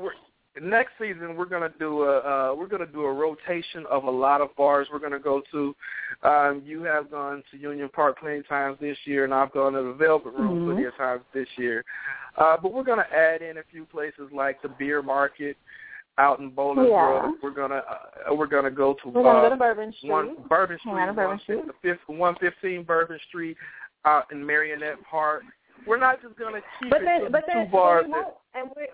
next 0.61 0.91
season 1.01 1.37
we're 1.37 1.47
gonna 1.47 1.73
do 1.79 2.03
a 2.03 2.19
uh, 2.19 2.55
we're 2.55 2.67
gonna 2.67 2.85
do 2.85 3.05
a 3.05 3.13
rotation 3.13 3.87
of 3.91 4.05
a 4.05 4.11
lot 4.11 4.43
of 4.43 4.55
bars 4.57 4.89
we're 4.93 4.99
gonna 4.99 5.19
go 5.19 5.41
to. 5.53 5.75
Um, 6.23 6.63
you 6.67 6.83
have 6.83 7.11
gone 7.11 7.43
to 7.51 7.57
Union 7.57 7.89
Park 7.89 8.21
plenty 8.21 8.41
of 8.41 8.49
times 8.49 8.77
this 8.79 8.99
year, 9.07 9.25
and 9.25 9.33
I've 9.33 9.53
gone 9.53 9.73
to 9.73 9.83
the 9.83 9.95
Velvet 9.95 10.35
Room 10.35 10.61
Mhm. 10.61 10.67
plenty 10.67 10.85
of 10.85 10.95
times 10.97 11.23
this 11.33 11.49
year. 11.57 11.83
Uh, 12.37 12.59
but 12.63 12.75
we're 12.75 12.83
gonna 12.83 13.09
add 13.11 13.41
in 13.41 13.57
a 13.57 13.63
few 13.71 13.87
places 13.87 14.31
like 14.33 14.61
the 14.61 14.69
Beer 14.69 15.01
Market 15.01 15.57
out 16.19 16.41
in 16.41 16.51
Bolingbrook. 16.51 17.23
Yeah. 17.23 17.33
We're 17.43 17.51
gonna 17.51 17.83
uh, 17.89 18.35
we're 18.35 18.47
gonna 18.47 18.71
go 18.71 18.95
to 19.03 19.09
We're 19.09 19.23
gonna 19.23 19.39
uh, 19.39 19.43
go 19.43 19.51
to 19.51 19.57
Bourbon 19.57 19.93
Street. 19.99 20.11
one 20.11 20.37
Bourbon 20.49 20.79
Street, 20.81 21.15
Bourbon 21.15 21.41
Street. 21.43 21.99
one 22.07 22.35
fifteen 22.41 22.83
Bourbon 22.83 23.19
Street 23.29 23.57
out 24.05 24.25
in 24.33 24.39
Merrionette 24.39 25.03
Park. 25.09 25.43
We're 25.87 25.99
not 25.99 26.21
just 26.23 26.37
gonna 26.39 26.61
keep 26.81 26.91
but 26.91 27.03
it 27.03 27.05
then, 27.05 27.25
to 27.25 27.31
but 27.31 27.45
the 27.47 27.53
then 27.55 27.67
two 27.67 27.73
bars. 27.73 28.05
we 28.07 28.13
won't, 28.13 28.35
and 28.55 28.71
we 28.77 28.89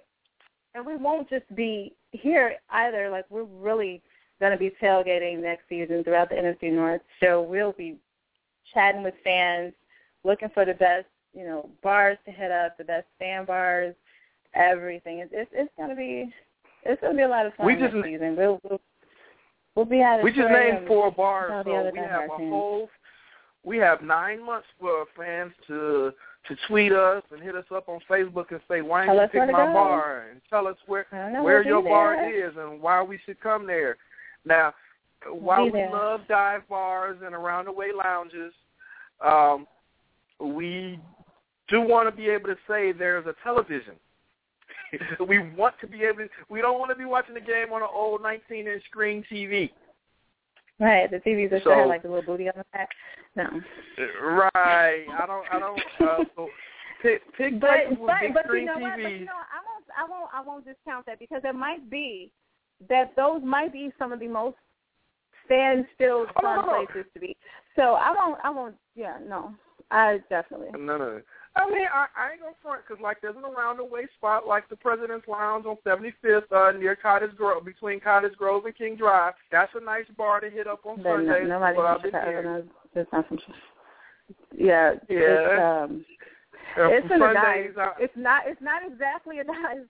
and 0.74 0.86
we 0.86 0.96
won't 0.96 1.28
just 1.28 1.52
be 1.54 1.94
here 2.12 2.56
either. 2.70 3.10
Like 3.10 3.24
we're 3.30 3.44
really 3.44 4.02
going 4.40 4.52
to 4.52 4.58
be 4.58 4.72
tailgating 4.82 5.40
next 5.40 5.62
season 5.68 6.02
throughout 6.04 6.28
the 6.28 6.34
NFC 6.34 6.72
North. 6.72 7.00
So 7.20 7.42
we'll 7.42 7.72
be 7.72 7.96
chatting 8.72 9.02
with 9.02 9.14
fans, 9.22 9.72
looking 10.24 10.48
for 10.52 10.64
the 10.64 10.74
best, 10.74 11.06
you 11.32 11.44
know, 11.44 11.70
bars 11.82 12.18
to 12.26 12.32
hit 12.32 12.50
up, 12.50 12.76
the 12.76 12.84
best 12.84 13.06
fan 13.18 13.44
bars, 13.44 13.94
everything. 14.54 15.18
It's 15.20 15.30
it's, 15.32 15.50
it's 15.54 15.72
going 15.76 15.90
to 15.90 15.96
be 15.96 16.32
it's 16.84 17.00
going 17.00 17.12
to 17.12 17.16
be 17.16 17.22
a 17.22 17.28
lot 17.28 17.46
of 17.46 17.54
fun 17.54 17.66
We 17.66 17.74
just- 17.76 17.94
next 17.94 18.06
season. 18.06 18.36
We'll 18.36 18.60
we'll, 18.64 18.80
we'll 19.74 19.84
be 19.84 20.00
it. 20.00 20.22
We 20.24 20.32
just 20.32 20.50
named 20.50 20.86
four 20.86 21.10
bars, 21.10 21.64
so 21.64 21.90
we 21.92 21.98
have 21.98 22.24
a 22.24 22.36
whole. 22.36 22.88
We 23.62 23.78
have 23.78 24.02
nine 24.02 24.44
months 24.44 24.66
for 24.78 24.90
our 24.90 25.06
fans 25.16 25.52
to 25.68 26.12
to 26.48 26.56
tweet 26.68 26.92
us 26.92 27.22
and 27.30 27.40
hit 27.42 27.56
us 27.56 27.64
up 27.74 27.88
on 27.88 27.98
Facebook 28.10 28.50
and 28.50 28.60
say 28.68 28.82
why 28.82 29.06
didn't 29.06 29.16
you 29.22 29.28
pick 29.28 29.50
my 29.50 29.66
go. 29.66 29.72
bar 29.72 30.26
and 30.30 30.42
tell 30.50 30.66
us 30.66 30.76
where 30.86 31.06
don't 31.10 31.42
where 31.42 31.64
your 31.64 31.82
bar 31.82 32.16
there. 32.16 32.48
is 32.50 32.54
and 32.58 32.80
why 32.82 33.02
we 33.02 33.18
should 33.24 33.40
come 33.40 33.66
there. 33.66 33.96
Now, 34.44 34.74
while 35.30 35.64
be 35.64 35.70
we 35.70 35.78
there. 35.78 35.90
love 35.90 36.20
dive 36.28 36.68
bars 36.68 37.16
and 37.24 37.34
around 37.34 37.64
the 37.64 37.72
way 37.72 37.92
lounges, 37.96 38.52
um, 39.24 39.66
we 40.38 40.98
do 41.68 41.80
want 41.80 42.06
to 42.10 42.14
be 42.14 42.28
able 42.28 42.48
to 42.48 42.56
say 42.68 42.92
there's 42.92 43.24
a 43.26 43.34
television. 43.42 43.94
we 45.28 45.38
want 45.54 45.74
to 45.80 45.86
be 45.86 46.02
able. 46.02 46.18
To, 46.18 46.28
we 46.48 46.60
don't 46.60 46.78
want 46.78 46.90
to 46.90 46.96
be 46.96 47.04
watching 47.04 47.34
the 47.34 47.40
game 47.40 47.72
on 47.72 47.82
an 47.82 47.88
old 47.92 48.22
19-inch 48.22 48.84
screen 48.84 49.24
TV. 49.30 49.70
Right, 50.80 51.08
the 51.10 51.18
TVs 51.18 51.52
are 51.52 51.60
So- 51.62 51.70
have 51.74 51.86
like 51.88 52.02
the 52.02 52.08
little 52.08 52.24
booty 52.24 52.48
on 52.48 52.54
the 52.56 52.64
back. 52.72 52.88
No. 53.36 53.44
Right. 54.22 55.06
I 55.08 55.26
don't. 55.26 55.46
I 55.52 55.58
don't. 55.58 55.80
Uh, 56.00 56.24
so 56.36 56.48
pick 57.02 57.20
pick 57.36 57.60
but 57.60 57.70
but, 58.00 58.20
big 58.20 58.34
but 58.34 58.44
you 58.44 58.48
screen 58.48 58.66
know 58.66 58.78
what? 58.78 58.92
But 58.96 59.00
TVs. 59.00 59.20
you 59.20 59.26
know, 59.26 59.32
I 59.32 59.60
won't 59.64 59.84
I 59.96 60.10
won't 60.10 60.30
I 60.34 60.40
won't 60.40 60.64
discount 60.64 61.06
that 61.06 61.18
because 61.18 61.42
it 61.44 61.54
might 61.54 61.88
be 61.90 62.30
that 62.88 63.12
those 63.16 63.40
might 63.44 63.72
be 63.72 63.90
some 63.98 64.12
of 64.12 64.20
the 64.20 64.28
most 64.28 64.56
fan 65.48 65.86
filled 65.98 66.28
Oh, 66.36 66.42
fun 66.42 66.56
no, 66.56 66.62
no. 66.62 66.86
places 66.86 67.10
to 67.14 67.20
be. 67.20 67.36
So 67.76 67.94
I 67.94 68.12
won't 68.16 68.38
I 68.42 68.50
won't 68.50 68.74
yeah 68.94 69.18
no 69.28 69.52
I 69.90 70.18
definitely 70.30 70.68
No, 70.78 70.96
no. 70.96 71.20
I 71.56 71.70
mean, 71.70 71.86
I, 71.92 72.06
I 72.16 72.32
ain't 72.32 72.40
gonna 72.40 72.54
front 72.62 72.82
because 72.86 73.00
like 73.02 73.20
there's 73.22 73.36
an 73.36 73.44
around 73.44 73.76
the 73.78 73.84
way 73.84 74.06
spot 74.16 74.46
like 74.46 74.68
the 74.68 74.76
President's 74.76 75.28
Lounge 75.28 75.66
on 75.66 75.76
75th 75.86 76.50
uh, 76.50 76.76
near 76.76 76.96
Cottage 76.96 77.36
Grove, 77.36 77.64
between 77.64 78.00
Cottage 78.00 78.34
Grove 78.36 78.64
and 78.66 78.76
King 78.76 78.96
Drive. 78.96 79.34
That's 79.52 79.70
a 79.80 79.84
nice 79.84 80.06
bar 80.16 80.40
to 80.40 80.50
hit 80.50 80.66
up 80.66 80.84
on 80.84 80.96
but 80.96 81.04
no, 81.04 81.16
Sundays. 81.32 81.48
nobody 81.48 81.76
what 81.76 82.00
from 82.00 82.10
Chicago 82.10 82.64
it's 82.96 83.12
not 83.12 83.28
from 83.28 83.38
yeah 84.56 84.92
Yeah. 85.08 85.18
it's 85.18 85.62
um 85.90 86.04
Uh, 86.76 86.88
it's 86.90 87.06
in 87.06 87.12
a 87.12 87.18
Sundays, 87.18 87.74
dive 87.76 87.78
I- 87.78 88.02
it's 88.02 88.16
not 88.16 88.42
it's 88.46 88.60
not 88.60 88.82
exactly 88.84 89.38
a 89.38 89.44
dive 89.44 89.86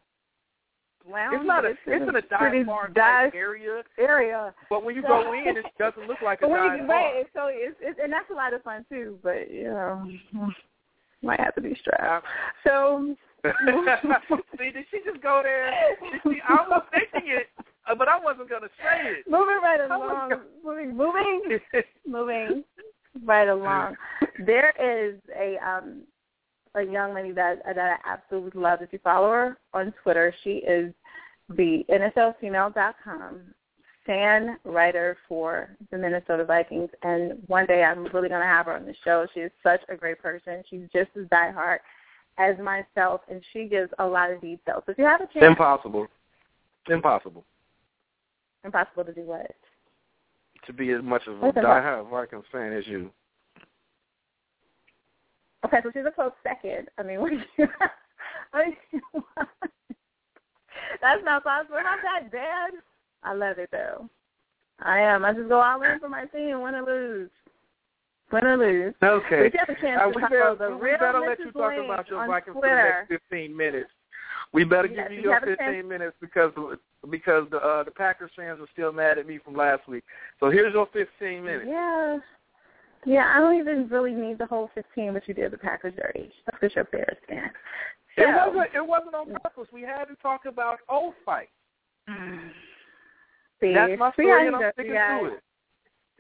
lounge 1.11 1.35
it's 1.37 1.47
not 1.47 1.65
a. 1.65 1.69
it's, 1.69 1.79
It's 1.87 2.09
in 2.09 2.17
a 2.17 2.23
dive 2.23 2.67
bar 2.67 2.89
dive 2.89 3.33
area, 3.35 3.83
area 3.99 4.55
but 4.69 4.85
when 4.85 4.95
you 4.97 5.03
go 5.03 5.33
in, 5.33 5.57
it 5.57 5.65
doesn't 5.79 6.07
look 6.09 6.21
like 6.23 6.43
a 6.43 6.49
dive 6.49 6.81
you, 6.81 6.87
bar. 6.87 6.97
right, 7.15 7.27
so 7.35 7.47
it's, 7.49 7.77
it's 7.81 7.99
and 8.03 8.13
that's 8.13 8.29
a 8.31 8.35
lot 8.35 8.53
of 8.53 8.63
fun 8.63 8.85
too. 8.91 9.19
But 9.23 9.51
you 9.51 9.65
know, 9.65 10.11
might 11.25 11.41
have 11.41 11.55
to 11.57 11.61
be 11.61 11.77
strapped. 11.81 12.27
So 12.67 13.17
See, 14.59 14.71
did 14.71 14.87
she 14.91 15.01
just 15.05 15.23
go 15.23 15.41
there? 15.43 15.71
She, 16.23 16.41
I 16.49 16.67
was 16.69 16.83
thinking 16.91 17.31
it, 17.31 17.49
uh, 17.87 17.95
but 17.95 18.09
I 18.09 18.19
wasn't 18.19 18.49
gonna 18.49 18.69
say 18.79 19.11
it. 19.19 19.25
moving 19.31 19.59
right 19.63 19.81
Oh, 19.91 19.97
along, 19.97 20.31
God. 20.31 20.41
moving, 20.65 20.97
moving, 20.97 21.59
moving 22.07 22.65
right 23.25 23.49
along. 23.49 23.97
There 24.47 24.73
is 24.81 25.21
a 25.39 25.57
um 25.67 26.03
a 26.75 26.83
young 26.83 27.15
lady 27.15 27.33
that 27.33 27.63
that 27.67 27.79
I 27.79 27.97
absolutely 28.11 28.61
love. 28.61 28.81
If 28.81 28.93
you 28.93 28.99
follow 29.05 29.31
her 29.31 29.59
on 29.75 29.93
Twitter, 30.03 30.35
she 30.43 30.63
is 30.67 30.95
the 31.51 31.85
NFLfemale.com 31.91 33.41
fan 34.07 34.59
writer 34.65 35.17
for 35.29 35.77
the 35.91 35.99
Minnesota 35.99 36.45
Vikings. 36.45 36.91
And 37.03 37.43
one 37.47 37.67
day 37.67 37.83
I'm 37.83 38.05
really 38.05 38.29
going 38.29 38.41
to 38.41 38.47
have 38.47 38.67
her 38.67 38.75
on 38.75 38.87
the 38.87 38.95
show. 39.05 39.27
She 39.35 39.41
is 39.41 39.53
such 39.63 39.81
a 39.89 39.97
great 39.97 40.21
person. 40.21 40.63
She's 40.69 40.89
just 40.93 41.11
as 41.19 41.27
diehard 41.27 41.79
as 42.39 42.57
myself, 42.59 43.21
and 43.31 43.41
she 43.53 43.67
gives 43.67 43.91
a 43.99 44.07
lot 44.07 44.31
of 44.31 44.41
details. 44.41 44.83
So 44.87 44.93
if 44.93 44.99
you 44.99 45.05
have 45.05 45.21
a 45.21 45.27
chance, 45.27 45.45
Impossible. 45.45 46.07
Impossible 46.89 47.45
impossible 48.65 49.05
to 49.05 49.13
do 49.13 49.23
what? 49.23 49.51
to 50.67 50.73
be 50.73 50.91
as 50.93 51.03
much 51.03 51.27
of 51.27 51.35
a 51.35 51.47
What's 51.47 51.59
diehard 51.59 52.09
Vikings 52.09 52.45
fan 52.51 52.73
as 52.73 52.87
you. 52.87 53.11
Okay, 55.67 55.77
so 55.83 55.91
she's 55.93 56.07
a 56.07 56.11
close 56.11 56.33
second. 56.43 56.89
I 56.97 57.03
mean, 57.03 57.21
what 57.21 57.33
do 57.33 57.37
you, 57.37 57.43
you 57.59 57.69
want? 59.13 59.29
That's 61.03 61.23
not 61.23 61.45
possible. 61.45 61.77
Not 61.77 61.99
that 62.03 62.33
bad. 62.33 62.73
I 63.25 63.33
love 63.35 63.59
it 63.59 63.71
though. 63.73 64.09
I 64.81 64.99
am. 65.01 65.25
I 65.25 65.33
just 65.33 65.49
go 65.49 65.61
all 65.61 65.81
in 65.83 65.99
for 66.01 66.09
my 66.09 66.25
team, 66.27 66.61
win 66.63 66.75
or 66.75 66.83
lose. 66.85 67.31
Win 68.33 68.45
or 68.45 68.57
lose. 68.57 68.95
Okay. 69.03 69.43
We 69.43 69.59
have 69.59 69.69
a 69.77 69.81
chance 69.81 70.01
Uh, 70.03 70.07
to 70.07 70.13
we 70.17 70.23
follow 70.23 70.57
better, 70.57 70.71
the 70.71 70.77
we 70.77 70.83
real 70.91 70.99
better 70.99 71.21
let 71.21 71.39
Mrs. 71.39 71.45
you 71.47 71.53
talk 71.53 71.73
about 71.85 72.09
your 72.09 72.27
Vikings 72.27 72.57
Twitter. 72.57 73.07
for 73.07 73.07
the 73.09 73.15
next 73.15 73.23
15 73.31 73.57
minutes. 73.57 73.91
We 74.53 74.65
better 74.65 74.89
Yes, 74.89 75.09
give 75.09 75.13
you 75.19 75.23
you 75.25 75.31
your 75.31 75.41
15 75.41 75.57
chance- 75.59 75.87
minutes 75.87 76.17
because 76.21 76.53
because 77.11 77.49
the 77.51 77.59
uh, 77.59 77.83
the 77.85 77.91
Packers 77.91 78.31
fans 78.37 78.61
are 78.61 78.67
still 78.73 78.93
mad 78.93 79.19
at 79.19 79.27
me 79.27 79.39
from 79.39 79.55
last 79.55 79.87
week. 79.89 80.05
So 80.41 80.51
here's 80.51 80.73
your 80.75 80.87
15 80.93 81.45
minutes. 81.45 81.67
Yeah. 81.69 82.19
Yeah, 83.07 83.33
I 83.37 83.39
don't 83.41 83.59
even 83.59 83.87
really 83.89 84.13
need 84.15 84.39
the 84.39 84.47
whole 84.47 84.71
15, 84.75 85.13
but 85.13 85.29
you 85.29 85.35
did 85.35 85.51
the 85.53 85.59
Packers 85.59 85.93
dirty. 85.95 86.33
That's 86.47 86.57
because 86.59 86.75
you're 86.75 86.85
Bears 86.85 87.19
fan. 87.29 87.51
It 88.17 88.27
wasn't 88.27 88.75
it 88.75 88.87
wasn't 88.87 89.15
on 89.15 89.27
purpose. 89.43 89.69
We 89.73 89.83
had 89.83 90.05
to 90.07 90.15
talk 90.23 90.47
about 90.47 90.79
old 90.89 91.15
fight. 91.25 91.51
See, 93.61 93.73
That's 93.75 93.99
my 93.99 94.11
see 94.11 94.23
story, 94.25 94.31
how 94.31 94.39
and 94.39 94.49
he 94.49 94.55
I'm 94.55 94.61
does, 94.61 94.73
sticking 94.75 94.93
you 94.93 94.99
guys. 94.99 95.21
to 95.21 95.27
it. 95.27 95.43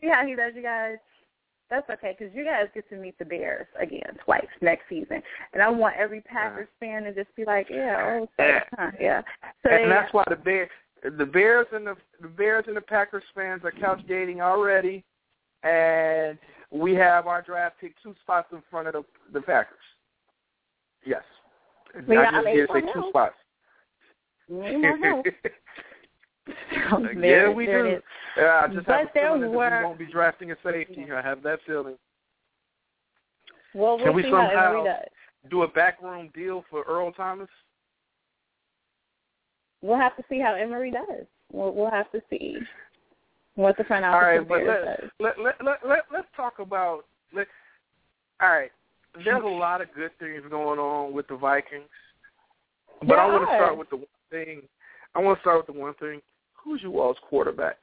See 0.00 0.08
how 0.08 0.26
he 0.26 0.34
does, 0.34 0.52
you 0.54 0.62
guys. 0.62 0.96
That's 1.70 1.88
okay 1.90 2.14
because 2.16 2.34
you 2.34 2.44
guys 2.44 2.66
get 2.74 2.88
to 2.90 2.96
meet 2.96 3.18
the 3.18 3.24
Bears 3.24 3.66
again 3.80 4.16
twice 4.24 4.46
next 4.60 4.82
season, 4.88 5.22
and 5.54 5.62
I 5.62 5.68
want 5.68 5.96
every 5.96 6.20
Packers 6.20 6.68
fan 6.78 7.04
to 7.04 7.14
just 7.14 7.34
be 7.36 7.44
like, 7.44 7.68
yeah, 7.70 8.20
oh, 8.20 8.28
Yeah. 8.38 8.60
huh, 8.78 8.90
yeah. 9.00 9.22
So 9.62 9.70
and 9.70 9.84
they- 9.84 9.88
that's 9.88 10.12
why 10.12 10.24
the 10.28 10.36
Bear, 10.36 10.68
the 11.02 11.24
Bears 11.26 11.66
and 11.72 11.86
the 11.86 11.96
the 12.20 12.28
Bears 12.28 12.66
and 12.68 12.76
the 12.76 12.80
Packers 12.82 13.24
fans 13.34 13.62
are 13.64 13.72
couch 13.72 14.02
dating 14.06 14.40
already, 14.42 15.04
and 15.62 16.38
we 16.70 16.94
have 16.94 17.26
our 17.26 17.40
draft 17.42 17.80
pick 17.80 17.94
two 18.02 18.14
spots 18.22 18.48
in 18.52 18.62
front 18.70 18.86
of 18.88 18.92
the 18.94 19.04
the 19.32 19.40
Packers. 19.40 19.78
Yes, 21.04 21.22
We 22.06 22.16
I 22.18 22.30
just 22.30 22.46
did 22.46 22.68
say 22.72 22.80
two 22.92 23.08
spots. 23.08 23.34
Need 26.72 26.90
more 26.90 27.12
yeah, 27.24 27.48
we 27.48 27.66
there 27.66 27.82
do. 27.84 27.88
it 27.90 27.94
is. 27.98 28.02
Yeah, 28.36 28.60
I 28.64 28.74
just 28.74 28.86
but 28.86 28.96
have 28.96 29.06
a 29.06 29.10
there 29.14 29.34
feeling 29.34 29.52
were, 29.54 29.70
that 29.70 29.78
we 29.80 29.84
won't 29.86 29.98
be 29.98 30.06
drafting 30.10 30.50
a 30.52 30.56
safety. 30.62 31.06
I 31.12 31.22
have 31.22 31.42
that 31.42 31.60
feeling. 31.66 31.96
Well, 33.74 33.96
we'll 33.96 34.06
Can 34.06 34.14
we 34.14 34.22
see 34.22 34.28
somehow 34.30 34.50
how 34.54 34.68
Emery 34.70 34.84
does. 34.84 35.50
do 35.50 35.62
a 35.62 35.68
backroom 35.68 36.30
deal 36.34 36.64
for 36.70 36.82
Earl 36.82 37.12
Thomas? 37.12 37.48
We'll 39.82 39.98
have 39.98 40.16
to 40.16 40.22
see 40.28 40.38
how 40.40 40.54
Emery 40.54 40.90
does. 40.90 41.26
We'll, 41.52 41.74
we'll 41.74 41.90
have 41.90 42.10
to 42.12 42.20
see 42.30 42.56
what 43.54 43.76
the 43.76 43.84
front 43.84 44.04
office 44.04 44.22
right, 44.22 44.40
of 44.40 44.48
but 44.48 44.64
let, 44.64 44.84
does. 44.84 45.10
let, 45.20 45.38
let, 45.38 45.54
let, 45.64 45.78
let, 45.86 45.98
let's 46.12 46.28
talk 46.36 46.58
about. 46.58 47.04
Let, 47.34 47.46
all 48.40 48.50
right, 48.50 48.70
there's 49.24 49.42
a 49.42 49.46
lot 49.46 49.80
of 49.80 49.88
good 49.94 50.10
things 50.18 50.42
going 50.50 50.78
on 50.78 51.12
with 51.12 51.28
the 51.28 51.36
Vikings, 51.36 51.84
but 53.00 53.08
There 53.08 53.20
I 53.20 53.26
want 53.26 53.48
to 53.48 53.56
start 53.56 53.78
with 53.78 53.90
the 53.90 53.96
one 53.96 54.06
thing. 54.30 54.62
I 55.14 55.20
want 55.20 55.38
to 55.38 55.40
start 55.42 55.58
with 55.58 55.74
the 55.74 55.80
one 55.80 55.94
thing. 55.94 56.20
Who's 56.64 56.82
you 56.82 56.98
all's 57.00 57.16
quarterback? 57.28 57.76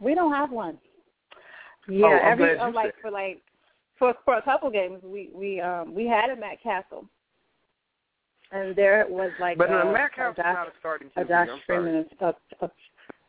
We 0.00 0.14
don't 0.14 0.32
have 0.32 0.50
one. 0.50 0.78
Yeah, 1.88 2.06
Oh, 2.06 2.18
every 2.26 2.58
uh, 2.58 2.70
like 2.70 2.94
for 3.00 3.10
like 3.10 3.42
for 3.98 4.14
for 4.24 4.36
a 4.38 4.42
couple 4.42 4.70
games 4.70 5.00
we 5.04 5.30
we 5.34 5.60
um 5.60 5.94
we 5.94 6.06
had 6.06 6.30
a 6.30 6.36
Matt 6.36 6.62
Cassel, 6.62 7.06
and 8.50 8.74
there 8.74 9.06
was 9.08 9.30
like 9.40 9.58
But 9.58 9.70
a, 9.70 9.80
uh, 9.88 9.92
Matt 9.92 10.12
a 10.14 10.32
Josh, 10.34 10.36
not 10.38 10.68
a 10.68 10.72
starting 10.78 11.10
a 11.16 11.24
Josh 11.24 11.48
I'm 11.50 11.60
sorry. 11.66 11.82
Freeman 11.82 12.06
a, 12.20 12.34
a, 12.64 12.70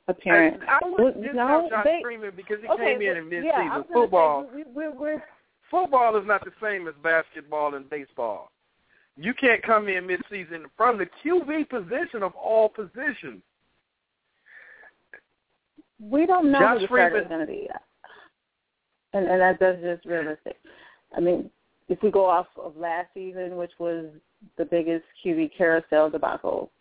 appearance. 0.08 0.62
I, 0.68 0.80
I 0.84 0.90
would 0.90 1.16
discount 1.16 1.36
no, 1.36 1.70
Josh 1.70 1.86
they- 1.86 2.00
Freeman 2.02 2.32
because 2.36 2.58
he 2.62 2.68
okay, 2.68 2.94
came 2.94 3.02
in 3.02 3.18
in 3.18 3.30
mid-season. 3.30 3.46
yeah, 3.46 3.78
was 3.78 3.86
say, 3.88 3.94
Football, 3.94 4.50
we, 4.54 4.64
we, 4.64 4.90
we're 4.90 5.24
football 5.70 6.16
is 6.18 6.28
not 6.28 6.44
the 6.46 6.52
same 6.62 6.88
as 6.88 6.94
basketball 7.04 7.76
and 7.76 7.90
baseball. 7.90 8.52
You 9.16 9.34
can't 9.34 9.62
come 9.64 9.88
in 9.90 10.08
mid-season 10.08 10.66
from 10.78 10.98
the 10.98 11.08
QB 11.24 11.70
position 11.70 12.24
of 12.24 12.34
all 12.36 12.70
positions. 12.70 13.42
We 16.10 16.26
don't 16.26 16.52
know 16.52 16.60
Josh 16.60 16.76
who 16.76 16.80
the 16.82 16.88
starter 16.88 17.22
is 17.22 17.28
going 17.28 17.40
to 17.42 17.48
be 17.48 17.68
yet, 17.70 17.82
and 19.14 19.28
and 19.28 19.42
that, 19.42 19.60
that's 19.60 19.82
just 19.82 20.06
realistic. 20.06 20.58
I 21.16 21.20
mean, 21.20 21.50
if 21.88 22.02
we 22.02 22.12
go 22.12 22.26
off 22.26 22.48
of 22.62 22.76
last 22.76 23.08
season, 23.14 23.56
which 23.56 23.72
was 23.80 24.08
the 24.58 24.66
biggest 24.66 25.06
QB 25.24 25.52
carousel 25.58 26.10
debacle 26.10 26.72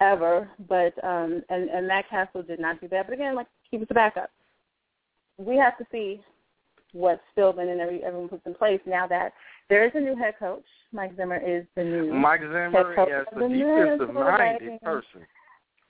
ever, 0.00 0.48
but 0.68 0.92
um, 1.04 1.42
and 1.48 1.68
and 1.70 1.88
Matt 1.88 2.08
Cassel 2.08 2.42
did 2.42 2.60
not 2.60 2.80
do 2.80 2.88
that. 2.88 3.06
But 3.06 3.14
again, 3.14 3.34
like 3.34 3.46
he 3.70 3.78
was 3.78 3.88
a 3.90 3.94
backup. 3.94 4.30
We 5.38 5.56
have 5.56 5.76
to 5.78 5.86
see 5.90 6.20
what's 6.92 7.20
what 7.36 7.56
Philbin 7.56 7.72
and 7.72 7.80
every, 7.80 8.04
everyone 8.04 8.28
puts 8.28 8.46
in 8.46 8.54
place 8.54 8.80
now 8.86 9.06
that 9.08 9.32
there 9.68 9.84
is 9.86 9.92
a 9.94 10.00
new 10.00 10.16
head 10.16 10.34
coach. 10.38 10.64
Mike 10.92 11.16
Zimmer 11.16 11.36
is 11.36 11.64
the 11.74 11.82
new. 11.82 12.12
Mike 12.12 12.40
Zimmer, 12.40 12.70
Head 12.70 12.96
coach 12.96 13.08
yes, 13.10 13.26
of 13.32 13.38
the 13.40 13.48
the 13.48 13.54
defensive-minded 13.98 14.80
person. 14.82 15.26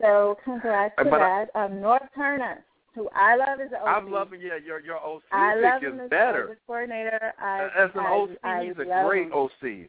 So 0.00 0.36
congrats 0.44 0.94
to 0.98 1.04
But 1.04 1.20
I- 1.22 1.44
that. 1.46 1.50
Um, 1.56 1.72
Norv 1.74 2.08
Turner, 2.14 2.64
who 2.94 3.08
I 3.14 3.36
love 3.36 3.60
as 3.60 3.70
an 3.72 3.78
OC. 3.82 3.86
I'm 3.88 4.10
loving, 4.10 4.40
yeah, 4.40 4.56
your 4.56 4.80
your 4.80 4.96
OC 4.98 5.22
I 5.32 5.54
love 5.56 5.82
him 5.82 6.00
is 6.00 6.10
better. 6.10 6.58
coordinator. 6.66 7.32
I, 7.38 7.64
As 7.76 7.90
an 7.94 8.00
I, 8.00 8.10
OC, 8.12 8.30
I 8.42 8.64
he's 8.64 8.72
a 8.78 8.84
great 9.04 9.26
him. 9.26 9.32
OC. 9.32 9.50
He 9.62 9.88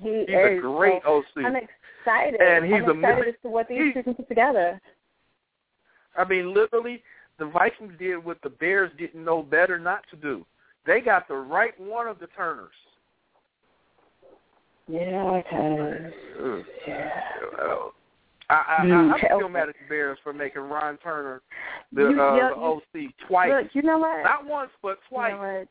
He's 0.00 0.28
is. 0.28 0.58
a 0.58 0.60
great 0.60 1.02
so 1.04 1.16
OC. 1.18 1.44
I'm 1.44 1.56
excited. 1.56 2.40
And 2.40 2.64
he's 2.64 2.82
I'm 2.86 2.98
excited 3.02 3.28
as 3.28 3.34
to 3.42 3.48
what 3.48 3.66
these 3.68 3.78
he- 3.78 3.92
two 3.94 4.02
can 4.02 4.14
put 4.14 4.28
together. 4.28 4.80
I 6.16 6.24
mean, 6.24 6.52
literally, 6.54 7.02
the 7.38 7.46
Vikings 7.46 7.94
did 7.98 8.18
what 8.18 8.38
the 8.42 8.50
Bears 8.50 8.90
didn't 8.98 9.24
know 9.24 9.42
better 9.42 9.78
not 9.78 10.04
to 10.10 10.16
do. 10.16 10.44
They 10.86 11.00
got 11.00 11.28
the 11.28 11.34
right 11.36 11.78
one 11.80 12.06
of 12.08 12.18
the 12.18 12.26
Turners. 12.28 12.74
Yeah, 14.88 15.40
okay. 15.46 16.12
Yeah. 16.86 17.88
I, 18.50 18.78
I, 18.80 18.84
Mm, 18.84 19.10
I, 19.10 19.14
I'm 19.14 19.20
still 19.38 19.48
mad 19.48 19.68
at 19.68 19.76
the 19.80 19.88
Bears 19.88 20.18
for 20.24 20.32
making 20.32 20.62
Ron 20.62 20.98
Turner 20.98 21.40
the, 21.92 22.02
You- 22.02 22.20
uh, 22.20 22.34
you- 22.36 22.82
the 22.92 23.00
OC 23.06 23.28
twice. 23.28 23.50
Look, 23.50 23.74
you 23.74 23.82
know 23.82 23.98
what? 23.98 24.22
Not 24.24 24.44
once, 24.46 24.70
but 24.82 24.98
You 25.10 25.16
twice. 25.16 25.32
know 25.32 25.38
what? 25.38 25.68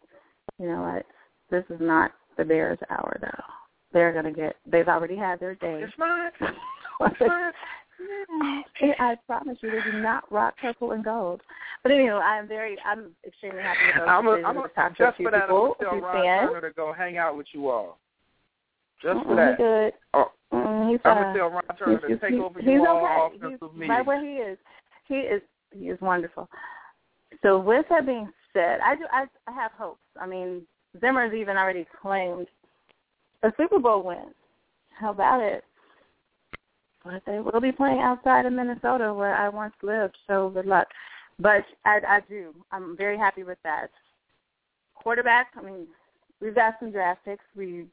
You 0.59 0.67
know 0.69 0.81
what? 0.81 1.05
This 1.51 1.65
is 1.75 1.81
not 1.81 2.11
the 2.37 2.45
Bears' 2.45 2.79
hour, 2.89 3.17
though. 3.21 3.43
They're 3.91 4.13
gonna 4.13 4.31
get. 4.31 4.55
They've 4.65 4.87
already 4.87 5.15
had 5.17 5.39
their 5.39 5.55
day. 5.55 5.83
It's 5.83 5.93
not. 5.97 6.31
It's 7.01 7.15
not. 7.21 7.53
I 8.99 9.15
promise 9.25 9.57
you, 9.61 9.71
they 9.71 9.79
do 9.91 9.97
not 9.97 10.29
rock 10.31 10.55
purple 10.61 10.91
and 10.91 11.03
gold. 11.03 11.41
But 11.83 11.91
anyway, 11.93 12.11
I'm 12.11 12.45
very, 12.47 12.77
I'm 12.85 13.11
extremely 13.25 13.61
happy 13.61 13.79
with 13.87 13.95
those 13.97 14.07
I'm 14.09 14.27
a. 14.27 14.31
I'm 14.45 14.57
a, 14.57 14.61
to 14.63 14.67
a 14.85 14.93
just 14.97 15.17
few 15.17 15.25
for 15.27 15.31
that, 15.31 15.43
I'm 15.43 15.47
people, 15.47 15.75
tell 15.79 15.99
Ron. 15.99 16.47
Turner 16.47 16.61
to 16.69 16.73
go 16.75 16.91
hang 16.93 17.17
out 17.17 17.35
with 17.37 17.47
you 17.53 17.69
all. 17.69 17.97
Just 19.01 19.17
Mm-mm, 19.19 19.25
for 19.25 19.35
that. 19.35 19.57
Good. 19.57 19.93
Oh, 20.13 20.25
Mm, 20.25 20.29
he's 20.89 20.99
I'm 21.05 21.15
gonna 21.15 21.37
tell 21.37 21.49
Ron 21.49 21.63
Turner 21.77 21.99
to 21.99 22.17
take 22.17 22.33
over 22.33 22.59
he's 22.59 22.69
you 22.69 22.85
all 22.87 23.27
okay. 23.27 23.37
offensive 23.37 23.69
he's 23.77 23.89
right 23.89 24.05
where 24.05 24.23
he 24.23 24.35
is. 24.35 24.57
He 25.07 25.15
is 25.15 25.41
he 25.71 25.85
is 25.89 25.99
wonderful. 26.01 26.49
So 27.41 27.59
with 27.59 27.85
that 27.89 28.05
being 28.05 28.29
said, 28.53 28.79
I 28.83 28.95
do 28.95 29.03
I, 29.11 29.25
I 29.47 29.51
have 29.53 29.71
hopes. 29.77 29.99
I 30.19 30.25
mean, 30.25 30.63
Zimmer's 30.99 31.33
even 31.33 31.57
already 31.57 31.85
claimed 32.01 32.47
a 33.43 33.51
Super 33.57 33.79
Bowl 33.79 34.03
win. 34.03 34.33
How 34.99 35.11
about 35.11 35.41
it? 35.41 35.63
But 37.03 37.21
they 37.25 37.39
will 37.39 37.61
be 37.61 37.71
playing 37.71 37.99
outside 37.99 38.45
of 38.45 38.53
Minnesota 38.53 39.13
where 39.13 39.35
I 39.35 39.47
once 39.47 39.73
lived, 39.81 40.17
so 40.27 40.49
good 40.49 40.65
luck. 40.65 40.87
But 41.39 41.63
I, 41.85 41.99
I 42.05 42.19
do. 42.27 42.53
I'm 42.71 42.97
very 42.97 43.17
happy 43.17 43.43
with 43.43 43.57
that. 43.63 43.87
Quarterback, 44.95 45.51
I 45.57 45.61
mean, 45.61 45.87
we've 46.41 46.55
got 46.55 46.75
some 46.79 46.91
draft 46.91 47.23
picks. 47.23 47.45
We 47.55 47.85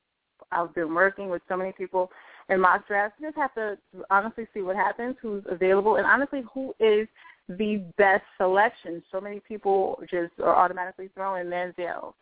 I've 0.51 0.75
been 0.75 0.95
working 0.95 1.29
with 1.29 1.43
so 1.49 1.57
many 1.57 1.73
people 1.73 2.11
in 2.49 2.61
mock 2.61 2.87
drafts. 2.87 3.17
You 3.21 3.29
just 3.29 3.37
have 3.37 3.55
to 3.55 3.77
honestly 4.11 4.47
see 4.55 4.63
what 4.63 4.77
happens, 4.77 5.17
who's 5.21 5.45
available, 5.49 5.97
and 5.97 6.07
honestly 6.07 6.43
who 6.55 6.75
is 6.79 7.09
the 7.49 7.85
best 7.97 8.25
selection. 8.37 9.03
So 9.11 9.21
many 9.21 9.41
people 9.41 10.01
just 10.11 10.33
are 10.43 10.57
automatically 10.57 11.11
throwing 11.15 11.47
Manziel 11.47 12.15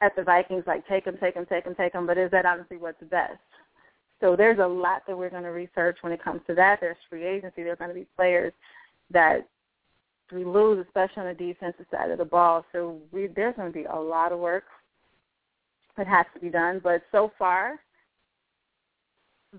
at 0.00 0.16
the 0.16 0.22
Vikings, 0.22 0.64
like 0.66 0.86
take 0.88 1.04
him, 1.04 1.16
take 1.20 1.34
him, 1.34 1.46
take 1.46 1.64
him, 1.64 1.74
take 1.74 1.94
him. 1.94 2.06
But 2.06 2.18
is 2.18 2.30
that 2.30 2.46
honestly 2.46 2.78
what's 2.78 3.02
best? 3.10 3.38
So 4.20 4.36
there's 4.36 4.58
a 4.58 4.66
lot 4.66 5.02
that 5.06 5.16
we're 5.16 5.30
going 5.30 5.44
to 5.44 5.50
research 5.50 5.98
when 6.02 6.12
it 6.12 6.22
comes 6.22 6.40
to 6.46 6.54
that. 6.54 6.78
There's 6.80 6.96
free 7.08 7.24
agency. 7.24 7.62
There's 7.62 7.78
going 7.78 7.90
to 7.90 7.94
be 7.94 8.06
players 8.16 8.52
that 9.10 9.46
we 10.32 10.44
lose, 10.44 10.84
especially 10.86 11.22
on 11.22 11.28
the 11.28 11.34
defensive 11.34 11.86
side 11.90 12.10
of 12.10 12.18
the 12.18 12.24
ball. 12.24 12.64
So 12.72 12.98
we, 13.12 13.28
there's 13.28 13.56
going 13.56 13.72
to 13.72 13.78
be 13.78 13.84
a 13.84 13.96
lot 13.96 14.32
of 14.32 14.38
work 14.38 14.64
that 15.96 16.06
has 16.06 16.26
to 16.34 16.40
be 16.40 16.50
done. 16.50 16.80
But 16.82 17.02
so 17.12 17.32
far, 17.38 17.80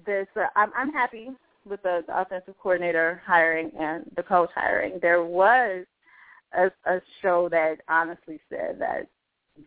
this 0.06 0.28
uh, 0.36 0.46
I'm, 0.56 0.72
I'm 0.78 0.92
happy 0.92 1.30
with 1.70 1.82
the, 1.84 2.04
the 2.08 2.20
offensive 2.22 2.56
coordinator 2.62 3.22
hiring 3.26 3.72
and 3.80 4.06
the 4.16 4.24
coach 4.24 4.50
hiring. 4.56 5.00
There 5.02 5.24
was 5.24 5.86
a, 6.58 6.66
a 6.90 7.00
show 7.22 7.48
that 7.50 7.78
honestly 7.88 8.40
said 8.50 8.78
that 8.80 9.08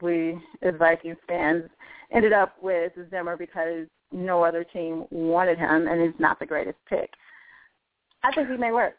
we, 0.03 0.39
as 0.63 0.75
Vikings 0.79 1.17
fans, 1.29 1.65
ended 2.13 2.33
up 2.33 2.55
with 2.63 2.93
Zimmer 3.11 3.37
because 3.37 3.87
no 4.13 4.43
other 4.43 4.65
team 4.65 5.05
wanted 5.11 5.59
him, 5.59 5.87
and 5.89 6.01
he's 6.03 6.19
not 6.21 6.39
the 6.39 6.47
greatest 6.47 6.79
pick. 6.89 7.11
I 8.23 8.33
think 8.33 8.49
he 8.49 8.57
may 8.57 8.73
work. 8.73 8.95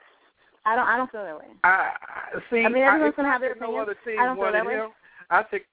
I 0.66 0.76
don't. 0.76 0.88
I 0.88 0.98
don't 0.98 1.12
feel 1.12 1.24
that 1.24 1.38
way. 1.38 1.46
I 1.64 1.92
I- 2.00 2.40
see. 2.50 2.64
I 2.66 2.70
mean, 2.70 2.84
everyone's 2.84 3.10
it's 3.10 3.18
gonna 3.18 3.30
have 3.32 3.42
their 3.42 3.56
no 3.56 3.66
opinion. 3.66 3.82
other 3.82 3.96
team 4.06 4.20
I 4.20 4.26
don't 4.26 4.36
feel 4.38 4.52
that 4.52 4.66
way. 4.66 4.74
him. 4.76 4.90
I 5.30 5.44
think 5.44 5.64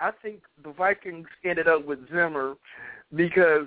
I 0.00 0.10
think 0.22 0.40
the 0.62 0.72
Vikings 0.72 1.26
ended 1.44 1.68
up 1.68 1.84
with 1.84 1.98
Zimmer 2.08 2.54
because 3.14 3.66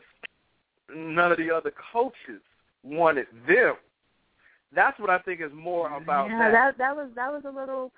none 0.95 1.31
of 1.31 1.37
the 1.37 1.51
other 1.51 1.73
coaches 1.91 2.41
wanted 2.83 3.27
them. 3.47 3.75
That's 4.73 4.97
what 4.99 5.09
I 5.09 5.19
think 5.19 5.41
is 5.41 5.51
more 5.53 5.95
about 5.95 6.29
yeah, 6.29 6.49
that 6.51 6.77
that 6.77 6.95
was 6.95 7.09
that 7.15 7.31
was 7.31 7.43
a 7.45 7.51
little. 7.51 7.91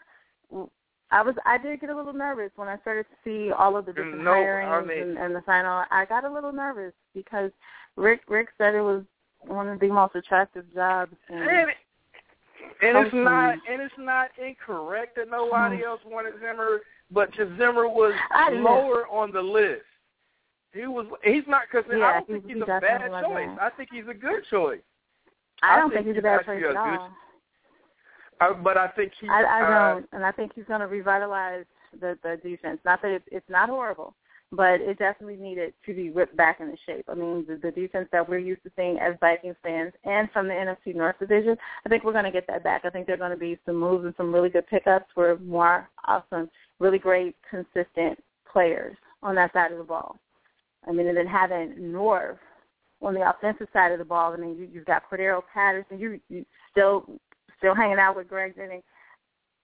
I 1.12 1.22
was 1.22 1.36
I 1.46 1.58
did 1.60 1.82
get 1.82 1.92
a 1.92 1.96
little 1.96 2.14
nervous 2.14 2.52
when 2.56 2.68
I 2.68 2.78
started 2.80 3.04
to 3.04 3.16
see 3.24 3.52
all 3.52 3.78
of 3.78 3.86
the 3.86 3.94
different 3.94 4.24
No, 4.24 4.32
I 4.32 4.84
mean- 4.84 4.98
and, 4.98 5.18
and 5.18 5.36
the 5.36 5.42
final. 5.42 5.84
I 5.92 6.06
got 6.06 6.26
a 6.26 6.32
little 6.32 6.52
nervous 6.52 6.94
because 7.14 7.52
Rick 7.96 8.22
Rick 8.28 8.50
said 8.58 8.74
it 8.74 8.82
was 8.82 9.04
one 9.42 9.68
of 9.70 9.80
the 9.80 9.88
most 9.88 10.16
attractive 10.16 10.66
jobs. 10.74 11.16
And, 11.30 11.40
And, 11.40 11.70
it- 11.70 11.78
and 12.82 13.06
it's 13.06 13.14
not 13.14 13.58
and 13.70 13.82
it's 13.82 13.94
not 13.98 14.30
incorrect 14.44 15.16
that 15.18 15.30
nobody 15.30 15.78
mm. 15.78 15.86
else 15.86 16.02
wanted 16.06 16.34
Zimmer, 16.40 16.82
but 17.12 17.30
Zimmer 17.36 17.88
was 17.88 18.14
I 18.32 18.50
lower 18.52 19.08
on 19.08 19.32
the 19.32 19.42
list. 19.42 19.84
He 20.74 20.88
was. 20.88 21.06
He's 21.24 21.44
not 21.48 21.64
because 21.72 21.86
I 21.92 21.98
don't 21.98 22.28
think 22.28 22.48
he 22.48 22.54
he's 22.54 22.64
a 22.64 22.66
bad 22.66 23.02
choice. 23.24 23.58
I 23.62 23.70
think 23.78 23.90
he's 23.92 24.08
a 24.10 24.14
good 24.14 24.44
choice. 24.50 24.80
I 25.62 25.76
I 25.76 25.78
don't 25.78 25.92
think 25.92 26.06
think 26.06 26.16
he's 26.16 26.24
a 26.24 26.28
he's 26.28 26.38
bad 26.38 26.46
choice 26.46 26.64
a 26.64 26.68
at 26.68 26.74
good- 26.74 26.78
all. 26.78 27.12
Uh, 28.42 28.54
but 28.54 28.78
I 28.78 28.88
think 28.90 29.12
he. 29.22 29.28
I, 29.30 29.44
I 29.44 29.62
uh, 29.62 29.94
don't, 29.94 30.10
and 30.12 30.26
I 30.26 30.32
think 30.32 30.52
he's 30.56 30.66
going 30.66 30.82
to 30.82 30.88
revitalize 30.88 31.66
the 32.02 32.18
the 32.24 32.40
defense. 32.44 32.80
Not 32.84 33.02
that 33.04 33.12
it's, 33.12 33.26
it's 33.32 33.50
not 33.50 33.70
horrible, 33.70 34.16
but 34.52 34.82
it 34.82 34.98
definitely 34.98 35.38
needed 35.38 35.74
to 35.86 35.94
be 35.94 36.10
whipped 36.10 36.36
back 36.36 36.60
into 36.60 36.76
shape. 36.86 37.06
I 37.10 37.14
mean, 37.14 37.46
the, 37.48 37.58
the 37.62 37.72
defense 37.72 38.10
that 38.12 38.28
we're 38.28 38.40
used 38.40 38.64
to 38.64 38.72
seeing 38.76 38.98
as 39.00 39.16
Vikings 39.20 39.56
fans 39.64 39.94
and 40.04 40.30
from 40.32 40.48
the 40.48 40.54
NFC 40.54 40.96
North 40.96 41.20
division, 41.20 41.56
I 41.86 41.90
think 41.90 42.04
we're 42.04 42.12
going 42.12 42.26
to 42.26 42.32
get 42.32 42.48
that 42.48 42.64
back. 42.64 42.82
I 42.86 42.90
think 42.90 43.06
there 43.06 43.16
are 43.16 43.20
going 43.20 43.32
to 43.32 43.38
be 43.38 43.58
some 43.66 43.78
moves 43.78 44.06
and 44.06 44.14
some 44.18 44.34
really 44.34 44.50
good 44.50 44.68
pickups 44.68 45.06
for 45.14 45.38
more 45.38 45.90
awesome, 46.08 46.50
really 46.80 47.00
great, 47.00 47.36
consistent 47.50 48.22
players 48.52 48.96
on 49.22 49.36
that 49.36 49.54
side 49.54 49.72
of 49.72 49.78
the 49.78 49.84
ball. 49.84 50.18
I 50.88 50.92
mean, 50.92 51.08
and 51.08 51.18
then 51.18 51.28
having 51.28 51.76
Norv 51.80 52.38
on 53.02 53.14
the 53.14 53.30
offensive 53.30 53.68
side 53.74 53.92
of 53.92 54.00
the 54.00 54.06
ball. 54.06 54.34
I 54.34 54.38
mean, 54.38 54.58
you, 54.58 54.68
you've 54.72 54.86
got 54.86 55.04
Cordarrelle 55.10 55.44
Patterson. 55.54 56.00
You, 56.00 56.20
you 56.30 56.46
still 56.72 57.06
still 57.58 57.76
hanging 57.76 58.00
out 58.00 58.16
with 58.16 58.28
Greg 58.28 58.56
Jennings 58.56 58.84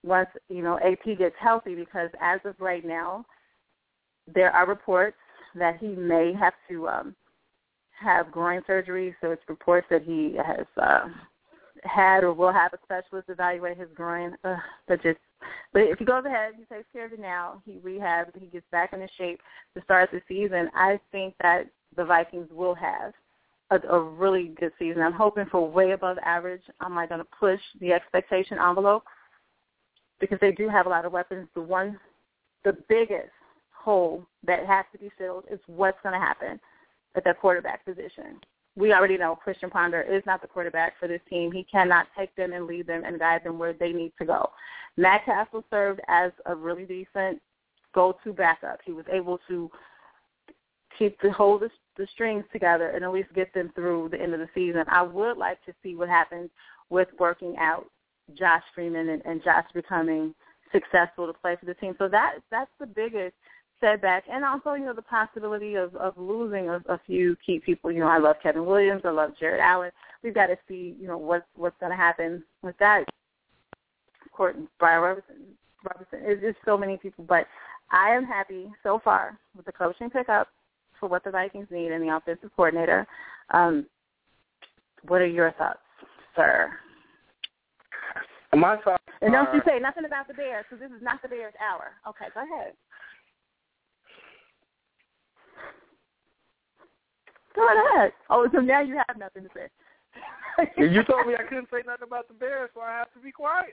once 0.02 0.28
you 0.48 0.62
know 0.62 0.78
AP 0.78 1.18
gets 1.18 1.34
healthy 1.38 1.74
because 1.74 2.10
as 2.20 2.40
of 2.44 2.54
right 2.58 2.84
now, 2.84 3.24
there 4.32 4.50
are 4.50 4.66
reports 4.66 5.16
that 5.54 5.78
he 5.78 5.88
may 5.88 6.32
have 6.38 6.54
to 6.68 6.88
um, 6.88 7.16
have 7.98 8.30
groin 8.30 8.62
surgery. 8.66 9.14
So 9.20 9.30
it's 9.30 9.42
reports 9.48 9.86
that 9.90 10.02
he 10.02 10.36
has 10.36 10.66
uh, 10.80 11.08
had 11.84 12.24
or 12.24 12.32
will 12.32 12.52
have 12.52 12.72
a 12.72 12.78
specialist 12.84 13.28
evaluate 13.28 13.78
his 13.78 13.88
groin. 13.94 14.36
Ugh, 14.44 14.58
but 14.88 15.02
just 15.02 15.18
but 15.72 15.82
if 15.82 15.98
he 15.98 16.04
goes 16.04 16.24
ahead, 16.24 16.54
he 16.56 16.64
takes 16.64 16.86
care 16.92 17.06
of 17.06 17.12
it 17.12 17.20
now. 17.20 17.62
He 17.64 17.78
rehabs, 17.78 18.38
he 18.38 18.46
gets 18.46 18.66
back 18.70 18.92
into 18.92 19.08
shape 19.16 19.40
to 19.74 19.82
start 19.82 20.10
the 20.12 20.20
season. 20.28 20.68
I 20.74 21.00
think 21.12 21.34
that 21.42 21.64
the 21.96 22.04
Vikings 22.04 22.48
will 22.52 22.74
have 22.74 23.12
a, 23.70 23.78
a 23.88 24.00
really 24.00 24.52
good 24.58 24.72
season. 24.78 25.02
I'm 25.02 25.12
hoping 25.12 25.46
for 25.50 25.68
way 25.68 25.92
above 25.92 26.18
average. 26.24 26.62
I'm 26.80 26.94
like 26.94 27.08
going 27.08 27.20
to 27.20 27.26
push 27.38 27.60
the 27.80 27.92
expectation 27.92 28.58
envelope 28.58 29.04
because 30.20 30.38
they 30.40 30.52
do 30.52 30.68
have 30.68 30.86
a 30.86 30.90
lot 30.90 31.04
of 31.04 31.12
weapons. 31.12 31.48
The 31.54 31.62
one, 31.62 31.98
the 32.64 32.76
biggest 32.88 33.30
hole 33.72 34.26
that 34.46 34.66
has 34.66 34.84
to 34.92 34.98
be 34.98 35.10
filled 35.16 35.44
is 35.50 35.60
what's 35.66 35.98
going 36.02 36.12
to 36.12 36.24
happen 36.24 36.60
at 37.16 37.24
the 37.24 37.34
quarterback 37.40 37.84
position. 37.84 38.38
We 38.76 38.92
already 38.92 39.18
know 39.18 39.34
Christian 39.34 39.68
Ponder 39.68 40.00
is 40.00 40.22
not 40.26 40.42
the 40.42 40.48
quarterback 40.48 40.98
for 40.98 41.08
this 41.08 41.20
team. 41.28 41.50
He 41.52 41.64
cannot 41.64 42.06
take 42.16 42.34
them 42.36 42.52
and 42.52 42.66
lead 42.66 42.86
them 42.86 43.02
and 43.04 43.18
guide 43.18 43.42
them 43.44 43.58
where 43.58 43.72
they 43.72 43.92
need 43.92 44.12
to 44.18 44.24
go. 44.24 44.50
Matt 44.96 45.24
Cassel 45.24 45.64
served 45.70 46.00
as 46.08 46.32
a 46.46 46.54
really 46.54 46.84
decent 46.84 47.40
go-to 47.94 48.32
backup. 48.32 48.78
He 48.84 48.92
was 48.92 49.04
able 49.10 49.38
to 49.48 49.70
keep 50.98 51.20
the 51.20 51.32
hold 51.32 51.62
the, 51.62 51.70
the 51.96 52.06
strings 52.12 52.44
together 52.52 52.90
and 52.90 53.04
at 53.04 53.12
least 53.12 53.32
get 53.34 53.52
them 53.54 53.72
through 53.74 54.10
the 54.10 54.20
end 54.20 54.34
of 54.34 54.40
the 54.40 54.48
season. 54.54 54.84
I 54.88 55.02
would 55.02 55.36
like 55.36 55.64
to 55.64 55.72
see 55.82 55.96
what 55.96 56.08
happens 56.08 56.50
with 56.90 57.08
working 57.18 57.56
out 57.58 57.86
Josh 58.36 58.62
Freeman 58.74 59.08
and, 59.08 59.22
and 59.24 59.42
Josh 59.42 59.64
becoming 59.74 60.34
successful 60.72 61.26
to 61.26 61.32
play 61.32 61.56
for 61.58 61.66
the 61.66 61.74
team. 61.74 61.94
So 61.98 62.08
that 62.08 62.36
that's 62.50 62.70
the 62.78 62.86
biggest 62.86 63.34
setback, 63.80 64.24
and 64.30 64.44
also 64.44 64.74
you 64.74 64.84
know 64.84 64.94
the 64.94 65.02
possibility 65.02 65.74
of 65.74 65.94
of 65.96 66.16
losing 66.16 66.68
a, 66.68 66.82
a 66.88 67.00
few 67.06 67.36
key 67.44 67.60
people. 67.60 67.90
You 67.90 68.00
know, 68.00 68.08
I 68.08 68.18
love 68.18 68.36
Kevin 68.42 68.66
Williams, 68.66 69.02
I 69.04 69.10
love 69.10 69.32
Jared 69.38 69.60
Allen. 69.60 69.90
We've 70.22 70.34
got 70.34 70.46
to 70.46 70.56
see 70.68 70.96
you 71.00 71.06
know 71.06 71.18
what's 71.18 71.46
what's 71.56 71.76
going 71.80 71.90
to 71.90 71.96
happen 71.96 72.44
with 72.62 72.76
that. 72.78 73.04
Of 74.24 74.32
course, 74.32 74.56
Brian 74.78 75.02
Robinson. 75.02 75.36
Robinson 75.82 76.30
is 76.30 76.40
just 76.42 76.58
so 76.66 76.76
many 76.76 76.98
people, 76.98 77.24
but 77.26 77.46
I 77.90 78.10
am 78.10 78.24
happy 78.24 78.70
so 78.82 79.00
far 79.02 79.38
with 79.56 79.64
the 79.64 79.72
coaching 79.72 80.10
pickup 80.10 80.48
for 80.98 81.08
what 81.08 81.24
the 81.24 81.30
Vikings 81.30 81.68
need 81.70 81.90
and 81.90 82.06
the 82.06 82.14
offensive 82.14 82.50
coordinator. 82.54 83.06
Um, 83.50 83.86
what 85.08 85.22
are 85.22 85.26
your 85.26 85.52
thoughts, 85.52 85.80
sir? 86.36 86.70
My 88.52 88.76
thoughts. 88.84 89.02
And 89.22 89.32
don't 89.32 89.46
are, 89.48 89.54
you 89.54 89.62
say 89.66 89.78
nothing 89.78 90.04
about 90.04 90.28
the 90.28 90.34
Bears 90.34 90.64
because 90.68 90.80
this 90.80 90.94
is 90.94 91.02
not 91.02 91.22
the 91.22 91.28
Bears' 91.28 91.54
hour. 91.60 91.92
Okay, 92.08 92.26
go 92.34 92.40
ahead. 92.40 92.74
Go 97.54 97.66
ahead. 97.66 98.12
Oh, 98.28 98.48
so 98.52 98.60
now 98.60 98.80
you 98.80 99.00
have 99.08 99.18
nothing 99.18 99.44
to 99.44 99.48
say. 99.54 99.68
you 100.76 101.02
told 101.04 101.26
me 101.26 101.34
I 101.38 101.42
couldn't 101.44 101.68
say 101.70 101.82
nothing 101.86 102.06
about 102.06 102.28
the 102.28 102.34
Bears, 102.34 102.70
so 102.74 102.80
I 102.80 102.98
have 102.98 103.12
to 103.14 103.20
be 103.20 103.32
quiet. 103.32 103.70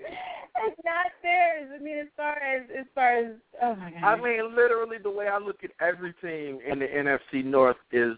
It's 0.65 0.79
not 0.85 1.07
theirs. 1.21 1.69
I 1.73 1.83
mean, 1.83 1.97
as 1.97 2.07
far 2.15 2.37
as 2.37 2.63
as 2.77 2.85
far 2.95 3.17
as 3.17 3.31
oh 3.61 3.75
my 3.75 3.91
god. 3.91 4.03
I 4.03 4.15
mean, 4.15 4.55
literally, 4.55 4.97
the 5.01 5.09
way 5.09 5.27
I 5.27 5.37
look 5.37 5.63
at 5.63 5.71
every 5.81 6.13
team 6.21 6.59
in 6.65 6.79
the 6.79 6.85
NFC 6.85 7.43
North 7.43 7.77
is 7.91 8.17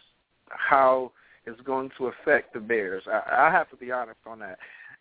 how 0.49 1.11
it's 1.45 1.59
going 1.61 1.89
to 1.97 2.07
affect 2.07 2.53
the 2.53 2.59
Bears. 2.59 3.03
I, 3.07 3.47
I 3.47 3.51
have 3.51 3.69
to 3.71 3.75
be 3.75 3.91
honest 3.91 4.19
on 4.25 4.39
that. 4.39 4.59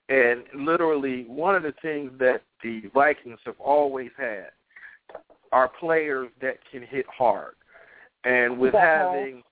And 0.08 0.44
literally, 0.54 1.24
one 1.24 1.54
of 1.54 1.62
the 1.62 1.74
things 1.82 2.10
that 2.18 2.42
the 2.62 2.82
Vikings 2.94 3.38
have 3.44 3.60
always 3.60 4.10
had 4.16 4.48
are 5.52 5.68
players 5.68 6.30
that 6.40 6.58
can 6.70 6.82
hit 6.82 7.06
hard. 7.06 7.54
And 8.24 8.58
with 8.58 8.74
having 8.74 9.42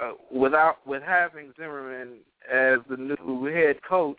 uh, 0.00 0.12
without 0.30 0.86
with 0.86 1.02
having 1.02 1.52
Zimmerman 1.56 2.18
as 2.50 2.78
the 2.88 2.96
new 2.96 3.44
head 3.44 3.76
coach, 3.88 4.16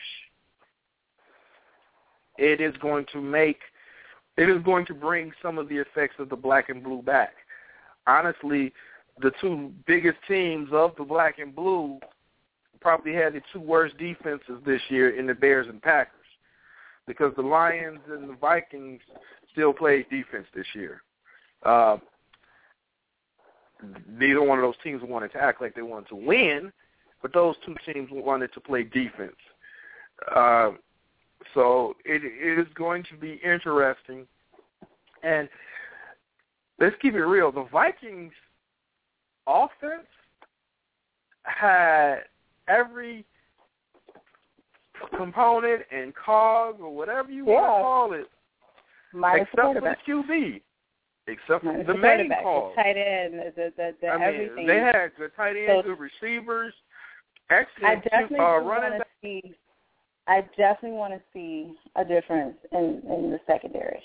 it 2.38 2.62
is 2.62 2.76
going 2.78 3.06
to 3.14 3.22
make 3.22 3.60
it 4.38 4.50
is 4.50 4.64
going 4.64 4.86
to 4.88 4.94
bring 4.94 5.32
some 5.42 5.58
of 5.58 5.70
the 5.70 5.78
effects 5.78 6.16
of 6.20 6.30
the 6.30 6.36
black 6.36 6.70
and 6.70 6.84
blue 6.84 7.02
back. 7.02 7.34
Honestly, 8.08 8.74
the 9.22 9.32
two 9.40 9.72
biggest 9.86 10.18
teams 10.28 10.70
of 10.72 10.92
the 10.98 11.04
black 11.04 11.38
and 11.40 11.56
blue 11.56 12.00
probably 12.82 13.14
had 13.14 13.34
the 13.34 13.42
two 13.52 13.60
worst 13.60 13.98
defenses 13.98 14.60
this 14.66 14.82
year 14.90 15.18
in 15.18 15.28
the 15.28 15.34
Bears 15.34 15.68
and 15.70 15.82
Packers 15.82 16.20
because 17.08 17.34
the 17.36 17.42
Lions 17.42 18.00
and 18.10 18.30
the 18.30 18.36
Vikings 18.36 19.02
still 19.52 19.74
played 19.74 20.10
defense 20.10 20.48
this 20.56 20.66
year. 20.74 21.02
Uh, 21.64 21.98
neither 24.08 24.42
one 24.42 24.60
of 24.60 24.64
those 24.64 24.76
teams 24.84 25.02
wanted 25.04 25.32
to 25.34 25.40
act 25.40 25.62
like 25.62 25.76
they 25.76 25.82
wanted 25.82 26.10
to 26.10 26.16
win, 26.16 26.72
but 27.22 27.34
those 27.34 27.56
two 27.66 27.76
teams 27.92 28.10
wanted 28.12 28.54
to 28.54 28.60
play 28.60 28.84
defense. 28.84 29.36
Uh, 30.36 30.72
so 31.54 31.96
it, 32.06 32.22
it 32.24 32.60
is 32.60 32.68
going 32.76 33.04
to 33.04 33.18
be 33.18 33.40
interesting. 33.44 34.26
And 35.24 35.50
let's 36.80 36.96
keep 37.02 37.14
it 37.14 37.26
real. 37.26 37.52
The 37.52 37.68
Vikings 37.72 38.34
offense 39.48 40.08
had 41.44 42.20
every 42.68 43.26
component 45.18 45.82
and 45.92 46.14
cog 46.16 46.80
or 46.80 46.96
whatever 46.96 47.32
you 47.32 47.46
yeah. 47.46 47.54
want 47.54 47.66
to 47.66 47.84
call 47.84 48.14
it, 48.14 48.28
Minus 49.14 49.48
except 49.52 49.74
for 49.74 49.82
the 49.82 49.96
QB, 50.08 50.62
except 51.28 51.64
for 51.64 51.78
the, 51.78 51.84
the 51.84 51.94
main. 51.94 52.30
The 52.30 52.72
tight 52.76 52.98
end, 52.98 53.34
the, 53.56 53.74
the, 53.78 53.96
the 54.02 54.08
I 54.08 54.18
mean, 54.18 54.28
everything. 54.28 54.68
They 54.68 54.80
had 54.80 55.12
the 55.18 55.30
tight 55.36 55.56
end, 55.56 55.84
so, 55.84 55.90
the 55.90 55.96
receivers, 55.96 56.74
I 57.50 57.56
excellent 57.56 58.04
definitely 58.04 58.40
uh, 58.40 58.60
running 58.60 59.00
to 59.00 59.06
see. 59.22 59.56
I 60.28 60.42
definitely 60.58 60.98
want 60.98 61.14
to 61.14 61.22
see 61.34 61.74
a 61.96 62.06
difference 62.06 62.56
in 62.72 63.02
in 63.10 63.32
the 63.32 63.40
secondary. 63.46 64.02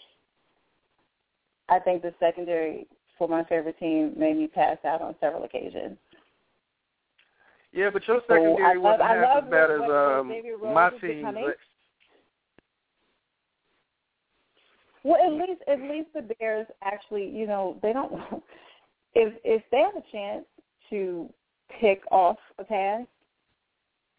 I 1.69 1.79
think 1.79 2.03
the 2.03 2.15
secondary 2.19 2.87
for 3.19 3.29
my 3.29 3.45
favorite 3.45 3.79
team 3.79 4.15
made 4.17 4.37
me 4.37 4.47
pass 4.47 4.79
out 4.85 5.03
on 5.03 5.15
several 5.21 5.45
occasions. 5.45 5.99
Yeah, 7.73 7.91
but 7.93 8.07
your 8.09 8.21
secondary 8.27 8.77
so 8.77 8.81
wasn't 8.81 9.03
I 9.03 9.15
half 9.17 9.35
love 9.35 9.45
as 9.45 9.51
bad 9.51 9.71
as 9.71 9.81
um, 9.83 10.75
my 10.75 10.91
team. 10.91 11.01
team. 11.01 11.53
Well, 15.05 15.21
at 15.25 15.33
least 15.33 15.63
at 15.69 15.81
least 15.81 16.09
the 16.15 16.23
Bears 16.23 16.67
actually, 16.83 17.29
you 17.29 17.47
know, 17.47 17.79
they 17.83 17.93
don't. 17.93 18.13
If 19.15 19.33
if 19.43 19.63
they 19.73 19.79
have 19.79 19.97
a 19.97 20.05
chance 20.13 20.45
to 20.91 21.29
pick 21.81 22.03
off 22.11 22.37
a 22.59 22.65
pass, 22.65 23.07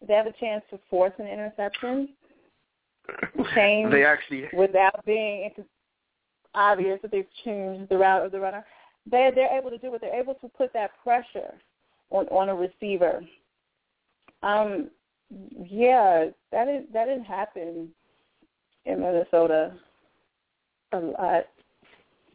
if 0.02 0.08
they 0.08 0.14
have 0.14 0.26
a 0.26 0.32
chance 0.32 0.64
to 0.70 0.80
force 0.90 1.12
an 1.18 1.28
interception, 1.28 2.08
change 3.54 3.92
they 3.92 4.04
actually 4.04 4.48
without 4.52 5.02
being 5.06 5.48
obvious 6.54 6.98
that 7.02 7.12
they've 7.12 7.24
changed 7.44 7.88
the 7.88 7.96
route 7.96 8.26
of 8.26 8.32
the 8.32 8.40
runner. 8.40 8.64
They 9.10 9.30
they're 9.34 9.56
able 9.56 9.70
to 9.70 9.78
do 9.78 9.94
it. 9.94 10.00
They're 10.00 10.20
able 10.20 10.34
to 10.34 10.48
put 10.48 10.72
that 10.72 10.90
pressure 11.02 11.54
on 12.10 12.26
on 12.26 12.48
a 12.48 12.54
receiver. 12.54 13.22
Um, 14.42 14.90
yeah, 15.64 16.26
that 16.50 16.68
is 16.68 16.84
that 16.92 17.06
didn't 17.06 17.24
happen 17.24 17.88
in 18.84 19.00
Minnesota 19.00 19.74
a 20.92 20.98
lot, 20.98 21.46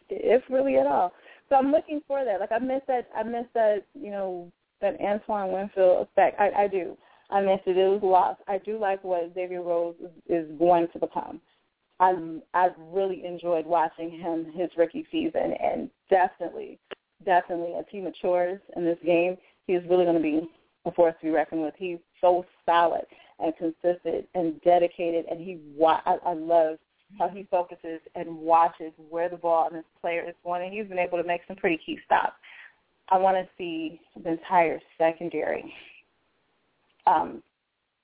if 0.10 0.43
really 0.49 0.78
at 0.78 0.88
all. 0.88 1.14
So 1.49 1.56
I'm 1.56 1.72
looking 1.72 2.01
for 2.08 2.26
that. 2.26 2.39
Like 2.39 2.51
I 2.51 2.60
miss 2.60 2.82
that. 2.88 3.10
I 3.16 3.24
miss 3.24 3.45
that. 3.53 3.86
You 3.93 4.12
know 4.12 4.51
that 4.82 4.99
Antoine 4.99 5.51
Winfield 5.51 6.08
effect. 6.08 6.39
I, 6.39 6.64
I 6.64 6.68
do. 6.68 6.97
I 7.30 7.41
miss 7.41 7.60
it. 7.66 7.78
It 7.78 7.88
was 7.88 8.01
lost. 8.03 8.41
I 8.47 8.58
do 8.60 8.80
like 8.80 9.03
what 9.03 9.32
Xavier 9.34 9.62
is, 9.62 9.95
is 10.28 10.60
going 10.60 10.88
to 10.93 10.99
become. 10.99 11.41
I'm 11.99 12.41
I've 12.53 12.76
really 12.91 13.26
enjoyed 13.26 13.66
watching 13.66 14.12
him 14.12 14.51
his 14.56 14.70
rookie 14.78 15.08
season, 15.12 15.53
and 15.62 15.89
definitely, 16.10 16.78
definitely 17.24 17.74
as 17.78 17.86
he 17.89 18.01
matures 18.01 18.60
in 18.76 18.84
this 18.84 18.99
game, 19.06 19.38
he's 19.66 19.82
really 19.89 20.03
going 20.03 20.18
to 20.18 20.22
be 20.22 20.49
a 20.86 20.91
force 20.91 21.16
to 21.22 21.28
be 21.28 21.32
reckoned 21.32 21.62
with. 21.62 21.74
He's 21.78 21.99
so 22.22 22.45
solid 22.66 23.06
and 23.39 23.53
consistent 23.58 24.28
and 24.36 24.62
dedicated, 24.62 25.26
and 25.30 25.39
he 25.39 25.60
I, 25.82 26.18
I 26.26 26.34
love 26.34 26.78
how 27.18 27.30
he 27.30 27.47
focuses 27.49 27.99
and 28.16 28.38
watches 28.38 28.91
where 29.09 29.30
the 29.30 29.38
ball 29.38 29.68
and 29.68 29.76
his 29.76 29.86
player 30.01 30.24
is 30.28 30.36
going, 30.43 30.63
and 30.63 30.74
he's 30.74 30.88
been 30.88 30.99
able 30.99 31.18
to 31.18 31.28
make 31.28 31.41
some 31.47 31.55
pretty 31.55 31.80
key 31.86 31.97
stops. 32.05 32.34
I 33.09 33.18
want 33.18 33.38
to 33.38 33.47
see 33.57 33.99
the 34.22 34.32
entire 34.32 34.80
secondary 34.97 35.74
um, 37.07 37.43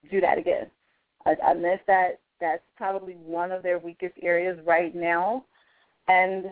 do 0.10 0.22
that 0.22 0.38
again. 0.38 0.68
I, 1.26 1.36
I 1.46 1.54
miss 1.54 1.80
that. 1.88 2.20
That's 2.40 2.62
probably 2.76 3.14
one 3.14 3.52
of 3.52 3.64
their 3.64 3.80
weakest 3.80 4.16
areas 4.22 4.60
right 4.66 4.96
now, 4.96 5.46
and 6.08 6.46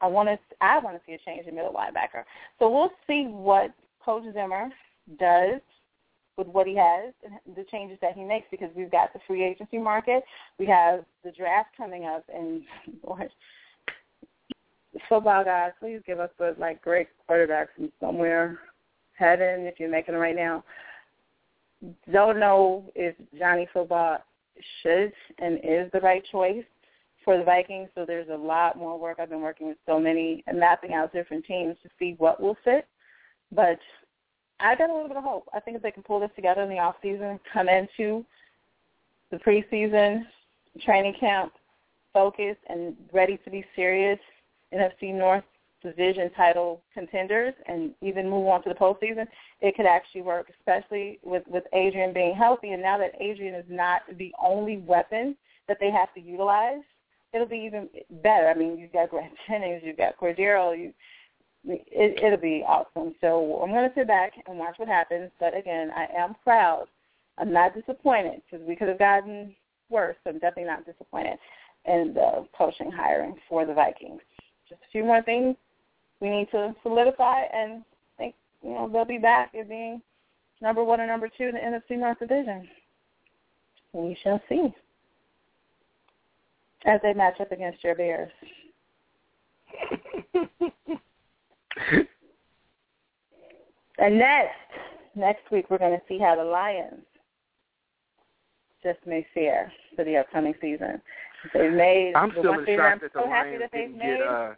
I 0.00 0.06
want 0.06 0.28
to. 0.28 0.38
I 0.60 0.78
want 0.78 0.96
to 0.96 1.02
see 1.06 1.12
a 1.12 1.18
change 1.18 1.46
in 1.46 1.54
middle 1.54 1.72
linebacker. 1.72 2.24
So 2.58 2.68
we'll 2.68 2.90
see 3.06 3.24
what 3.28 3.70
Coach 4.04 4.24
Zimmer 4.32 4.70
does 5.20 5.60
with 6.38 6.46
what 6.46 6.66
he 6.66 6.76
has 6.76 7.12
and 7.24 7.56
the 7.56 7.64
changes 7.64 7.98
that 8.00 8.14
he 8.14 8.24
makes 8.24 8.46
because 8.50 8.70
we've 8.74 8.90
got 8.90 9.12
the 9.12 9.18
free 9.26 9.44
agency 9.44 9.76
market, 9.76 10.22
we 10.58 10.64
have 10.66 11.04
the 11.24 11.32
draft 11.32 11.76
coming 11.76 12.06
up, 12.06 12.24
and 12.32 12.62
Lord, 13.06 13.30
football 15.08 15.44
guys, 15.44 15.72
uh, 15.76 15.80
please 15.80 16.00
give 16.06 16.20
us 16.20 16.30
the 16.38 16.54
like 16.58 16.80
great 16.80 17.08
quarterbacks 17.28 17.68
from 17.76 17.92
somewhere. 18.00 18.58
Heaven, 19.16 19.66
if 19.66 19.80
you're 19.80 19.90
making 19.90 20.14
it 20.14 20.18
right 20.18 20.36
now. 20.36 20.64
Don't 22.12 22.38
know 22.38 22.84
if 22.94 23.16
Johnny 23.36 23.68
Football 23.72 24.18
should 24.82 25.12
and 25.38 25.58
is 25.58 25.90
the 25.92 26.00
right 26.00 26.22
choice 26.30 26.64
for 27.24 27.36
the 27.36 27.44
Vikings. 27.44 27.88
So 27.94 28.04
there's 28.06 28.28
a 28.28 28.36
lot 28.36 28.78
more 28.78 28.98
work. 28.98 29.18
I've 29.20 29.28
been 29.28 29.40
working 29.40 29.68
with 29.68 29.76
so 29.86 29.98
many 29.98 30.44
and 30.46 30.58
mapping 30.58 30.94
out 30.94 31.12
different 31.12 31.44
teams 31.44 31.76
to 31.82 31.88
see 31.98 32.14
what 32.18 32.40
will 32.40 32.56
fit. 32.64 32.86
But 33.50 33.78
I 34.60 34.74
got 34.74 34.90
a 34.90 34.92
little 34.92 35.08
bit 35.08 35.16
of 35.16 35.24
hope. 35.24 35.48
I 35.54 35.60
think 35.60 35.76
if 35.76 35.82
they 35.82 35.90
can 35.90 36.02
pull 36.02 36.20
this 36.20 36.30
together 36.34 36.62
in 36.62 36.68
the 36.68 36.78
off 36.78 36.96
season, 37.02 37.38
come 37.52 37.68
into 37.68 38.24
the 39.30 39.36
preseason 39.36 40.24
training 40.84 41.14
camp 41.18 41.52
focused 42.12 42.60
and 42.68 42.96
ready 43.12 43.38
to 43.44 43.50
be 43.50 43.64
serious 43.76 44.18
NFC 44.72 45.14
North 45.14 45.44
division 45.82 46.30
title 46.36 46.82
contenders 46.92 47.54
and 47.66 47.92
even 48.02 48.28
move 48.28 48.46
on 48.48 48.62
to 48.64 48.68
the 48.68 48.74
postseason, 48.74 49.26
it 49.60 49.76
could 49.76 49.86
actually 49.86 50.22
work, 50.22 50.50
especially 50.58 51.18
with 51.22 51.44
with 51.46 51.64
Adrian 51.72 52.12
being 52.12 52.34
healthy. 52.34 52.70
And 52.70 52.82
now 52.82 52.98
that 52.98 53.12
Adrian 53.20 53.54
is 53.54 53.64
not 53.68 54.02
the 54.18 54.32
only 54.42 54.78
weapon 54.78 55.36
that 55.68 55.78
they 55.80 55.90
have 55.90 56.12
to 56.14 56.20
utilize, 56.20 56.82
it'll 57.32 57.46
be 57.46 57.58
even 57.58 57.88
better. 58.22 58.48
I 58.48 58.54
mean, 58.54 58.78
you've 58.78 58.92
got 58.92 59.10
Grant 59.10 59.32
Jennings, 59.48 59.82
you've 59.84 59.96
got 59.96 60.18
Cordarrelle, 60.18 60.76
you 60.76 60.92
it, 61.66 62.22
it'll 62.22 62.38
be 62.38 62.64
awesome. 62.66 63.14
So 63.20 63.60
I'm 63.62 63.70
going 63.70 63.88
to 63.88 63.94
sit 63.94 64.06
back 64.06 64.32
and 64.46 64.58
watch 64.58 64.78
what 64.78 64.88
happens. 64.88 65.30
But 65.40 65.56
again, 65.56 65.90
I 65.94 66.06
am 66.16 66.34
proud. 66.42 66.86
I'm 67.38 67.52
not 67.52 67.74
disappointed 67.74 68.42
because 68.50 68.66
we 68.66 68.76
could 68.76 68.88
have 68.88 68.98
gotten 68.98 69.54
worse. 69.90 70.16
I'm 70.26 70.34
definitely 70.34 70.64
not 70.64 70.86
disappointed 70.86 71.38
in 71.84 72.12
the 72.14 72.46
coaching 72.56 72.90
hiring 72.90 73.36
for 73.48 73.64
the 73.64 73.74
Vikings. 73.74 74.20
Just 74.68 74.82
a 74.82 74.90
few 74.92 75.04
more 75.04 75.22
things 75.22 75.56
we 76.20 76.30
need 76.30 76.50
to 76.50 76.74
solidify, 76.82 77.42
and 77.52 77.82
I 78.18 78.18
think 78.18 78.34
you 78.62 78.70
know 78.70 78.88
they'll 78.92 79.04
be 79.04 79.18
back 79.18 79.52
as 79.58 79.66
being 79.68 80.02
number 80.60 80.82
one 80.82 81.00
or 81.00 81.06
number 81.06 81.28
two 81.28 81.44
in 81.44 81.54
the 81.54 81.60
NFC 81.60 81.98
North 81.98 82.18
Division. 82.18 82.68
We 83.92 84.18
shall 84.22 84.40
see 84.48 84.74
as 86.84 87.00
they 87.02 87.14
match 87.14 87.40
up 87.40 87.52
against 87.52 87.82
your 87.82 87.94
Bears. 87.94 88.32
and 93.98 94.18
next, 94.18 94.54
next 95.14 95.50
week 95.50 95.66
we're 95.70 95.78
going 95.78 95.96
to 95.96 96.02
see 96.08 96.18
how 96.18 96.36
the 96.36 96.44
Lions 96.44 97.04
just 98.82 98.98
may 99.06 99.26
fare 99.34 99.72
for 99.96 100.04
the 100.04 100.16
upcoming 100.16 100.54
season. 100.60 101.00
They've 101.54 101.72
made. 101.72 102.12
I'm 102.14 102.30
still 102.32 102.58
in 102.58 102.66
shock 102.66 103.00
that 103.00 103.10
so 103.12 103.22
the 103.24 103.28
happy 103.28 103.50
Lions 103.50 103.62
that 103.62 103.70
they've 103.72 103.88
didn't 103.88 103.98
made. 103.98 104.18
get. 104.18 104.26
Uh. 104.26 104.54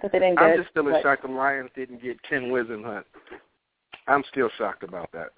But 0.00 0.10
they 0.10 0.18
didn't 0.18 0.38
I'm 0.38 0.50
get 0.50 0.58
just 0.58 0.70
still 0.70 0.88
in 0.88 1.02
shock 1.02 1.22
the 1.22 1.28
Lions 1.28 1.70
didn't 1.76 2.02
get 2.02 2.20
Ken 2.22 2.44
Whisenhunt. 2.44 3.04
I'm 4.08 4.24
still 4.30 4.50
shocked 4.58 4.82
about 4.82 5.12
that. 5.12 5.28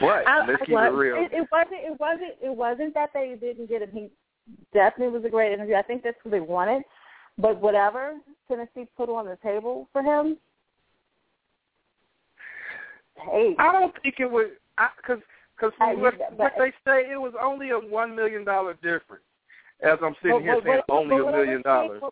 But 0.00 0.26
I, 0.26 0.46
let's 0.46 0.62
I 0.62 0.64
keep 0.64 0.74
was. 0.74 0.92
it 0.92 0.96
real. 0.96 1.16
It, 1.16 1.32
it 1.32 1.48
wasn't. 1.52 1.80
It 1.84 2.00
wasn't. 2.00 2.32
It 2.42 2.56
wasn't 2.56 2.94
that 2.94 3.10
they 3.14 3.36
didn't 3.40 3.68
get 3.68 3.82
him. 3.82 3.90
He 3.92 4.10
definitely 4.72 5.16
was 5.16 5.24
a 5.24 5.30
great 5.30 5.52
interview. 5.52 5.76
I 5.76 5.82
think 5.82 6.02
that's 6.02 6.16
what 6.24 6.32
they 6.32 6.40
wanted. 6.40 6.82
But 7.40 7.60
whatever 7.60 8.14
Tennessee 8.48 8.86
put 8.96 9.08
on 9.08 9.26
the 9.26 9.38
table 9.42 9.88
for 9.92 10.02
him, 10.02 10.36
hey, 13.16 13.54
I 13.58 13.72
don't 13.72 13.94
think 14.02 14.16
it 14.18 14.30
was 14.30 14.46
because 14.96 15.22
because 15.56 15.72
what, 15.78 16.14
but- 16.18 16.36
what 16.38 16.52
they 16.58 16.70
say 16.84 17.10
it 17.10 17.20
was 17.20 17.32
only 17.40 17.70
a 17.70 17.78
one 17.78 18.14
million 18.16 18.44
dollar 18.44 18.74
difference. 18.74 19.24
As 19.82 19.98
I'm 20.02 20.14
sitting 20.22 20.38
but- 20.38 20.42
here 20.42 20.54
but- 20.56 20.64
saying 20.64 20.80
but- 20.88 20.94
only 20.94 21.16
a 21.16 21.30
million 21.30 21.62
dollars. 21.62 22.02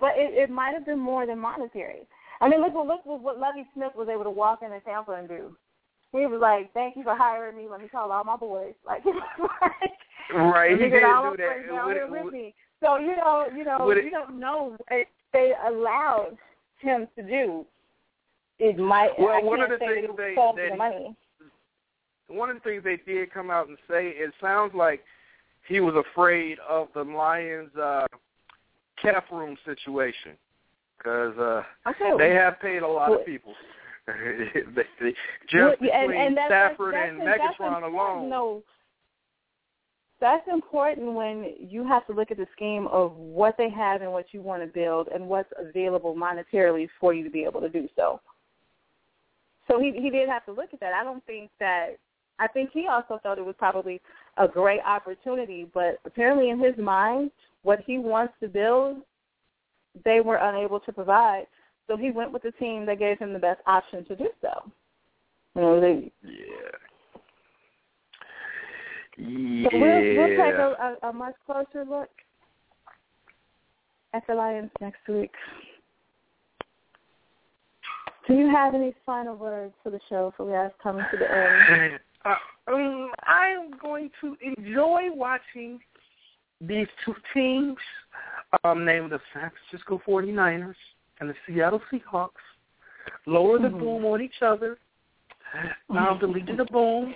But, 0.00 0.14
it, 0.16 0.34
it 0.34 0.50
might 0.50 0.74
have 0.74 0.84
been 0.84 0.98
more 0.98 1.26
than 1.26 1.38
monetary. 1.38 2.08
I 2.40 2.48
mean, 2.48 2.60
look, 2.60 2.74
look 2.74 3.06
what 3.06 3.38
Lovie 3.38 3.64
Smith 3.72 3.92
was 3.94 4.08
able 4.08 4.24
to 4.24 4.30
walk 4.30 4.62
into 4.62 4.80
Tampa 4.80 5.12
and 5.12 5.28
do. 5.28 5.56
He 6.10 6.26
was 6.26 6.40
like, 6.40 6.72
"Thank 6.74 6.96
you 6.96 7.04
for 7.04 7.14
hiring 7.16 7.56
me. 7.56 7.68
Let 7.70 7.80
me 7.80 7.88
call 7.88 8.10
all 8.10 8.24
my 8.24 8.34
boys." 8.36 8.74
Like, 8.84 9.04
like 9.38 9.92
Right, 10.34 10.72
he 10.72 10.76
didn't 10.76 10.90
do 10.92 11.00
that. 11.00 11.06
down 11.06 11.30
Would 11.30 11.38
here 11.96 12.04
it- 12.04 12.10
with 12.10 12.32
me. 12.32 12.52
So 12.82 12.98
you 12.98 13.16
know, 13.16 13.46
you 13.56 13.64
know, 13.64 13.86
Would 13.86 13.98
it- 13.98 14.04
you 14.04 14.10
don't 14.10 14.38
know 14.38 14.76
what 14.88 15.06
they 15.32 15.52
allowed 15.66 16.36
him 16.80 17.06
to 17.16 17.22
do. 17.22 17.64
It 18.58 18.76
might. 18.78 19.10
Well, 19.18 19.30
I 19.34 19.40
one 19.42 19.60
of 19.60 19.70
the 19.70 19.78
things 19.78 20.08
they- 20.16 20.34
for 20.34 20.54
the 20.54 20.74
money. 20.76 21.16
one 22.28 22.50
of 22.50 22.56
the 22.56 22.60
things 22.60 22.82
they 22.84 22.96
did 22.96 23.32
come 23.32 23.50
out 23.50 23.68
and 23.68 23.78
say, 23.88 24.08
it 24.08 24.32
sounds 24.40 24.74
like 24.74 25.02
he 25.66 25.80
was 25.80 25.94
afraid 25.94 26.58
of 26.68 26.88
the 26.94 27.02
Lions' 27.04 27.74
uh, 27.76 28.06
cap 29.00 29.30
room 29.30 29.56
situation 29.64 30.36
because 30.98 31.36
uh, 31.38 31.62
Okay. 31.88 32.12
they 32.18 32.34
have 32.34 32.60
paid 32.60 32.82
a 32.82 32.88
lot 32.88 33.10
Well- 33.10 33.20
of 33.20 33.26
people. 33.26 33.54
they, 34.06 34.82
they, 35.00 35.14
just 35.48 35.54
Well, 35.54 35.70
between 35.72 35.90
and, 35.92 36.12
and 36.12 36.36
that's, 36.36 36.48
Stafford 36.48 36.94
that's, 36.94 37.10
and 37.10 37.20
that's, 37.20 37.38
that's 37.38 37.58
Megatron 37.58 37.82
alone. 37.84 38.28
though. 38.30 38.62
That's 40.22 40.46
important 40.46 41.14
when 41.14 41.52
you 41.58 41.84
have 41.84 42.06
to 42.06 42.12
look 42.12 42.30
at 42.30 42.36
the 42.36 42.46
scheme 42.54 42.86
of 42.86 43.16
what 43.16 43.56
they 43.58 43.68
have 43.68 44.02
and 44.02 44.12
what 44.12 44.26
you 44.30 44.40
want 44.40 44.62
to 44.62 44.68
build 44.68 45.08
and 45.12 45.26
what's 45.26 45.52
available 45.58 46.14
monetarily 46.14 46.88
for 47.00 47.12
you 47.12 47.24
to 47.24 47.30
be 47.30 47.42
able 47.42 47.60
to 47.60 47.68
do 47.68 47.88
so. 47.96 48.20
So 49.68 49.80
he 49.80 49.90
he 50.00 50.10
did 50.10 50.28
have 50.28 50.44
to 50.44 50.52
look 50.52 50.72
at 50.72 50.78
that. 50.78 50.92
I 50.92 51.02
don't 51.02 51.26
think 51.26 51.50
that 51.58 51.96
I 52.38 52.46
think 52.46 52.70
he 52.72 52.86
also 52.86 53.18
thought 53.20 53.38
it 53.38 53.44
was 53.44 53.56
probably 53.58 54.00
a 54.36 54.46
great 54.46 54.78
opportunity, 54.86 55.66
but 55.74 55.98
apparently 56.04 56.50
in 56.50 56.60
his 56.60 56.76
mind, 56.78 57.32
what 57.62 57.80
he 57.84 57.98
wants 57.98 58.34
to 58.42 58.46
build, 58.46 58.98
they 60.04 60.20
were 60.20 60.36
unable 60.36 60.78
to 60.78 60.92
provide. 60.92 61.46
So 61.88 61.96
he 61.96 62.12
went 62.12 62.30
with 62.30 62.42
the 62.42 62.52
team 62.52 62.86
that 62.86 63.00
gave 63.00 63.18
him 63.18 63.32
the 63.32 63.40
best 63.40 63.60
option 63.66 64.04
to 64.04 64.14
do 64.14 64.28
so. 64.40 64.70
You 65.56 65.62
know, 65.62 65.80
they, 65.80 66.12
Yeah. 66.22 66.78
So 69.16 69.22
Yeah. 69.22 69.68
we'll, 69.72 70.16
we'll 70.16 70.36
take 70.36 70.54
a, 70.54 70.96
a, 71.02 71.08
a 71.08 71.12
much 71.12 71.34
closer 71.46 71.84
look 71.84 72.10
at 74.14 74.26
the 74.26 74.34
Lions 74.34 74.70
next 74.80 75.06
week. 75.08 75.32
Do 78.28 78.34
you 78.34 78.48
have 78.48 78.74
any 78.74 78.94
final 79.04 79.34
words 79.34 79.74
for 79.82 79.90
the 79.90 80.00
show 80.08 80.30
before 80.30 80.46
we 80.46 80.54
are 80.54 80.72
coming 80.82 81.04
to 81.10 81.16
the 81.16 81.30
end? 81.30 82.00
Uh, 82.24 82.36
um, 82.68 83.10
I'm 83.24 83.72
going 83.82 84.08
to 84.20 84.36
enjoy 84.40 85.10
watching 85.12 85.80
these 86.60 86.86
two 87.04 87.16
teams, 87.34 87.76
um, 88.62 88.84
named 88.84 89.10
the 89.10 89.18
San 89.34 89.50
Francisco 89.50 90.00
49ers 90.06 90.76
and 91.18 91.28
the 91.28 91.34
Seattle 91.44 91.82
Seahawks, 91.90 92.30
lower 93.26 93.58
the 93.58 93.66
Mhm. 93.66 93.80
boom 93.80 94.04
on 94.04 94.22
each 94.22 94.40
other, 94.40 94.78
now 95.88 96.14
deleting 96.14 96.56
the 96.56 96.64
boom, 96.66 97.12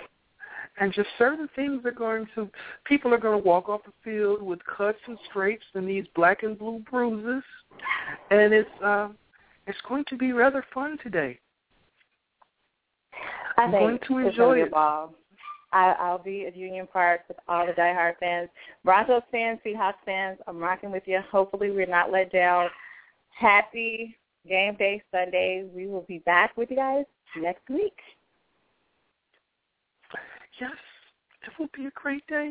and 0.78 0.92
just 0.92 1.08
certain 1.18 1.48
things 1.56 1.84
are 1.84 1.92
going 1.92 2.26
to, 2.34 2.50
people 2.84 3.12
are 3.14 3.18
going 3.18 3.40
to 3.40 3.46
walk 3.46 3.68
off 3.68 3.80
the 3.84 3.92
field 4.04 4.42
with 4.42 4.58
cuts 4.64 4.98
and 5.06 5.18
scrapes 5.28 5.64
and 5.74 5.88
these 5.88 6.04
black 6.14 6.42
and 6.42 6.58
blue 6.58 6.82
bruises, 6.90 7.42
and 8.30 8.52
it's, 8.52 8.68
uh, 8.84 9.08
it's 9.66 9.78
going 9.88 10.04
to 10.08 10.16
be 10.16 10.32
rather 10.32 10.64
fun 10.72 10.98
today. 11.02 11.38
I 13.56 13.62
I'm 13.62 13.70
think 13.70 13.82
going 13.82 13.98
to 14.22 14.28
enjoy 14.28 14.62
it. 14.62 14.70
ball. 14.70 15.14
I, 15.72 15.94
I'll 15.98 16.22
be 16.22 16.46
at 16.46 16.56
Union 16.56 16.86
Park 16.90 17.22
with 17.28 17.38
all 17.48 17.66
the 17.66 17.72
diehard 17.72 18.18
fans, 18.20 18.48
Broncos 18.84 19.22
fans, 19.30 19.58
Seahawks 19.66 19.94
fans. 20.04 20.38
I'm 20.46 20.58
rocking 20.58 20.92
with 20.92 21.02
you. 21.06 21.20
Hopefully, 21.30 21.70
we're 21.70 21.86
not 21.86 22.12
let 22.12 22.32
down. 22.32 22.68
Happy 23.30 24.16
game 24.48 24.76
day 24.76 25.02
Sunday. 25.10 25.64
We 25.74 25.86
will 25.86 26.04
be 26.08 26.18
back 26.20 26.56
with 26.56 26.70
you 26.70 26.76
guys 26.76 27.04
next 27.36 27.68
week 27.68 27.96
yes, 30.60 30.76
it 31.46 31.52
will 31.58 31.68
be 31.74 31.86
a 31.86 31.90
great 31.94 32.26
day. 32.26 32.50